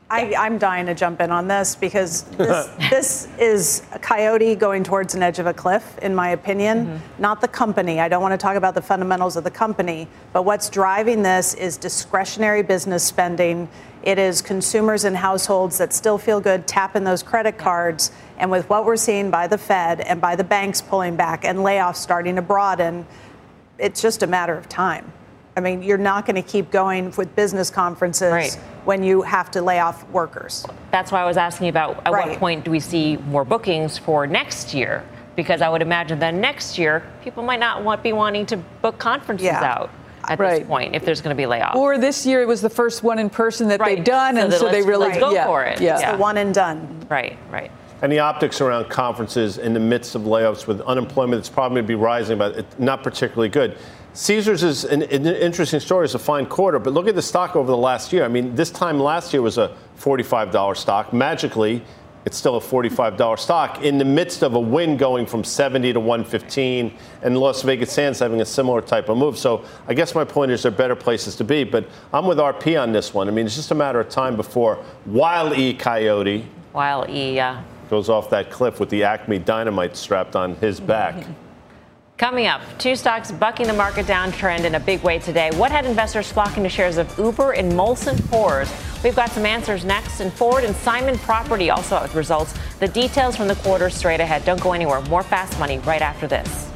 I, 0.09 0.33
am 0.35 0.57
dying 0.57 0.85
to 0.87 0.93
jump 0.93 1.21
in 1.21 1.31
on 1.31 1.47
this 1.47 1.77
because 1.77 2.23
this, 2.23 2.67
this, 2.89 3.27
is 3.39 3.83
a 3.93 3.99
coyote 3.99 4.53
going 4.55 4.83
towards 4.83 5.15
an 5.15 5.23
edge 5.23 5.39
of 5.39 5.45
a 5.45 5.53
cliff, 5.53 5.97
in 5.99 6.13
my 6.13 6.31
opinion, 6.31 6.87
mm-hmm. 6.87 7.21
not 7.21 7.39
the 7.39 7.47
company. 7.47 8.01
I 8.01 8.09
don't 8.09 8.21
want 8.21 8.33
to 8.33 8.37
talk 8.37 8.57
about 8.57 8.75
the 8.75 8.81
fundamentals 8.81 9.37
of 9.37 9.45
the 9.45 9.51
company, 9.51 10.09
but 10.33 10.43
what's 10.43 10.69
driving 10.69 11.23
this 11.23 11.53
is 11.53 11.77
discretionary 11.77 12.63
business 12.63 13.01
spending. 13.01 13.69
It 14.03 14.19
is 14.19 14.41
consumers 14.41 15.05
and 15.05 15.15
households 15.15 15.77
that 15.77 15.93
still 15.93 16.17
feel 16.17 16.41
good 16.41 16.67
tapping 16.67 17.05
those 17.05 17.23
credit 17.23 17.57
cards. 17.57 18.11
And 18.37 18.51
with 18.51 18.69
what 18.69 18.83
we're 18.83 18.97
seeing 18.97 19.31
by 19.31 19.47
the 19.47 19.57
Fed 19.57 20.01
and 20.01 20.19
by 20.19 20.35
the 20.35 20.43
banks 20.43 20.81
pulling 20.81 21.15
back 21.15 21.45
and 21.45 21.59
layoffs 21.59 21.95
starting 21.95 22.35
to 22.35 22.41
broaden, 22.41 23.07
it's 23.77 24.01
just 24.01 24.21
a 24.21 24.27
matter 24.27 24.53
of 24.53 24.67
time. 24.67 25.13
I 25.57 25.59
mean, 25.59 25.81
you're 25.81 25.97
not 25.97 26.27
going 26.27 26.35
to 26.35 26.43
keep 26.43 26.69
going 26.69 27.11
with 27.17 27.35
business 27.35 27.71
conferences 27.71 28.31
right. 28.31 28.53
when 28.85 29.01
you 29.01 29.23
have 29.23 29.49
to 29.51 29.61
lay 29.63 29.79
off 29.79 30.07
workers. 30.09 30.63
That's 30.91 31.11
why 31.11 31.23
I 31.23 31.25
was 31.25 31.35
asking 31.35 31.69
about 31.69 32.05
at 32.05 32.13
right. 32.13 32.29
what 32.29 32.37
point 32.37 32.63
do 32.63 32.69
we 32.69 32.79
see 32.79 33.17
more 33.17 33.43
bookings 33.43 33.97
for 33.97 34.27
next 34.27 34.75
year? 34.75 35.03
Because 35.35 35.63
I 35.63 35.69
would 35.69 35.81
imagine 35.81 36.19
that 36.19 36.35
next 36.35 36.77
year 36.77 37.03
people 37.23 37.41
might 37.41 37.59
not 37.59 37.83
want, 37.83 38.03
be 38.03 38.13
wanting 38.13 38.45
to 38.45 38.57
book 38.57 38.99
conferences 38.99 39.45
yeah. 39.45 39.63
out 39.63 39.89
at 40.25 40.37
right. 40.37 40.59
this 40.59 40.67
point 40.67 40.95
if 40.95 41.03
there's 41.03 41.21
going 41.21 41.35
to 41.35 41.41
be 41.41 41.49
layoffs. 41.49 41.73
Or 41.73 41.97
this 41.97 42.23
year 42.23 42.43
it 42.43 42.47
was 42.47 42.61
the 42.61 42.69
first 42.69 43.01
one 43.01 43.17
in 43.17 43.27
person 43.27 43.67
that 43.69 43.79
right. 43.79 43.95
they've 43.95 44.05
done, 44.05 44.35
so 44.35 44.41
and 44.41 44.53
so 44.53 44.69
they 44.69 44.83
really 44.83 45.19
go 45.19 45.31
yeah. 45.31 45.47
for 45.47 45.63
it. 45.63 45.81
Yeah. 45.81 45.95
It's 45.95 46.11
the 46.11 46.17
one 46.17 46.37
and 46.37 46.53
done. 46.53 47.03
Right, 47.09 47.35
right. 47.49 47.71
And 48.03 48.11
the 48.11 48.19
optics 48.19 48.61
around 48.61 48.89
conferences 48.89 49.57
in 49.57 49.73
the 49.73 49.79
midst 49.79 50.13
of 50.13 50.21
layoffs 50.21 50.67
with 50.67 50.81
unemployment 50.81 51.41
that's 51.41 51.49
probably 51.49 51.77
going 51.77 51.85
to 51.85 51.87
be 51.87 51.95
rising, 51.95 52.37
but 52.37 52.79
not 52.79 53.01
particularly 53.01 53.49
good. 53.49 53.75
Caesars 54.17 54.63
is 54.63 54.83
an, 54.83 55.03
an, 55.03 55.27
interesting 55.27 55.79
story. 55.79 56.05
It's 56.05 56.15
a 56.15 56.19
fine 56.19 56.47
quarter, 56.47 56.79
but 56.79 56.91
look 56.91 57.07
at 57.07 57.13
the 57.13 57.21
stock 57.21 57.55
over 57.55 57.69
the 57.69 57.77
last 57.77 58.11
year. 58.11 58.25
I 58.25 58.27
mean, 58.27 58.55
this 58.55 58.71
time 58.71 58.99
last 58.99 59.31
year 59.31 59.43
was 59.43 59.59
a 59.59 59.77
$45 59.99 60.75
stock. 60.75 61.13
Magically, 61.13 61.83
it's 62.25 62.35
still 62.35 62.57
a 62.57 62.59
$45 62.59 63.37
stock 63.37 63.83
in 63.83 63.99
the 63.99 64.05
midst 64.05 64.41
of 64.41 64.55
a 64.55 64.59
Wynn 64.59 64.97
going 64.97 65.27
from 65.27 65.43
70 65.43 65.93
to 65.93 65.99
115 65.99 66.97
and 67.21 67.37
Las 67.37 67.61
Vegas 67.61 67.91
Sands 67.91 68.17
having 68.17 68.41
a 68.41 68.45
similar 68.45 68.81
type 68.81 69.07
of 69.07 69.19
move. 69.19 69.37
So 69.37 69.63
I 69.87 69.93
guess 69.93 70.15
my 70.15 70.23
point 70.23 70.49
is 70.49 70.63
there 70.63 70.71
are 70.71 70.75
better 70.75 70.95
places 70.95 71.35
to 71.35 71.43
be, 71.43 71.63
but 71.63 71.87
I'm 72.11 72.25
with 72.25 72.39
RP 72.39 72.81
on 72.81 72.93
this 72.93 73.13
one. 73.13 73.27
I 73.27 73.31
mean, 73.31 73.45
it's 73.45 73.55
just 73.55 73.69
a 73.69 73.75
matter 73.75 73.99
of 73.99 74.09
time 74.09 74.35
before 74.35 74.83
Wild 75.05 75.55
E. 75.55 75.75
Coyote. 75.75 76.43
Wile 76.73 77.05
E. 77.07 77.35
Yeah. 77.35 77.61
Goes 77.91 78.09
off 78.09 78.31
that 78.31 78.49
cliff 78.49 78.79
with 78.79 78.89
the 78.89 79.03
Acme 79.03 79.37
dynamite 79.37 79.95
strapped 79.95 80.35
on 80.35 80.55
his 80.55 80.79
back. 80.79 81.23
Coming 82.17 82.47
up, 82.47 82.61
two 82.79 82.95
stocks 82.95 83.31
bucking 83.31 83.67
the 83.67 83.73
market 83.73 84.07
downtrend 84.07 84.63
in 84.63 84.73
a 84.73 84.79
big 84.79 85.03
way 85.03 85.19
today. 85.19 85.51
What 85.53 85.69
had 85.69 85.85
investors 85.85 86.31
flocking 86.31 86.63
to 86.63 86.69
shares 86.69 86.97
of 86.97 87.15
Uber 87.19 87.51
and 87.51 87.71
Molson 87.71 88.15
Coors? 88.15 88.71
We've 89.03 89.15
got 89.15 89.29
some 89.29 89.45
answers 89.45 89.85
next. 89.85 90.19
And 90.19 90.33
Ford 90.33 90.63
and 90.63 90.75
Simon 90.77 91.19
Property 91.19 91.69
also 91.69 91.95
out 91.97 92.01
with 92.01 92.15
results. 92.15 92.55
The 92.79 92.87
details 92.87 93.35
from 93.35 93.47
the 93.47 93.53
quarter 93.57 93.91
straight 93.91 94.19
ahead. 94.19 94.43
Don't 94.45 94.59
go 94.59 94.73
anywhere. 94.73 94.99
More 95.01 95.21
fast 95.21 95.59
money 95.59 95.77
right 95.79 96.01
after 96.01 96.25
this. 96.25 96.71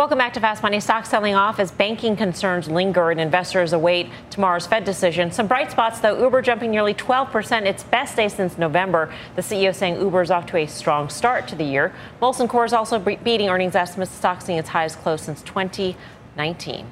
Welcome 0.00 0.16
back 0.16 0.32
to 0.32 0.40
Fast 0.40 0.62
Money. 0.62 0.80
Stocks 0.80 1.10
selling 1.10 1.34
off 1.34 1.60
as 1.60 1.70
banking 1.70 2.16
concerns 2.16 2.70
linger 2.70 3.10
and 3.10 3.20
investors 3.20 3.74
await 3.74 4.08
tomorrow's 4.30 4.66
Fed 4.66 4.82
decision. 4.82 5.30
Some 5.30 5.46
bright 5.46 5.70
spots, 5.70 6.00
though. 6.00 6.18
Uber 6.18 6.40
jumping 6.40 6.70
nearly 6.70 6.94
12%, 6.94 7.66
its 7.66 7.82
best 7.82 8.16
day 8.16 8.28
since 8.28 8.56
November. 8.56 9.12
The 9.36 9.42
CEO 9.42 9.74
saying 9.74 10.00
Uber 10.00 10.22
is 10.22 10.30
off 10.30 10.46
to 10.46 10.56
a 10.56 10.64
strong 10.64 11.10
start 11.10 11.46
to 11.48 11.54
the 11.54 11.64
year. 11.64 11.92
Molson 12.18 12.48
Coors 12.48 12.72
also 12.72 12.98
beating 12.98 13.50
earnings 13.50 13.74
estimates. 13.74 14.10
Stock 14.10 14.40
seeing 14.40 14.58
its 14.58 14.70
highest 14.70 14.98
close 15.00 15.20
since 15.20 15.42
2019. 15.42 16.76
All 16.78 16.86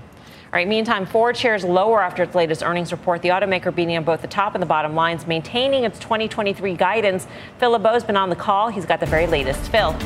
right, 0.52 0.68
meantime, 0.68 1.06
Ford 1.06 1.34
shares 1.34 1.64
lower 1.64 2.02
after 2.02 2.22
its 2.22 2.34
latest 2.34 2.62
earnings 2.62 2.92
report. 2.92 3.22
The 3.22 3.30
automaker 3.30 3.74
beating 3.74 3.96
on 3.96 4.04
both 4.04 4.20
the 4.20 4.28
top 4.28 4.54
and 4.54 4.60
the 4.60 4.66
bottom 4.66 4.94
lines, 4.94 5.26
maintaining 5.26 5.84
its 5.84 5.98
2023 5.98 6.74
guidance. 6.74 7.26
Phil 7.56 7.70
LeBeau's 7.70 8.04
been 8.04 8.18
on 8.18 8.28
the 8.28 8.36
call. 8.36 8.68
He's 8.68 8.84
got 8.84 9.00
the 9.00 9.06
very 9.06 9.26
latest. 9.26 9.72
Phil. 9.72 9.96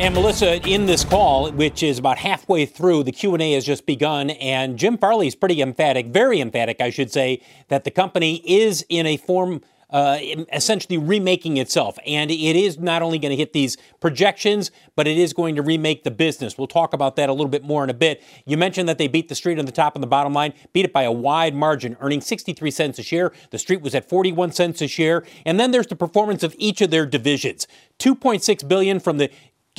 And 0.00 0.14
Melissa, 0.14 0.66
in 0.66 0.86
this 0.86 1.04
call, 1.04 1.52
which 1.52 1.82
is 1.82 1.98
about 1.98 2.16
halfway 2.16 2.64
through, 2.64 3.02
the 3.02 3.12
Q&A 3.12 3.52
has 3.52 3.66
just 3.66 3.84
begun, 3.84 4.30
and 4.30 4.78
Jim 4.78 4.96
Farley 4.96 5.26
is 5.26 5.34
pretty 5.34 5.60
emphatic, 5.60 6.06
very 6.06 6.40
emphatic, 6.40 6.80
I 6.80 6.88
should 6.88 7.12
say, 7.12 7.42
that 7.68 7.84
the 7.84 7.90
company 7.90 8.36
is 8.46 8.82
in 8.88 9.04
a 9.04 9.18
form 9.18 9.60
uh, 9.90 10.18
essentially 10.52 10.96
remaking 10.96 11.56
itself. 11.56 11.98
And 12.06 12.30
it 12.30 12.56
is 12.56 12.78
not 12.78 13.02
only 13.02 13.18
going 13.18 13.30
to 13.30 13.36
hit 13.36 13.52
these 13.52 13.76
projections, 14.00 14.70
but 14.94 15.06
it 15.06 15.18
is 15.18 15.32
going 15.32 15.56
to 15.56 15.62
remake 15.62 16.04
the 16.04 16.10
business. 16.10 16.56
We'll 16.56 16.68
talk 16.68 16.92
about 16.92 17.16
that 17.16 17.28
a 17.28 17.32
little 17.32 17.48
bit 17.48 17.64
more 17.64 17.82
in 17.84 17.90
a 17.90 17.94
bit. 17.94 18.22
You 18.46 18.56
mentioned 18.56 18.88
that 18.88 18.98
they 18.98 19.08
beat 19.08 19.28
the 19.28 19.34
street 19.34 19.58
on 19.58 19.66
the 19.66 19.72
top 19.72 19.96
and 19.96 20.02
the 20.02 20.06
bottom 20.06 20.32
line, 20.32 20.54
beat 20.72 20.84
it 20.84 20.92
by 20.92 21.02
a 21.02 21.12
wide 21.12 21.54
margin, 21.54 21.96
earning 22.00 22.20
63 22.20 22.70
cents 22.70 22.98
a 22.98 23.02
share. 23.02 23.32
The 23.50 23.58
street 23.58 23.82
was 23.82 23.94
at 23.94 24.08
41 24.08 24.52
cents 24.52 24.80
a 24.80 24.88
share. 24.88 25.24
And 25.44 25.58
then 25.58 25.72
there's 25.72 25.88
the 25.88 25.96
performance 25.96 26.42
of 26.42 26.54
each 26.56 26.80
of 26.80 26.90
their 26.90 27.04
divisions. 27.04 27.66
2.6 27.98 28.66
billion 28.66 29.00
from 29.00 29.18
the 29.18 29.30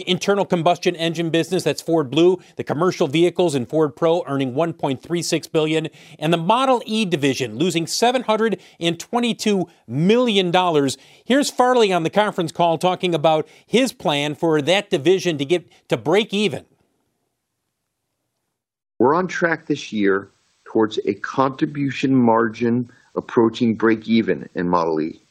internal 0.06 0.45
combustion 0.45 0.95
engine 0.95 1.30
business 1.30 1.63
that's 1.63 1.82
Ford 1.82 2.10
Blue, 2.10 2.39
the 2.56 2.63
commercial 2.63 3.08
vehicles 3.08 3.56
in 3.56 3.65
Ford 3.65 3.95
Pro 3.95 4.23
earning 4.25 4.54
1.36 4.54 5.51
billion, 5.51 5.89
and 6.17 6.32
the 6.32 6.38
Model 6.38 6.82
E 6.86 7.04
division 7.06 7.58
losing 7.58 7.86
722 7.88 9.67
million 9.88 10.51
dollars. 10.51 10.97
Here's 11.25 11.49
Farley 11.49 11.91
on 11.91 12.04
the 12.04 12.10
conference 12.10 12.51
call 12.51 12.77
talking 12.77 13.13
about 13.13 13.47
his 13.65 13.91
plan 13.91 14.36
for 14.36 14.62
that 14.62 14.89
division 14.89 15.38
to 15.38 15.45
get 15.45 15.69
to 15.89 15.97
break 15.97 16.34
even. 16.34 16.65
We're 18.97 19.15
on 19.15 19.27
track 19.27 19.65
this 19.65 19.91
year 19.91 20.30
towards 20.63 20.99
a 21.06 21.15
contribution 21.15 22.15
margin 22.15 22.89
approaching 23.15 23.75
break 23.75 24.08
even 24.08 24.47
in 24.56 24.69
Model 24.69 25.01
E. 25.01 25.21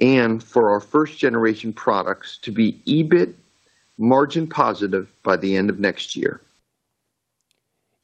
And 0.00 0.42
for 0.42 0.70
our 0.70 0.80
first 0.80 1.16
generation 1.16 1.72
products 1.72 2.36
to 2.38 2.50
be 2.50 2.82
EBIT 2.86 3.34
margin 3.98 4.46
positive 4.46 5.08
by 5.22 5.36
the 5.36 5.56
end 5.56 5.70
of 5.70 5.78
next 5.78 6.16
year. 6.16 6.40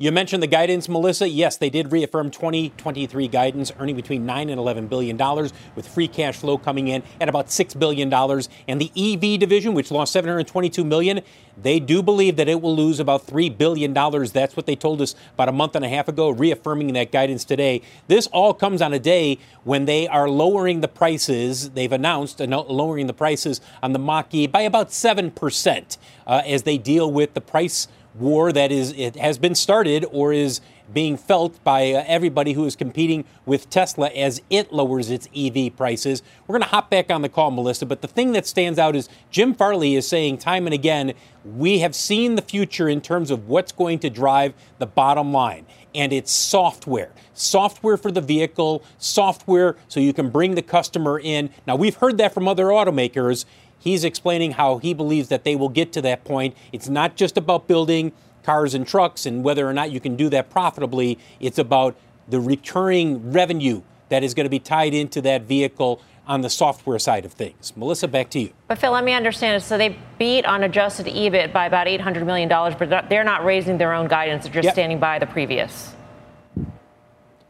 You 0.01 0.13
mentioned 0.13 0.45
the 0.45 0.47
guidance, 0.47 0.89
Melissa. 0.89 1.29
Yes, 1.29 1.57
they 1.57 1.71
did 1.71 1.91
reaffirm 1.91 2.31
2023 2.31 3.27
guidance, 3.27 3.73
earning 3.81 3.97
between 3.97 4.25
9 4.25 4.49
and 4.49 4.57
11 4.57 4.87
billion 4.87 5.17
dollars, 5.17 5.53
with 5.75 5.89
free 5.89 6.07
cash 6.07 6.37
flow 6.37 6.57
coming 6.57 6.87
in 6.87 7.03
at 7.21 7.29
about 7.29 7.51
6 7.51 7.75
billion 7.75 8.09
dollars. 8.09 8.49
And 8.69 8.81
the 8.81 8.93
EV 8.95 9.41
division, 9.41 9.75
which 9.75 9.91
lost 9.91 10.13
722 10.13 10.85
million, 10.85 11.23
they 11.61 11.81
do 11.81 12.01
believe 12.01 12.37
that 12.37 12.49
it 12.49 12.63
will 12.63 12.77
lose 12.77 13.01
about 13.01 13.27
3 13.27 13.51
billion 13.51 13.93
dollars. 13.93 14.31
That's 14.31 14.57
what 14.57 14.67
they 14.67 14.77
told 14.77 15.03
us 15.03 15.17
about 15.35 15.49
a 15.49 15.53
month 15.53 15.75
and 15.75 15.85
a 15.85 15.89
half 15.89 16.07
ago, 16.07 16.31
reaffirming 16.31 16.93
that 16.93 17.11
guidance 17.11 17.45
today. 17.45 17.83
This 18.07 18.29
all 18.29 18.55
comes 18.55 18.81
on 18.81 18.95
a 18.95 19.01
day 19.01 19.39
when 19.65 19.87
they 19.87 20.07
are 20.07 20.29
lowering 20.29 20.81
the 20.81 20.87
prices. 20.87 21.71
They've 21.71 21.91
announced 21.91 22.39
lowering 22.39 23.09
the 23.09 23.15
prices 23.15 23.61
on 23.83 23.95
the 23.95 23.99
Mach-E 23.99 24.47
by 24.47 24.61
about 24.61 24.91
7% 24.91 25.99
uh, 26.25 26.43
as 26.47 26.63
they 26.63 26.79
deal 26.79 27.11
with 27.11 27.35
the 27.35 27.41
price 27.41 27.89
war 28.21 28.53
that 28.53 28.73
is 28.73 28.93
it 28.93 29.17
has 29.17 29.39
been 29.39 29.55
started 29.55 30.05
or 30.11 30.33
is 30.33 30.61
being 30.93 31.17
felt 31.17 31.63
by 31.65 31.93
uh, 31.93 32.03
everybody 32.07 32.53
who 32.55 32.65
is 32.65 32.75
competing 32.75 33.25
with 33.45 33.69
Tesla 33.69 34.09
as 34.09 34.41
it 34.49 34.73
lowers 34.73 35.11
its 35.11 35.29
EV 35.37 35.77
prices. 35.77 36.23
We're 36.47 36.55
going 36.55 36.63
to 36.63 36.69
hop 36.69 36.91
back 36.91 37.11
on 37.11 37.23
the 37.23 37.29
call, 37.29 37.51
Melissa, 37.51 37.87
but 37.87 38.01
the 38.01 38.09
thing 38.09 38.33
that 38.33 38.47
stands 38.47 38.79
out 38.79 38.97
is 38.97 39.09
Jim 39.31 39.55
Farley 39.55 39.97
is 39.97 40.09
saying 40.09 40.39
time 40.39 40.67
and 40.67 40.75
again, 40.75 41.13
we 41.45 41.79
have 41.81 41.95
seen 41.95 42.35
the 42.35 42.43
future 42.43 42.89
in 42.89 43.01
terms 43.01 43.31
of 43.31 43.49
what's 43.49 43.73
going 43.73 43.99
to 44.01 44.11
drive 44.11 44.55
the 44.79 44.87
bottom 44.87 45.33
line. 45.33 45.67
And 45.95 46.13
it's 46.13 46.31
software. 46.31 47.11
Software 47.33 47.97
for 47.97 48.11
the 48.11 48.21
vehicle, 48.21 48.83
software 48.99 49.77
so 49.89 50.01
you 50.01 50.13
can 50.13 50.31
bring 50.31 50.55
the 50.55 50.63
customer 50.63 51.19
in. 51.19 51.51
Now, 51.67 51.77
we've 51.77 51.97
heard 51.97 52.19
that 52.19 52.35
from 52.35 52.47
other 52.49 52.67
automakers. 52.67 53.47
He's 53.79 54.05
explaining 54.05 54.53
how 54.53 54.79
he 54.79 54.95
believes 54.95 55.29
that 55.29 55.45
they 55.45 55.57
will 55.57 55.69
get 55.69 55.93
to 55.93 56.03
that 56.03 56.25
point. 56.25 56.57
It's 56.73 56.89
not 56.89 57.17
just 57.17 57.37
about 57.37 57.69
building 57.69 58.13
cars 58.43 58.75
and 58.75 58.87
trucks 58.87 59.27
and 59.27 59.45
whether 59.45 59.69
or 59.69 59.73
not 59.73 59.91
you 59.93 60.01
can 60.01 60.17
do 60.17 60.29
that 60.31 60.51
profitably. 60.51 61.19
It's 61.41 61.59
about 61.59 61.97
the 62.29 62.41
recurring 62.41 63.33
revenue 63.33 63.83
that 64.09 64.23
is 64.23 64.35
going 64.35 64.45
to 64.45 64.51
be 64.51 64.59
tied 64.59 64.95
into 64.95 65.21
that 65.23 65.43
vehicle 65.43 66.01
on 66.27 66.43
the 66.43 66.51
software 66.51 66.99
side 66.99 67.25
of 67.25 67.33
things. 67.33 67.73
Melissa, 67.75 68.07
back 68.07 68.29
to 68.31 68.39
you. 68.39 68.53
But 68.69 68.79
Phil, 68.79 68.93
let 68.93 69.05
me 69.05 69.15
understand. 69.15 69.63
So 69.63 69.79
they 69.79 69.99
beat 70.19 70.45
on 70.45 70.63
adjusted 70.63 71.07
EBIT 71.07 71.53
by 71.53 71.67
about 71.67 71.87
$800 71.87 72.27
million, 72.27 72.49
but 72.49 73.09
they're 73.09 73.25
not 73.25 73.45
raising 73.45 73.79
their 73.79 73.95
own 73.95 74.09
guidance. 74.09 74.45
They're 74.45 74.53
just 74.53 74.65
yep. 74.65 74.75
standing 74.75 75.01
by 75.01 75.19
the 75.19 75.27
previous. 75.27 75.95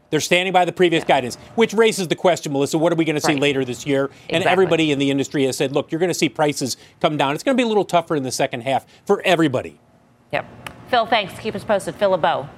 They're 0.09 0.19
standing 0.19 0.53
by 0.53 0.65
the 0.65 0.71
previous 0.71 1.03
guidance, 1.03 1.35
which 1.55 1.73
raises 1.73 2.07
the 2.07 2.15
question, 2.15 2.51
Melissa, 2.51 2.77
what 2.77 2.91
are 2.91 2.95
we 2.95 3.05
going 3.05 3.15
to 3.15 3.21
see 3.21 3.33
right. 3.33 3.41
later 3.41 3.63
this 3.63 3.85
year? 3.85 4.05
Exactly. 4.05 4.35
And 4.35 4.45
everybody 4.45 4.91
in 4.91 4.99
the 4.99 5.11
industry 5.11 5.45
has 5.45 5.57
said, 5.57 5.71
look, 5.71 5.91
you're 5.91 5.99
going 5.99 6.09
to 6.09 6.15
see 6.15 6.29
prices 6.29 6.77
come 6.99 7.17
down. 7.17 7.35
It's 7.35 7.43
going 7.43 7.55
to 7.55 7.61
be 7.61 7.65
a 7.65 7.67
little 7.67 7.85
tougher 7.85 8.15
in 8.15 8.23
the 8.23 8.31
second 8.31 8.61
half 8.61 8.85
for 9.05 9.21
everybody. 9.23 9.79
Yep. 10.31 10.45
Phil, 10.89 11.05
thanks. 11.05 11.37
Keep 11.39 11.55
us 11.55 11.63
posted. 11.63 11.95
Phil 11.95 12.11
LeBeau 12.11 12.49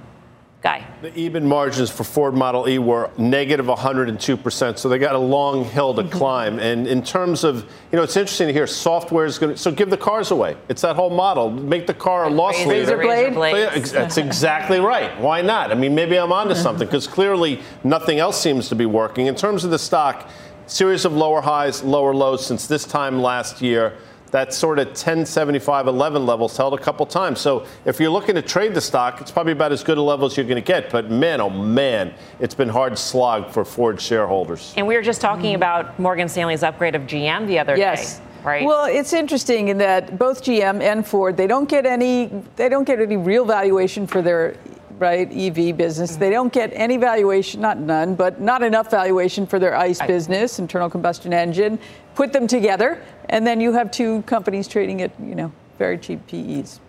guy. 0.62 0.86
The 1.02 1.12
EBIT 1.12 1.42
margins 1.42 1.90
for 1.90 2.04
Ford 2.04 2.36
Model 2.36 2.70
E 2.70 2.78
were 2.78 3.10
negative 3.18 3.66
102%, 3.66 4.78
so 4.78 4.90
they 4.90 5.00
got 5.00 5.16
a 5.16 5.20
long 5.20 5.66
hill 5.66 5.94
to 5.96 6.04
mm-hmm. 6.04 6.12
climb. 6.12 6.60
And 6.60 6.88
in 6.88 7.02
terms 7.02 7.44
of, 7.44 7.64
you 7.92 7.98
know, 7.98 8.04
it's 8.04 8.16
interesting 8.16 8.48
to 8.48 8.54
hear 8.54 8.68
software 8.68 9.26
is 9.26 9.40
going 9.40 9.54
to, 9.54 9.58
so 9.58 9.72
give 9.72 9.90
the 9.90 9.98
cars 9.98 10.30
away. 10.30 10.56
It's 10.70 10.84
that 10.84 10.96
whole 10.96 11.10
model. 11.10 11.50
Make 11.50 11.88
the 11.88 11.96
car 11.96 12.26
a 12.26 12.30
loss 12.30 12.58
leader. 12.60 12.98
Razor 12.98 13.32
blade? 13.32 13.84
That's 13.86 14.18
exactly 14.18 14.80
right. 14.80 15.20
Why 15.20 15.42
not? 15.42 15.72
I 15.72 15.76
mean, 15.76 15.96
maybe 15.96 16.18
I'm 16.18 16.32
onto 16.32 16.54
mm-hmm. 16.54 16.62
something 16.62 16.88
because 16.88 17.08
clearly 17.08 17.62
nothing 17.84 18.20
else 18.20 18.40
seems 18.40 18.70
to 18.70 18.76
be 18.76 18.86
working. 18.86 19.26
In 19.26 19.36
terms 19.36 19.64
of 19.64 19.72
the 19.72 19.80
stock, 19.80 20.30
series 20.68 21.06
of 21.06 21.14
lower 21.14 21.42
highs, 21.42 21.84
lower 21.84 22.14
lows 22.14 22.46
since 22.46 22.68
this 22.68 22.86
time 22.86 23.22
last 23.22 23.62
year 23.62 23.98
that 24.32 24.54
sort 24.54 24.80
of 24.80 24.88
1075 24.88 25.88
11 25.88 26.26
levels 26.26 26.58
held 26.58 26.74
a 26.74 26.78
couple 26.78 27.06
times. 27.06 27.40
So 27.40 27.66
if 27.86 28.00
you're 28.00 28.10
looking 28.10 28.36
to 28.36 28.42
trade 28.42 28.74
the 28.74 28.82
stock, 28.82 29.22
it's 29.22 29.32
probably 29.32 29.52
about 29.52 29.72
as 29.72 29.84
good 29.84 29.98
a 29.98 30.02
level 30.02 30.26
as 30.26 30.36
you're 30.36 30.46
going 30.46 30.56
to 30.56 30.62
get. 30.62 30.90
But 30.90 31.12
man, 31.12 31.42
oh 31.42 31.50
man, 31.50 32.14
it's 32.40 32.56
been 32.56 32.70
hard 32.70 32.98
slog 32.98 33.52
for 33.52 33.64
Ford 33.64 34.02
shareholders. 34.02 34.74
And 34.78 34.88
we 34.88 34.96
were 34.96 35.02
just 35.02 35.22
talking 35.22 35.56
about 35.56 36.00
Morgan 36.00 36.30
Stanley's 36.30 36.64
upgrade 36.64 36.96
of 36.96 37.04
GM 37.04 37.48
the 37.48 37.60
other 37.60 37.78
yes. 37.78 38.18
day. 38.18 38.26
Right. 38.44 38.66
Well, 38.66 38.86
it's 38.86 39.14
interesting 39.14 39.68
in 39.68 39.78
that 39.80 40.18
both 40.18 40.44
GM 40.44 40.82
and 40.82 41.06
Ford 41.06 41.38
they 41.38 41.46
don't 41.46 41.70
get 41.70 41.86
any 41.86 42.26
they 42.56 42.70
don't 42.70 42.86
get 42.86 43.00
any 43.00 43.16
real 43.16 43.46
valuation 43.46 44.08
for 44.08 44.24
their 44.24 44.56
right 45.02 45.32
EV 45.32 45.76
business. 45.76 46.12
Mm-hmm. 46.12 46.20
They 46.20 46.30
don't 46.30 46.54
get 46.54 46.72
any 46.74 46.98
valuation, 46.98 47.60
not 47.60 47.80
none, 47.80 48.16
but 48.16 48.40
not 48.40 48.64
enough 48.64 48.90
valuation 48.90 49.46
for 49.46 49.60
their 49.60 49.76
ICE 49.76 50.02
business, 50.08 50.60
internal 50.60 50.90
combustion 50.90 51.34
engine. 51.34 51.80
Put 52.16 52.34
them 52.34 52.48
together, 52.48 53.02
and 53.30 53.46
then 53.46 53.62
you 53.62 53.72
have 53.74 53.92
two 53.92 54.22
companies 54.24 54.68
trading 54.68 55.02
at 55.02 55.12
you 55.20 55.36
know 55.36 55.52
very 55.78 55.98
cheap 55.98 56.26
PEs. 56.28 56.80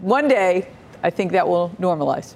One 0.00 0.28
day, 0.28 0.68
I 1.02 1.10
think 1.10 1.32
that 1.32 1.48
will 1.48 1.70
normalize. 1.80 2.34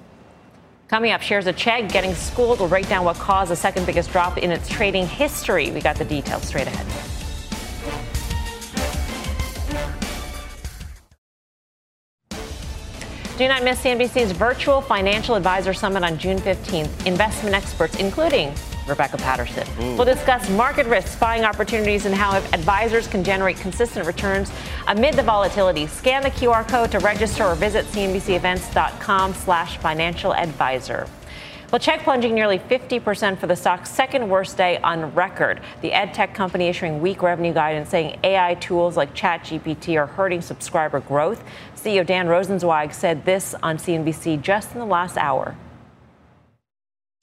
Coming 0.87 1.11
up, 1.11 1.21
shares 1.21 1.47
of 1.47 1.55
Chegg 1.55 1.91
getting 1.91 2.13
schooled. 2.13 2.59
We'll 2.59 2.69
break 2.69 2.87
down 2.87 3.05
what 3.05 3.15
caused 3.17 3.49
the 3.51 3.55
second 3.55 3.85
biggest 3.85 4.11
drop 4.11 4.37
in 4.37 4.51
its 4.51 4.69
trading 4.69 5.07
history. 5.07 5.71
We 5.71 5.81
got 5.81 5.95
the 5.95 6.05
details 6.05 6.43
straight 6.43 6.67
ahead. 6.67 6.85
Do 13.37 13.49
not 13.49 13.63
miss 13.63 13.81
CNBC's 13.81 14.31
virtual 14.31 14.79
financial 14.79 15.35
advisor 15.35 15.73
summit 15.73 16.03
on 16.03 16.17
June 16.17 16.37
15th. 16.37 17.05
Investment 17.05 17.53
experts, 17.53 17.97
including 17.97 18.53
Rebecca 18.87 19.17
Patterson. 19.17 19.63
Mm. 19.63 19.97
We'll 19.97 20.05
discuss 20.05 20.49
market 20.49 20.85
risks, 20.87 21.15
buying 21.15 21.43
opportunities, 21.43 22.05
and 22.05 22.13
how 22.13 22.35
advisors 22.53 23.07
can 23.07 23.23
generate 23.23 23.57
consistent 23.57 24.05
returns 24.05 24.51
amid 24.87 25.15
the 25.15 25.23
volatility. 25.23 25.87
Scan 25.87 26.23
the 26.23 26.31
QR 26.31 26.67
code 26.67 26.91
to 26.91 26.99
register 26.99 27.43
or 27.45 27.55
visit 27.55 27.85
cnbcevents.com 27.85 29.33
slash 29.33 29.77
financial 29.77 30.33
advisor. 30.33 31.07
Well, 31.71 31.79
Chegg 31.79 32.03
plunging 32.03 32.35
nearly 32.35 32.59
50% 32.59 33.39
for 33.39 33.47
the 33.47 33.55
stock's 33.55 33.89
second 33.89 34.29
worst 34.29 34.55
day 34.55 34.77
on 34.77 35.13
record. 35.15 35.61
The 35.81 35.91
ed 35.91 36.13
tech 36.13 36.35
company 36.35 36.67
issuing 36.67 37.01
weak 37.01 37.23
revenue 37.23 37.53
guidance 37.53 37.89
saying 37.89 38.19
AI 38.23 38.53
tools 38.55 38.95
like 38.95 39.15
ChatGPT 39.15 39.99
are 39.99 40.05
hurting 40.05 40.41
subscriber 40.41 40.99
growth. 40.99 41.43
CEO 41.75 42.05
Dan 42.05 42.27
Rosensweig 42.27 42.93
said 42.93 43.25
this 43.25 43.55
on 43.63 43.77
CNBC 43.77 44.41
just 44.41 44.73
in 44.73 44.79
the 44.79 44.85
last 44.85 45.17
hour. 45.17 45.55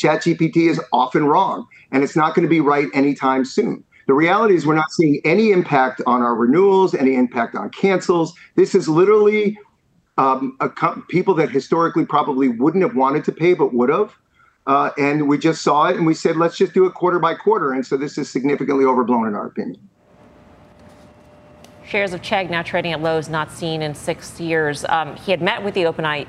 ChatGPT 0.02 0.68
is 0.68 0.80
often 0.92 1.24
wrong, 1.24 1.66
and 1.90 2.02
it's 2.02 2.16
not 2.16 2.34
going 2.34 2.42
to 2.42 2.50
be 2.50 2.60
right 2.60 2.88
anytime 2.92 3.44
soon. 3.44 3.84
The 4.08 4.14
reality 4.14 4.54
is, 4.54 4.66
we're 4.66 4.74
not 4.74 4.90
seeing 4.90 5.20
any 5.24 5.52
impact 5.52 6.02
on 6.06 6.22
our 6.22 6.34
renewals, 6.34 6.94
any 6.94 7.14
impact 7.14 7.54
on 7.54 7.70
cancels. 7.70 8.34
This 8.56 8.74
is 8.74 8.88
literally 8.88 9.56
um, 10.18 10.56
co- 10.76 11.02
people 11.08 11.34
that 11.34 11.50
historically 11.50 12.04
probably 12.04 12.48
wouldn't 12.48 12.82
have 12.82 12.96
wanted 12.96 13.24
to 13.24 13.32
pay 13.32 13.54
but 13.54 13.72
would 13.72 13.90
have. 13.90 14.12
Uh, 14.66 14.90
and 14.98 15.28
we 15.28 15.38
just 15.38 15.62
saw 15.62 15.86
it 15.86 15.96
and 15.96 16.06
we 16.06 16.14
said, 16.14 16.36
let's 16.36 16.56
just 16.56 16.72
do 16.72 16.84
it 16.86 16.94
quarter 16.94 17.18
by 17.18 17.34
quarter. 17.34 17.72
And 17.72 17.84
so 17.84 17.96
this 17.96 18.16
is 18.18 18.30
significantly 18.30 18.84
overblown 18.84 19.26
in 19.26 19.34
our 19.34 19.46
opinion. 19.46 19.88
Shares 21.92 22.14
of 22.14 22.22
Chegg 22.22 22.48
now 22.48 22.62
trading 22.62 22.94
at 22.94 23.02
lows 23.02 23.28
not 23.28 23.52
seen 23.52 23.82
in 23.82 23.94
six 23.94 24.40
years. 24.40 24.86
Um, 24.86 25.14
he 25.14 25.30
had 25.30 25.42
met 25.42 25.62
with 25.62 25.74
the 25.74 25.82
OpenAI 25.82 26.26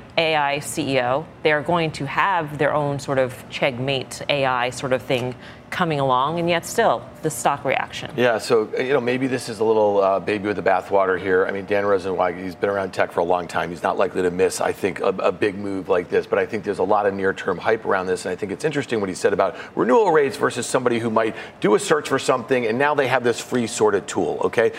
CEO. 0.58 1.24
They 1.42 1.52
are 1.52 1.62
going 1.62 1.90
to 1.92 2.04
have 2.04 2.58
their 2.58 2.74
own 2.74 2.98
sort 2.98 3.16
of 3.16 3.32
Cheggmate 3.48 4.28
AI 4.28 4.68
sort 4.68 4.92
of 4.92 5.00
thing 5.00 5.34
coming 5.74 5.98
along, 5.98 6.38
and 6.38 6.48
yet 6.48 6.64
still 6.64 7.04
the 7.22 7.30
stock 7.30 7.64
reaction. 7.64 8.08
Yeah, 8.16 8.38
so 8.38 8.68
you 8.78 8.92
know 8.92 9.00
maybe 9.00 9.26
this 9.26 9.48
is 9.48 9.58
a 9.58 9.64
little 9.64 10.00
uh, 10.00 10.20
baby 10.20 10.46
with 10.46 10.56
the 10.56 10.62
bathwater 10.62 11.18
here. 11.18 11.46
I 11.46 11.50
mean, 11.50 11.66
Dan 11.66 11.82
Rosensweig, 11.82 12.40
he's 12.40 12.54
been 12.54 12.70
around 12.70 12.92
tech 12.92 13.10
for 13.10 13.20
a 13.20 13.24
long 13.24 13.48
time. 13.48 13.70
He's 13.70 13.82
not 13.82 13.98
likely 13.98 14.22
to 14.22 14.30
miss, 14.30 14.60
I 14.60 14.70
think, 14.70 15.00
a, 15.00 15.08
a 15.08 15.32
big 15.32 15.56
move 15.56 15.88
like 15.88 16.08
this. 16.08 16.26
But 16.26 16.38
I 16.38 16.46
think 16.46 16.62
there's 16.62 16.78
a 16.78 16.84
lot 16.84 17.06
of 17.06 17.14
near-term 17.14 17.58
hype 17.58 17.84
around 17.84 18.06
this, 18.06 18.24
and 18.24 18.32
I 18.32 18.36
think 18.36 18.52
it's 18.52 18.64
interesting 18.64 19.00
what 19.00 19.08
he 19.08 19.16
said 19.16 19.32
about 19.32 19.56
renewal 19.76 20.12
rates 20.12 20.36
versus 20.36 20.64
somebody 20.64 21.00
who 21.00 21.10
might 21.10 21.34
do 21.60 21.74
a 21.74 21.78
search 21.80 22.08
for 22.08 22.20
something, 22.20 22.66
and 22.66 22.78
now 22.78 22.94
they 22.94 23.08
have 23.08 23.24
this 23.24 23.40
free 23.40 23.66
sorted 23.66 24.06
tool. 24.06 24.38
Okay, 24.44 24.70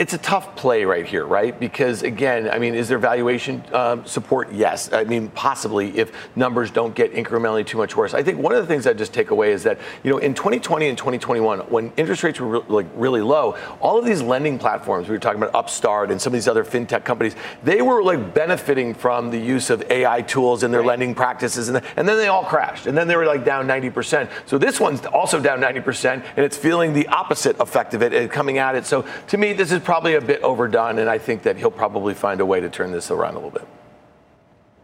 it's 0.00 0.14
a 0.14 0.18
tough 0.18 0.56
play 0.56 0.86
right 0.86 1.04
here, 1.04 1.26
right? 1.26 1.60
Because 1.60 2.02
again, 2.02 2.48
I 2.48 2.58
mean, 2.58 2.74
is 2.74 2.88
there 2.88 2.98
valuation 2.98 3.62
um, 3.74 4.06
support? 4.06 4.50
Yes. 4.50 4.90
I 4.94 5.04
mean, 5.04 5.28
possibly 5.28 5.98
if 5.98 6.10
numbers 6.34 6.70
don't 6.70 6.94
get 6.94 7.12
incrementally 7.12 7.66
too 7.66 7.76
much 7.76 7.94
worse. 7.94 8.14
I 8.14 8.22
think 8.22 8.38
one 8.38 8.54
of 8.54 8.62
the 8.62 8.66
things 8.66 8.86
I 8.86 8.94
just 8.94 9.12
take 9.12 9.30
away 9.30 9.52
is 9.52 9.62
that 9.64 9.78
you 10.02 10.10
know 10.10 10.16
in 10.16 10.32
2020 10.32 10.88
and 10.88 10.96
2021, 10.96 11.60
when 11.68 11.92
interest 11.98 12.22
rates 12.22 12.40
were 12.40 12.46
re- 12.46 12.62
like 12.68 12.86
really 12.94 13.20
low, 13.20 13.58
all 13.82 13.98
of 13.98 14.06
these 14.06 14.22
lending 14.22 14.58
platforms 14.58 15.06
we 15.06 15.14
were 15.14 15.18
talking 15.18 15.42
about, 15.42 15.54
Upstart 15.54 16.10
and 16.10 16.18
some 16.18 16.32
of 16.32 16.34
these 16.34 16.48
other 16.48 16.64
fintech 16.64 17.04
companies, 17.04 17.36
they 17.62 17.82
were 17.82 18.02
like 18.02 18.32
benefiting 18.32 18.94
from 18.94 19.30
the 19.30 19.38
use 19.38 19.68
of 19.68 19.82
AI 19.90 20.22
tools 20.22 20.62
in 20.62 20.70
their 20.70 20.80
right. 20.80 20.88
lending 20.88 21.14
practices, 21.14 21.68
and, 21.68 21.82
and 21.98 22.08
then 22.08 22.16
they 22.16 22.28
all 22.28 22.44
crashed, 22.44 22.86
and 22.86 22.96
then 22.96 23.06
they 23.06 23.16
were 23.16 23.26
like 23.26 23.44
down 23.44 23.68
90%. 23.68 24.30
So 24.46 24.56
this 24.56 24.80
one's 24.80 25.04
also 25.04 25.38
down 25.38 25.60
90%, 25.60 26.24
and 26.24 26.38
it's 26.38 26.56
feeling 26.56 26.94
the 26.94 27.06
opposite 27.08 27.60
effect 27.60 27.92
of 27.92 28.00
it 28.00 28.32
coming 28.32 28.56
at 28.56 28.74
it. 28.76 28.86
So 28.86 29.04
to 29.26 29.36
me, 29.36 29.52
this 29.52 29.70
is 29.70 29.89
probably 29.90 30.14
a 30.14 30.20
bit 30.20 30.40
overdone, 30.42 31.00
and 31.00 31.10
I 31.10 31.18
think 31.18 31.42
that 31.42 31.56
he'll 31.56 31.68
probably 31.68 32.14
find 32.14 32.40
a 32.40 32.46
way 32.46 32.60
to 32.60 32.70
turn 32.70 32.92
this 32.92 33.10
around 33.10 33.32
a 33.32 33.38
little 33.38 33.50
bit. 33.50 33.66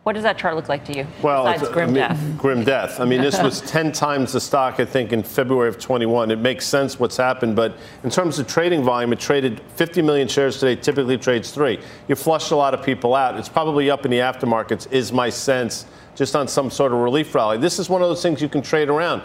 What 0.02 0.14
does 0.14 0.24
that 0.24 0.36
chart 0.36 0.56
look 0.56 0.68
like 0.68 0.84
to 0.86 0.96
you? 0.96 1.06
Well, 1.22 1.44
besides 1.44 1.70
grim 1.70 1.90
I 1.90 1.92
mean, 1.92 1.94
death. 1.94 2.36
Grim 2.36 2.64
death. 2.64 2.98
I 2.98 3.04
mean, 3.04 3.20
this 3.20 3.40
was 3.40 3.60
10 3.70 3.92
times 3.92 4.32
the 4.32 4.40
stock, 4.40 4.80
I 4.80 4.84
think, 4.84 5.12
in 5.12 5.22
February 5.22 5.68
of 5.68 5.78
21. 5.78 6.32
It 6.32 6.40
makes 6.40 6.66
sense 6.66 6.98
what's 6.98 7.16
happened, 7.16 7.54
but 7.54 7.76
in 8.02 8.10
terms 8.10 8.40
of 8.40 8.48
trading 8.48 8.82
volume, 8.82 9.12
it 9.12 9.20
traded 9.20 9.60
50 9.76 10.02
million 10.02 10.26
shares 10.26 10.58
today, 10.58 10.74
typically 10.74 11.18
trades 11.18 11.52
three. 11.52 11.78
You 12.08 12.16
flushed 12.16 12.50
a 12.50 12.56
lot 12.56 12.74
of 12.74 12.82
people 12.82 13.14
out. 13.14 13.38
It's 13.38 13.48
probably 13.48 13.88
up 13.90 14.04
in 14.06 14.10
the 14.10 14.18
aftermarkets, 14.18 14.90
is 14.90 15.12
my 15.12 15.30
sense, 15.30 15.86
just 16.16 16.34
on 16.34 16.48
some 16.48 16.68
sort 16.68 16.92
of 16.92 16.98
relief 16.98 17.32
rally. 17.32 17.58
This 17.58 17.78
is 17.78 17.88
one 17.88 18.02
of 18.02 18.08
those 18.08 18.22
things 18.22 18.42
you 18.42 18.48
can 18.48 18.62
trade 18.62 18.88
around 18.88 19.22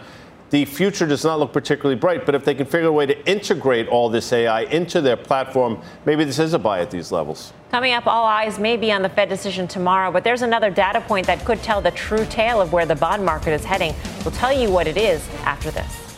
the 0.52 0.66
future 0.66 1.08
does 1.08 1.24
not 1.24 1.39
look 1.39 1.52
particularly 1.52 1.95
bright. 1.95 2.26
But 2.26 2.36
if 2.36 2.45
they 2.45 2.54
can 2.54 2.68
figure 2.68 2.89
a 2.89 2.91
way 2.91 3.08
to 3.08 3.30
integrate 3.30 3.88
all 3.88 4.10
this 4.10 4.32
AI 4.32 4.62
into 4.64 5.02
their 5.02 5.18
platform, 5.18 5.82
maybe 6.06 6.24
this 6.24 6.39
is 6.39 6.54
a 6.54 6.60
buy 6.60 6.82
at 6.82 6.91
these 6.91 7.12
levels. 7.12 7.54
Coming 7.72 7.93
up, 7.93 8.06
all 8.06 8.26
eyes 8.26 8.60
may 8.60 8.78
be 8.78 8.91
on 8.91 9.02
the 9.02 9.10
Fed 9.10 9.30
decision 9.30 9.68
tomorrow, 9.68 10.12
but 10.12 10.24
there's 10.24 10.41
another 10.41 10.70
data 10.70 11.02
point 11.02 11.26
that 11.28 11.43
could 11.45 11.64
tell 11.64 11.82
the 11.82 11.91
true 11.91 12.26
tale 12.26 12.62
of 12.62 12.74
where 12.74 12.86
the 12.86 12.95
bond 12.95 13.26
market 13.26 13.52
is 13.52 13.64
heading. 13.64 13.95
We'll 14.24 14.32
tell 14.32 14.54
you 14.54 14.70
what 14.70 14.88
it 14.88 14.97
is 14.97 15.28
after 15.45 15.72
this. 15.72 16.11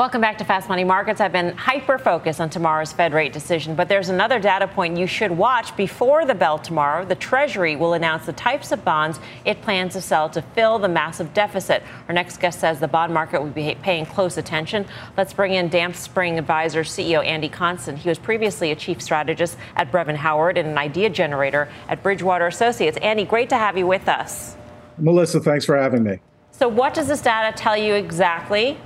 Welcome 0.00 0.22
back 0.22 0.38
to 0.38 0.46
Fast 0.46 0.70
Money 0.70 0.82
Markets. 0.82 1.20
I've 1.20 1.30
been 1.30 1.54
hyper 1.54 1.98
focused 1.98 2.40
on 2.40 2.48
tomorrow's 2.48 2.90
Fed 2.90 3.12
rate 3.12 3.34
decision, 3.34 3.74
but 3.74 3.86
there's 3.86 4.08
another 4.08 4.38
data 4.38 4.66
point 4.66 4.96
you 4.96 5.06
should 5.06 5.30
watch 5.30 5.76
before 5.76 6.24
the 6.24 6.34
bell 6.34 6.58
tomorrow. 6.58 7.04
The 7.04 7.16
Treasury 7.16 7.76
will 7.76 7.92
announce 7.92 8.24
the 8.24 8.32
types 8.32 8.72
of 8.72 8.82
bonds 8.82 9.20
it 9.44 9.60
plans 9.60 9.92
to 9.92 10.00
sell 10.00 10.30
to 10.30 10.40
fill 10.40 10.78
the 10.78 10.88
massive 10.88 11.34
deficit. 11.34 11.82
Our 12.08 12.14
next 12.14 12.38
guest 12.38 12.60
says 12.60 12.80
the 12.80 12.88
bond 12.88 13.12
market 13.12 13.42
will 13.42 13.50
be 13.50 13.76
paying 13.82 14.06
close 14.06 14.38
attention. 14.38 14.86
Let's 15.18 15.34
bring 15.34 15.52
in 15.52 15.68
Damped 15.68 15.98
Spring 15.98 16.38
Advisor 16.38 16.80
CEO 16.80 17.22
Andy 17.22 17.50
Constan. 17.50 17.98
He 17.98 18.08
was 18.08 18.18
previously 18.18 18.70
a 18.70 18.76
chief 18.76 19.02
strategist 19.02 19.58
at 19.76 19.92
Brevan 19.92 20.16
Howard 20.16 20.56
and 20.56 20.66
an 20.66 20.78
idea 20.78 21.10
generator 21.10 21.68
at 21.90 22.02
Bridgewater 22.02 22.46
Associates. 22.46 22.96
Andy, 23.02 23.26
great 23.26 23.50
to 23.50 23.58
have 23.58 23.76
you 23.76 23.86
with 23.86 24.08
us. 24.08 24.56
Melissa, 24.96 25.40
thanks 25.40 25.66
for 25.66 25.76
having 25.76 26.02
me. 26.04 26.20
So, 26.52 26.68
what 26.68 26.94
does 26.94 27.08
this 27.08 27.20
data 27.20 27.54
tell 27.54 27.76
you 27.76 27.92
exactly? 27.92 28.78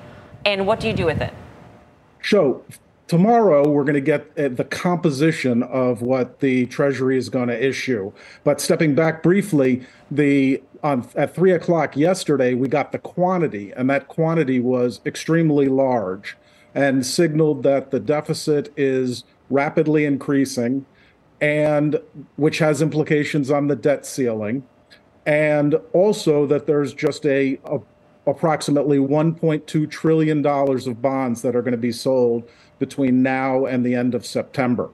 And 0.44 0.66
what 0.66 0.80
do 0.80 0.88
you 0.88 0.94
do 0.94 1.06
with 1.06 1.20
it? 1.20 1.32
So, 2.22 2.64
tomorrow 3.06 3.68
we're 3.68 3.84
going 3.84 3.94
to 3.94 4.00
get 4.00 4.30
uh, 4.38 4.48
the 4.48 4.64
composition 4.64 5.62
of 5.62 6.02
what 6.02 6.40
the 6.40 6.66
Treasury 6.66 7.18
is 7.18 7.28
going 7.28 7.48
to 7.48 7.66
issue. 7.66 8.12
But 8.44 8.60
stepping 8.60 8.94
back 8.94 9.22
briefly, 9.22 9.86
the 10.10 10.62
on 10.82 11.08
at 11.14 11.34
three 11.34 11.52
o'clock 11.52 11.96
yesterday 11.96 12.54
we 12.54 12.68
got 12.68 12.92
the 12.92 12.98
quantity, 12.98 13.72
and 13.72 13.88
that 13.90 14.08
quantity 14.08 14.60
was 14.60 15.00
extremely 15.06 15.68
large, 15.68 16.36
and 16.74 17.04
signaled 17.04 17.62
that 17.62 17.90
the 17.90 18.00
deficit 18.00 18.72
is 18.76 19.24
rapidly 19.50 20.04
increasing, 20.04 20.86
and 21.40 22.00
which 22.36 22.58
has 22.58 22.80
implications 22.80 23.50
on 23.50 23.68
the 23.68 23.76
debt 23.76 24.06
ceiling, 24.06 24.62
and 25.26 25.74
also 25.92 26.46
that 26.46 26.66
there's 26.66 26.92
just 26.94 27.24
a, 27.26 27.58
a 27.64 27.78
approximately 28.26 28.98
1.2 28.98 29.90
trillion 29.90 30.42
dollars 30.42 30.86
of 30.86 31.02
bonds 31.02 31.42
that 31.42 31.54
are 31.54 31.62
going 31.62 31.72
to 31.72 31.78
be 31.78 31.92
sold 31.92 32.48
between 32.78 33.22
now 33.22 33.66
and 33.66 33.84
the 33.84 33.94
end 33.94 34.14
of 34.14 34.24
September. 34.24 34.90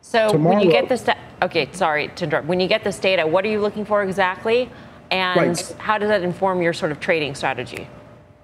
So 0.00 0.30
Tomorrow, 0.30 0.56
when 0.56 0.66
you 0.66 0.72
get 0.72 0.88
this, 0.88 1.06
okay, 1.42 1.68
sorry 1.72 2.08
to 2.08 2.24
interrupt. 2.24 2.46
When 2.46 2.60
you 2.60 2.68
get 2.68 2.84
this 2.84 2.98
data, 2.98 3.26
what 3.26 3.44
are 3.44 3.48
you 3.48 3.60
looking 3.60 3.84
for 3.84 4.02
exactly, 4.02 4.70
and 5.10 5.40
right. 5.40 5.74
how 5.78 5.98
does 5.98 6.08
that 6.08 6.22
inform 6.22 6.62
your 6.62 6.72
sort 6.72 6.92
of 6.92 7.00
trading 7.00 7.34
strategy? 7.34 7.88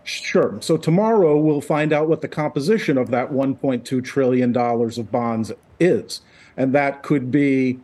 Sure. 0.05 0.57
So 0.61 0.77
tomorrow 0.77 1.37
we'll 1.37 1.61
find 1.61 1.93
out 1.93 2.09
what 2.09 2.23
the 2.23 2.29
composition 2.29 2.97
of 2.97 3.11
that 3.11 3.31
1.2 3.31 4.03
trillion 4.05 4.53
dollars 4.53 4.97
of 4.97 5.13
bonds 5.13 5.53
is, 5.79 6.23
and 6.57 6.73
that 6.75 7.03
could 7.03 7.31
be 7.31 7.81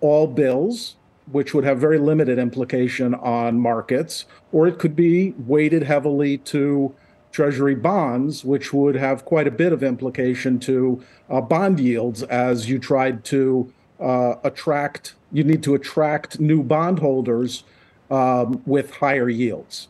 all 0.00 0.26
bills, 0.26 0.96
which 1.30 1.54
would 1.54 1.64
have 1.64 1.78
very 1.78 1.98
limited 1.98 2.38
implication 2.38 3.14
on 3.14 3.58
markets, 3.58 4.26
or 4.52 4.66
it 4.66 4.78
could 4.78 4.94
be 4.94 5.34
weighted 5.38 5.82
heavily 5.82 6.38
to 6.38 6.94
Treasury 7.32 7.74
bonds, 7.74 8.44
which 8.44 8.72
would 8.72 8.94
have 8.94 9.24
quite 9.24 9.46
a 9.46 9.50
bit 9.50 9.72
of 9.72 9.82
implication 9.82 10.58
to 10.60 11.04
uh, 11.28 11.40
bond 11.40 11.78
yields 11.78 12.22
as 12.22 12.68
you 12.68 12.78
tried 12.78 13.24
to 13.24 13.72
uh, 14.00 14.36
attract, 14.42 15.14
you 15.32 15.44
need 15.44 15.62
to 15.62 15.74
attract 15.74 16.40
new 16.40 16.62
bondholders 16.62 17.64
um, 18.10 18.62
with 18.64 18.90
higher 18.90 19.28
yields. 19.28 19.88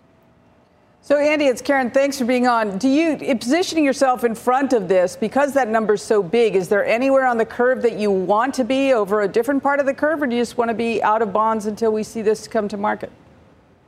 So, 1.06 1.18
Andy, 1.18 1.44
it's 1.44 1.62
Karen. 1.62 1.92
Thanks 1.92 2.18
for 2.18 2.24
being 2.24 2.48
on. 2.48 2.78
Do 2.78 2.88
you 2.88 3.16
positioning 3.36 3.84
yourself 3.84 4.24
in 4.24 4.34
front 4.34 4.72
of 4.72 4.88
this 4.88 5.14
because 5.14 5.52
that 5.52 5.68
number 5.68 5.94
is 5.94 6.02
so 6.02 6.20
big? 6.20 6.56
Is 6.56 6.68
there 6.68 6.84
anywhere 6.84 7.28
on 7.28 7.38
the 7.38 7.46
curve 7.46 7.80
that 7.82 7.96
you 7.96 8.10
want 8.10 8.54
to 8.54 8.64
be 8.64 8.92
over 8.92 9.20
a 9.20 9.28
different 9.28 9.62
part 9.62 9.78
of 9.78 9.86
the 9.86 9.94
curve, 9.94 10.20
or 10.20 10.26
do 10.26 10.34
you 10.34 10.42
just 10.42 10.58
want 10.58 10.68
to 10.68 10.74
be 10.74 11.00
out 11.04 11.22
of 11.22 11.32
bonds 11.32 11.66
until 11.66 11.92
we 11.92 12.02
see 12.02 12.22
this 12.22 12.48
come 12.48 12.66
to 12.66 12.76
market? 12.76 13.12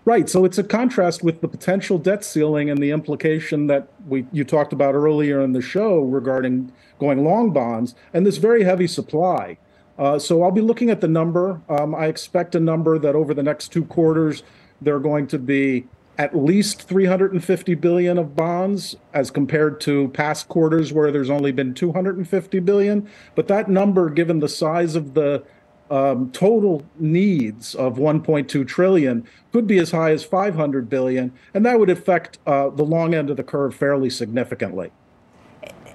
Right. 0.04 0.28
So 0.30 0.44
it's 0.44 0.58
a 0.58 0.62
contrast 0.62 1.24
with 1.24 1.40
the 1.40 1.48
potential 1.48 1.98
debt 1.98 2.24
ceiling 2.24 2.70
and 2.70 2.80
the 2.80 2.92
implication 2.92 3.66
that 3.66 3.88
we 4.06 4.24
you 4.30 4.44
talked 4.44 4.72
about 4.72 4.94
earlier 4.94 5.40
in 5.40 5.50
the 5.50 5.60
show 5.60 5.98
regarding 5.98 6.70
going 7.00 7.24
long 7.24 7.52
bonds 7.52 7.96
and 8.12 8.24
this 8.24 8.36
very 8.36 8.62
heavy 8.62 8.86
supply. 8.86 9.58
Uh, 9.98 10.20
so 10.20 10.44
I'll 10.44 10.52
be 10.52 10.60
looking 10.60 10.88
at 10.88 11.00
the 11.00 11.08
number. 11.08 11.60
Um, 11.68 11.96
I 11.96 12.06
expect 12.06 12.54
a 12.54 12.60
number 12.60 12.96
that 12.96 13.16
over 13.16 13.34
the 13.34 13.42
next 13.42 13.72
two 13.72 13.84
quarters 13.84 14.44
they're 14.80 15.00
going 15.00 15.26
to 15.26 15.38
be 15.40 15.88
at 16.18 16.36
least 16.36 16.82
350 16.82 17.74
billion 17.76 18.18
of 18.18 18.34
bonds 18.34 18.96
as 19.14 19.30
compared 19.30 19.80
to 19.80 20.08
past 20.08 20.48
quarters 20.48 20.92
where 20.92 21.12
there's 21.12 21.30
only 21.30 21.52
been 21.52 21.72
250 21.72 22.58
billion. 22.60 23.08
But 23.36 23.46
that 23.48 23.70
number, 23.70 24.10
given 24.10 24.40
the 24.40 24.48
size 24.48 24.96
of 24.96 25.14
the 25.14 25.44
um, 25.90 26.30
total 26.32 26.84
needs 26.98 27.74
of 27.76 27.96
1.2 27.96 28.66
trillion 28.66 29.26
could 29.52 29.66
be 29.66 29.78
as 29.78 29.92
high 29.92 30.10
as 30.10 30.24
500 30.24 30.90
billion, 30.90 31.32
and 31.54 31.64
that 31.64 31.78
would 31.78 31.88
affect 31.88 32.38
uh, 32.46 32.68
the 32.68 32.84
long 32.84 33.14
end 33.14 33.30
of 33.30 33.36
the 33.36 33.44
curve 33.44 33.74
fairly 33.74 34.10
significantly. 34.10 34.90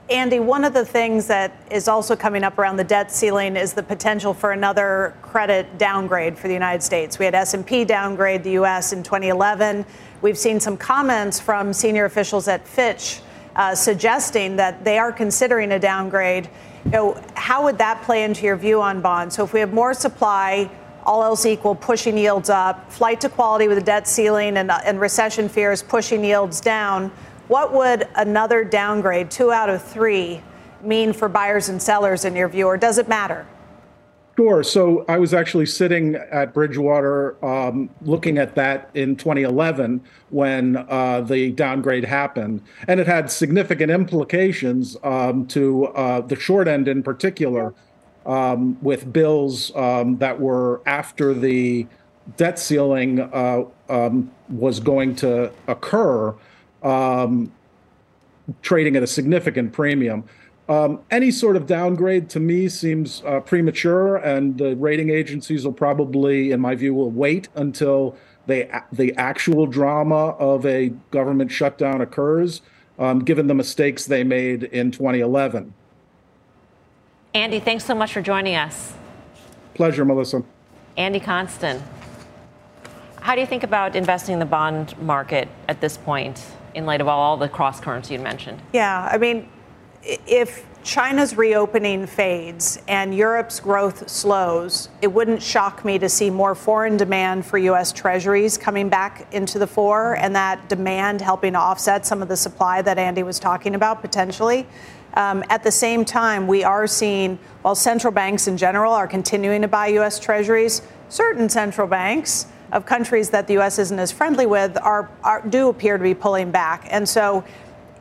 Andy, 0.09 0.39
one 0.39 0.65
of 0.65 0.73
the 0.73 0.83
things 0.83 1.27
that 1.27 1.65
is 1.71 1.87
also 1.87 2.15
coming 2.15 2.43
up 2.43 2.57
around 2.57 2.75
the 2.75 2.83
debt 2.83 3.09
ceiling 3.09 3.55
is 3.55 3.71
the 3.73 3.83
potential 3.83 4.33
for 4.33 4.51
another 4.51 5.15
credit 5.21 5.77
downgrade 5.77 6.37
for 6.37 6.49
the 6.49 6.53
United 6.53 6.83
States. 6.83 7.17
We 7.17 7.25
had 7.25 7.33
S&P 7.33 7.85
downgrade 7.85 8.43
the 8.43 8.51
U.S. 8.51 8.91
in 8.91 9.01
2011. 9.01 9.85
We've 10.23 10.37
seen 10.37 10.61
some 10.61 10.77
comments 10.77 11.41
from 11.41 11.73
senior 11.73 12.05
officials 12.05 12.47
at 12.47 12.65
Fitch 12.65 13.19
uh, 13.57 13.75
suggesting 13.75 14.55
that 14.55 14.85
they 14.85 14.97
are 14.97 15.11
considering 15.11 15.73
a 15.73 15.79
downgrade 15.79 16.49
you 16.85 16.91
know, 16.91 17.21
how 17.35 17.65
would 17.65 17.77
that 17.79 18.01
play 18.03 18.23
into 18.23 18.45
your 18.45 18.55
view 18.55 18.81
on 18.81 19.01
bonds? 19.01 19.35
So 19.35 19.43
if 19.43 19.51
we 19.51 19.59
have 19.59 19.73
more 19.73 19.93
supply, 19.93 20.71
all 21.05 21.25
else 21.25 21.45
equal, 21.45 21.75
pushing 21.75 22.17
yields 22.17 22.49
up, 22.49 22.89
flight 22.89 23.19
to 23.19 23.27
quality 23.27 23.67
with 23.67 23.77
a 23.77 23.83
debt 23.83 24.07
ceiling 24.07 24.55
and, 24.55 24.71
and 24.71 25.01
recession 25.01 25.49
fears 25.49 25.83
pushing 25.83 26.23
yields 26.23 26.61
down, 26.61 27.11
what 27.49 27.73
would 27.73 28.07
another 28.15 28.63
downgrade, 28.63 29.29
two 29.29 29.51
out 29.51 29.69
of 29.69 29.83
three, 29.83 30.41
mean 30.81 31.11
for 31.11 31.27
buyers 31.27 31.67
and 31.67 31.81
sellers 31.81 32.23
in 32.23 32.33
your 32.33 32.47
view, 32.47 32.67
or 32.67 32.77
does 32.77 32.97
it 32.97 33.09
matter? 33.09 33.45
Sure. 34.35 34.63
So 34.63 35.05
I 35.07 35.19
was 35.19 35.31
actually 35.31 35.67
sitting 35.67 36.15
at 36.15 36.55
Bridgewater 36.55 37.43
um, 37.45 37.89
looking 38.01 38.39
at 38.39 38.55
that 38.55 38.89
in 38.95 39.15
2011 39.15 40.01
when 40.31 40.77
uh, 40.89 41.21
the 41.21 41.51
downgrade 41.51 42.03
happened. 42.03 42.63
And 42.87 42.99
it 42.99 43.05
had 43.05 43.31
significant 43.31 43.91
implications 43.91 44.97
um, 45.03 45.45
to 45.47 45.85
uh, 45.87 46.21
the 46.21 46.35
short 46.35 46.67
end 46.67 46.87
in 46.87 47.03
particular, 47.03 47.75
um, 48.25 48.81
with 48.81 49.13
bills 49.13 49.75
um, 49.75 50.17
that 50.17 50.39
were 50.39 50.81
after 50.87 51.35
the 51.35 51.85
debt 52.37 52.57
ceiling 52.57 53.19
uh, 53.19 53.63
um, 53.89 54.31
was 54.49 54.79
going 54.79 55.15
to 55.17 55.51
occur, 55.67 56.33
um, 56.81 57.51
trading 58.63 58.95
at 58.95 59.03
a 59.03 59.07
significant 59.07 59.73
premium. 59.73 60.23
Um, 60.69 61.01
any 61.11 61.29
sort 61.29 61.57
of 61.57 61.67
downgrade 61.67 62.29
to 62.29 62.39
me 62.39 62.69
seems 62.69 63.21
uh, 63.25 63.41
premature, 63.41 64.15
and 64.15 64.57
the 64.57 64.75
rating 64.77 65.09
agencies 65.09 65.65
will 65.65 65.73
probably, 65.73 66.51
in 66.51 66.61
my 66.61 66.73
view, 66.73 66.93
will 66.93 67.11
wait 67.11 67.49
until 67.55 68.15
they, 68.45 68.71
the 68.91 69.13
actual 69.15 69.67
drama 69.67 70.29
of 70.39 70.65
a 70.65 70.89
government 71.11 71.51
shutdown 71.51 71.99
occurs, 71.99 72.61
um, 72.97 73.19
given 73.19 73.47
the 73.47 73.53
mistakes 73.53 74.05
they 74.05 74.23
made 74.23 74.63
in 74.63 74.91
2011. 74.91 75.73
Andy, 77.33 77.59
thanks 77.59 77.83
so 77.83 77.95
much 77.95 78.13
for 78.13 78.21
joining 78.21 78.55
us. 78.55 78.93
Pleasure, 79.73 80.05
Melissa. 80.05 80.43
Andy 80.95 81.19
Constan. 81.19 81.81
How 83.19 83.35
do 83.35 83.41
you 83.41 83.47
think 83.47 83.63
about 83.63 83.95
investing 83.95 84.33
in 84.33 84.39
the 84.39 84.45
bond 84.45 84.97
market 85.01 85.47
at 85.67 85.81
this 85.81 85.97
point 85.97 86.45
in 86.75 86.85
light 86.85 87.01
of 87.01 87.07
all 87.07 87.37
the 87.37 87.49
cross 87.49 87.79
currents 87.79 88.11
you 88.11 88.19
mentioned? 88.19 88.61
Yeah, 88.73 89.09
I 89.11 89.17
mean, 89.17 89.49
if 90.03 90.65
China's 90.83 91.37
reopening 91.37 92.05
fades 92.05 92.81
and 92.89 93.15
Europe's 93.15 93.61
growth 93.61 94.09
slows, 94.09 94.89
it 95.01 95.07
wouldn't 95.07 95.41
shock 95.41 95.85
me 95.85 95.97
to 95.97 96.09
see 96.09 96.29
more 96.29 96.55
foreign 96.55 96.97
demand 96.97 97.45
for 97.45 97.57
U.S. 97.57 97.93
treasuries 97.93 98.57
coming 98.57 98.89
back 98.89 99.33
into 99.33 99.59
the 99.59 99.67
fore 99.67 100.17
and 100.17 100.35
that 100.35 100.67
demand 100.67 101.21
helping 101.21 101.53
to 101.53 101.59
offset 101.59 102.05
some 102.05 102.21
of 102.21 102.27
the 102.27 102.35
supply 102.35 102.81
that 102.81 102.97
Andy 102.97 103.23
was 103.23 103.39
talking 103.39 103.75
about 103.75 104.01
potentially. 104.01 104.67
Um, 105.13 105.43
at 105.49 105.63
the 105.63 105.71
same 105.71 106.03
time, 106.03 106.47
we 106.47 106.65
are 106.65 106.85
seeing, 106.85 107.39
while 107.61 107.75
central 107.75 108.11
banks 108.11 108.47
in 108.47 108.57
general 108.57 108.91
are 108.91 109.07
continuing 109.07 109.61
to 109.61 109.67
buy 109.69 109.87
U.S. 109.87 110.19
treasuries, 110.19 110.81
certain 111.07 111.47
central 111.47 111.87
banks 111.87 112.47
of 112.73 112.85
countries 112.85 113.29
that 113.29 113.47
the 113.47 113.53
U.S. 113.53 113.77
isn't 113.79 113.99
as 113.99 114.11
friendly 114.11 114.47
with 114.47 114.75
are, 114.81 115.09
are 115.23 115.47
do 115.47 115.69
appear 115.69 115.97
to 115.97 116.03
be 116.03 116.15
pulling 116.15 116.51
back. 116.51 116.87
And 116.89 117.07
so 117.07 117.45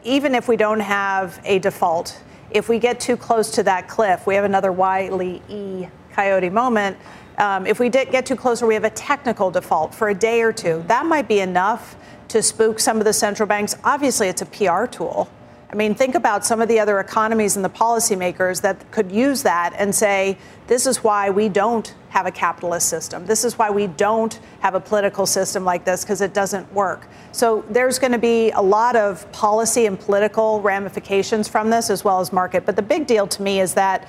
even 0.04 0.34
if 0.34 0.48
we 0.48 0.56
don't 0.56 0.80
have 0.80 1.40
a 1.44 1.58
default, 1.58 2.20
if 2.50 2.68
we 2.68 2.78
get 2.78 3.00
too 3.00 3.16
close 3.16 3.50
to 3.52 3.62
that 3.62 3.88
cliff, 3.88 4.26
we 4.26 4.34
have 4.34 4.44
another 4.44 4.72
Wiley 4.72 5.42
E 5.48 5.86
coyote 6.12 6.50
moment. 6.50 6.96
Um, 7.38 7.66
if 7.66 7.80
we 7.80 7.88
did 7.88 8.10
get 8.10 8.26
too 8.26 8.36
close 8.36 8.62
or 8.62 8.66
we 8.66 8.74
have 8.74 8.84
a 8.84 8.90
technical 8.90 9.50
default 9.50 9.94
for 9.94 10.08
a 10.10 10.14
day 10.14 10.42
or 10.42 10.52
two, 10.52 10.84
that 10.86 11.06
might 11.06 11.28
be 11.28 11.40
enough 11.40 11.96
to 12.28 12.42
spook 12.42 12.78
some 12.78 12.98
of 12.98 13.04
the 13.04 13.12
central 13.12 13.46
banks. 13.46 13.74
Obviously, 13.84 14.28
it's 14.28 14.42
a 14.42 14.46
PR 14.46 14.86
tool. 14.86 15.30
I 15.72 15.74
mean, 15.74 15.94
think 15.94 16.14
about 16.14 16.44
some 16.44 16.60
of 16.60 16.68
the 16.68 16.78
other 16.78 17.00
economies 17.00 17.56
and 17.56 17.64
the 17.64 17.70
policymakers 17.70 18.60
that 18.60 18.90
could 18.90 19.10
use 19.10 19.42
that 19.44 19.72
and 19.78 19.94
say, 19.94 20.36
this 20.66 20.86
is 20.86 21.02
why 21.02 21.30
we 21.30 21.48
don't 21.48 21.94
have 22.10 22.26
a 22.26 22.30
capitalist 22.30 22.90
system. 22.90 23.24
This 23.24 23.42
is 23.42 23.58
why 23.58 23.70
we 23.70 23.86
don't 23.86 24.38
have 24.60 24.74
a 24.74 24.80
political 24.80 25.24
system 25.24 25.64
like 25.64 25.86
this 25.86 26.04
because 26.04 26.20
it 26.20 26.34
doesn't 26.34 26.70
work. 26.74 27.06
So 27.32 27.64
there's 27.70 27.98
going 27.98 28.12
to 28.12 28.18
be 28.18 28.50
a 28.50 28.60
lot 28.60 28.96
of 28.96 29.30
policy 29.32 29.86
and 29.86 29.98
political 29.98 30.60
ramifications 30.60 31.48
from 31.48 31.70
this 31.70 31.88
as 31.88 32.04
well 32.04 32.20
as 32.20 32.34
market. 32.34 32.66
But 32.66 32.76
the 32.76 32.82
big 32.82 33.06
deal 33.06 33.26
to 33.28 33.42
me 33.42 33.58
is 33.58 33.72
that 33.72 34.06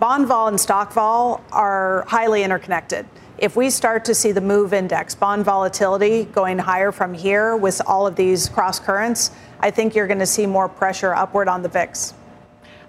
bond 0.00 0.26
vol 0.26 0.48
and 0.48 0.60
stock 0.60 0.92
vol 0.92 1.44
are 1.52 2.04
highly 2.08 2.42
interconnected. 2.42 3.06
If 3.36 3.56
we 3.56 3.68
start 3.70 4.04
to 4.04 4.14
see 4.14 4.30
the 4.30 4.40
move 4.40 4.72
index, 4.72 5.16
bond 5.16 5.44
volatility 5.44 6.24
going 6.24 6.56
higher 6.56 6.92
from 6.92 7.14
here 7.14 7.56
with 7.56 7.82
all 7.84 8.06
of 8.06 8.14
these 8.14 8.48
cross 8.48 8.78
currents, 8.78 9.32
I 9.58 9.72
think 9.72 9.96
you're 9.96 10.06
going 10.06 10.20
to 10.20 10.26
see 10.26 10.46
more 10.46 10.68
pressure 10.68 11.12
upward 11.12 11.48
on 11.48 11.62
the 11.62 11.68
VIX. 11.68 12.14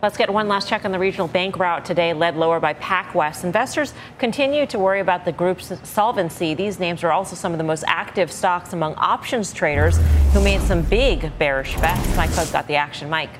Let's 0.04 0.18
get 0.18 0.32
one 0.32 0.48
last 0.48 0.70
check 0.70 0.86
on 0.86 0.91
the 0.91 1.00
regional 1.00 1.28
bank 1.28 1.58
rout 1.58 1.84
today, 1.84 2.14
led 2.14 2.36
lower 2.36 2.60
by 2.60 2.76
PacWest. 2.76 3.43
Investors 3.43 3.96
continue 4.20 4.68
to 4.68 4.78
worry 4.78 5.00
about 5.00 5.26
the 5.26 5.32
group's 5.32 5.74
solvency. 5.82 6.54
These 6.54 6.80
names 6.80 7.04
are 7.04 7.12
also 7.12 7.36
some 7.36 7.52
of 7.54 7.58
the 7.58 7.64
most 7.64 7.84
active 7.88 8.32
stocks 8.32 8.72
among 8.72 8.93
options 8.96 9.52
traders 9.52 9.98
who 10.32 10.43
made 10.43 10.62
some 10.62 10.84
big 10.84 11.36
bearish 11.39 11.76
bets. 11.78 12.16
Mike 12.16 12.30
Hood 12.30 12.52
got 12.54 12.68
the 12.68 12.76
action. 12.76 13.10
Mike. 13.10 13.32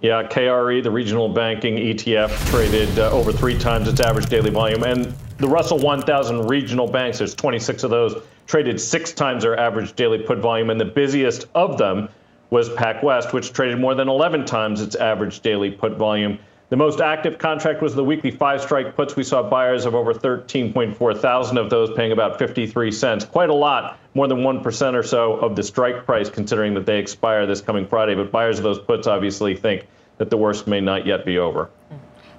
Yeah, 0.00 0.22
KRE, 0.22 0.80
the 0.80 0.90
regional 0.92 1.28
banking 1.28 1.76
ETF, 1.76 2.50
traded 2.50 2.98
uh, 3.00 3.10
over 3.10 3.32
three 3.32 3.58
times 3.58 3.88
its 3.88 4.00
average 4.00 4.26
daily 4.26 4.50
volume. 4.50 4.84
And 4.84 5.12
the 5.38 5.48
Russell 5.48 5.78
1000 5.78 6.48
regional 6.48 6.86
banks, 6.86 7.18
there's 7.18 7.34
26 7.34 7.84
of 7.84 7.90
those, 7.90 8.22
traded 8.46 8.80
six 8.80 9.12
times 9.12 9.42
their 9.42 9.58
average 9.58 9.94
daily 9.94 10.18
put 10.18 10.38
volume. 10.38 10.70
And 10.70 10.80
the 10.80 10.86
busiest 10.86 11.46
of 11.54 11.78
them 11.78 12.08
was 12.50 12.70
PacWest, 12.70 13.32
which 13.32 13.52
traded 13.52 13.78
more 13.78 13.94
than 13.94 14.08
11 14.08 14.46
times 14.46 14.80
its 14.80 14.96
average 14.96 15.40
daily 15.40 15.70
put 15.70 15.96
volume. 15.96 16.38
The 16.68 16.76
most 16.76 17.00
active 17.00 17.38
contract 17.38 17.82
was 17.82 17.94
the 17.94 18.02
weekly 18.02 18.30
five 18.30 18.60
strike 18.60 18.96
puts. 18.96 19.14
We 19.14 19.22
saw 19.22 19.42
buyers 19.42 19.84
of 19.84 19.94
over 19.94 20.12
13.4 20.12 21.18
thousand 21.18 21.58
of 21.58 21.70
those 21.70 21.92
paying 21.94 22.12
about 22.12 22.38
53 22.38 22.90
cents. 22.90 23.24
Quite 23.24 23.50
a 23.50 23.54
lot, 23.54 23.98
more 24.14 24.26
than 24.26 24.38
1% 24.38 24.94
or 24.94 25.02
so 25.02 25.34
of 25.34 25.54
the 25.54 25.62
strike 25.62 26.04
price, 26.06 26.28
considering 26.28 26.74
that 26.74 26.86
they 26.86 26.98
expire 26.98 27.46
this 27.46 27.60
coming 27.60 27.86
Friday. 27.86 28.14
But 28.14 28.32
buyers 28.32 28.58
of 28.58 28.64
those 28.64 28.80
puts 28.80 29.06
obviously 29.06 29.54
think 29.54 29.86
that 30.18 30.30
the 30.30 30.36
worst 30.36 30.66
may 30.66 30.80
not 30.80 31.06
yet 31.06 31.24
be 31.24 31.38
over. 31.38 31.70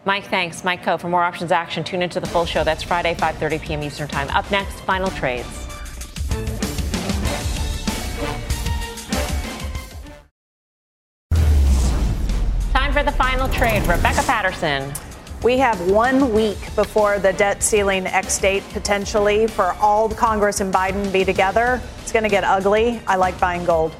Mike, 0.07 0.29
thanks. 0.29 0.63
Mike 0.63 0.83
Khouw 0.83 0.97
For 0.97 1.09
more 1.09 1.21
options 1.21 1.51
action, 1.51 1.83
tune 1.83 2.01
into 2.01 2.21
the 2.21 2.27
full 2.27 2.45
show. 2.45 2.63
That's 2.63 2.81
Friday, 2.81 3.13
5.30 3.13 3.61
p.m. 3.61 3.83
Eastern 3.83 4.07
Time. 4.07 4.29
Up 4.29 4.49
next, 4.49 4.79
final 4.85 5.09
trades. 5.09 5.67
Time 12.71 12.93
for 12.93 13.03
the 13.03 13.11
final 13.11 13.49
trade. 13.49 13.81
Rebecca 13.81 14.23
Patterson. 14.23 14.93
We 15.43 15.57
have 15.57 15.91
one 15.91 16.33
week 16.33 16.73
before 16.73 17.19
the 17.19 17.33
debt 17.33 17.61
ceiling 17.61 18.07
X 18.07 18.39
date 18.39 18.63
potentially 18.71 19.45
for 19.47 19.73
all 19.81 20.07
Congress 20.07 20.61
and 20.61 20.73
Biden 20.73 21.11
be 21.11 21.25
together. 21.25 21.81
It's 22.01 22.13
going 22.13 22.23
to 22.23 22.29
get 22.29 22.45
ugly. 22.45 23.01
I 23.07 23.17
like 23.17 23.37
buying 23.41 23.65
gold. 23.65 23.93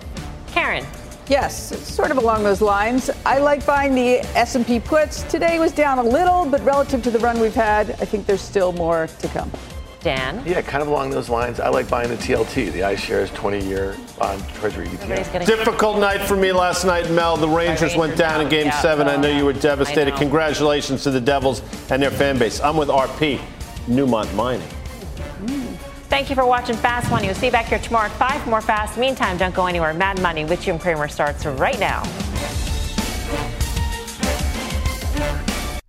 Karen. 0.48 0.86
Yes, 1.30 1.78
sort 1.86 2.12
of 2.12 2.18
along 2.18 2.44
those 2.44 2.62
lines. 2.62 3.10
I 3.26 3.40
like 3.40 3.66
buying 3.66 3.94
the 3.94 4.20
S&P 4.38 4.80
puts. 4.80 5.24
Today 5.24 5.60
was 5.60 5.74
down 5.74 6.00
a 6.00 6.04
little, 6.04 6.46
but 6.46 6.64
relative 6.64 7.04
to 7.04 7.12
the 7.12 7.20
run 7.20 7.40
we've 7.40 7.54
had, 7.54 7.92
I 7.92 8.06
think 8.06 8.26
there's 8.26 8.42
still 8.42 8.72
more 8.72 9.08
to 9.08 9.28
come. 9.28 9.52
Dan? 10.00 10.42
Yeah, 10.46 10.62
kind 10.62 10.82
of 10.82 10.88
along 10.88 11.10
those 11.10 11.28
lines. 11.28 11.60
I 11.60 11.68
like 11.68 11.90
buying 11.90 12.08
the 12.10 12.16
TLT, 12.16 12.72
the 12.72 12.80
iShares 12.80 13.28
20-year 13.30 13.98
bond 14.18 14.48
Treasury 14.54 14.88
ETF. 14.88 15.46
Difficult 15.46 16.00
night 16.00 16.22
for 16.22 16.38
me 16.38 16.54
last 16.54 16.86
night, 16.86 17.10
Mel. 17.12 17.36
The 17.36 17.50
Rangers 17.50 17.96
went 17.98 18.16
down 18.16 18.40
in 18.40 18.48
Game 18.48 18.68
Yeah. 18.68 18.80
Seven. 18.80 19.10
I 19.10 19.18
know 19.18 19.30
you 19.30 19.44
were 19.44 19.52
devastated. 19.54 20.16
Congratulations 20.16 21.04
to 21.04 21.12
the 21.12 21.20
Devils 21.20 21.62
and 21.92 22.02
their 22.02 22.12
fan 22.12 22.38
base. 22.38 22.62
I'm 22.62 22.78
with 22.78 22.88
RP, 22.88 23.42
Newmont 23.88 24.34
Mining. 24.34 24.68
Thank 26.18 26.32
you 26.32 26.36
for 26.36 26.48
watching 26.48 26.76
Fast 26.76 27.12
Money. 27.12 27.28
We'll 27.28 27.36
see 27.36 27.46
you 27.46 27.52
back 27.52 27.68
here 27.68 27.78
tomorrow 27.78 28.08
at 28.08 28.12
5 28.14 28.42
for 28.42 28.50
more 28.50 28.60
Fast. 28.60 28.98
Meantime, 28.98 29.38
don't 29.38 29.54
go 29.54 29.68
anywhere. 29.68 29.94
Mad 29.94 30.20
Money 30.20 30.46
with 30.46 30.60
Jim 30.62 30.80
Cramer 30.80 31.08
starts 31.08 31.46
right 31.46 31.80
now. 31.80 32.02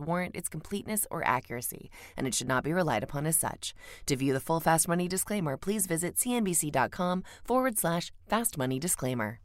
warrant 0.00 0.36
its 0.36 0.48
completeness 0.48 1.06
or 1.10 1.26
accuracy, 1.26 1.90
and 2.16 2.26
it 2.26 2.34
should 2.34 2.48
not 2.48 2.64
be 2.64 2.72
relied 2.72 3.02
upon 3.02 3.26
as 3.26 3.36
such. 3.36 3.74
To 4.06 4.16
view 4.16 4.32
the 4.32 4.40
full 4.40 4.60
Fast 4.60 4.88
Money 4.88 5.08
disclaimer, 5.08 5.56
please 5.56 5.86
visit 5.86 6.16
cnbc.com 6.16 7.24
forward 7.44 7.78
slash 7.78 8.12
fast 8.26 8.56
money 8.58 8.78
disclaimer. 8.78 9.40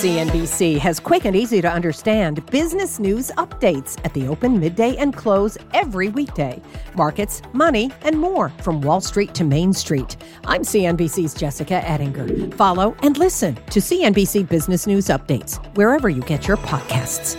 CNBC 0.00 0.78
has 0.78 0.98
quick 0.98 1.24
and 1.24 1.36
easy 1.36 1.60
to 1.60 1.70
understand 1.70 2.44
business 2.46 2.98
news 2.98 3.30
updates 3.32 3.98
at 4.04 4.14
the 4.14 4.26
open, 4.26 4.58
midday, 4.58 4.96
and 4.96 5.14
close 5.14 5.58
every 5.74 6.08
weekday. 6.08 6.60
Markets, 6.94 7.42
money, 7.52 7.90
and 8.02 8.18
more 8.18 8.48
from 8.62 8.80
Wall 8.80 9.00
Street 9.00 9.34
to 9.34 9.44
Main 9.44 9.72
Street. 9.72 10.16
I'm 10.46 10.62
CNBC's 10.62 11.34
Jessica 11.34 11.86
Ettinger. 11.86 12.50
Follow 12.56 12.96
and 13.02 13.18
listen 13.18 13.54
to 13.70 13.80
CNBC 13.80 14.48
Business 14.48 14.86
News 14.86 15.06
Updates 15.06 15.62
wherever 15.76 16.08
you 16.08 16.22
get 16.22 16.48
your 16.48 16.56
podcasts. 16.56 17.36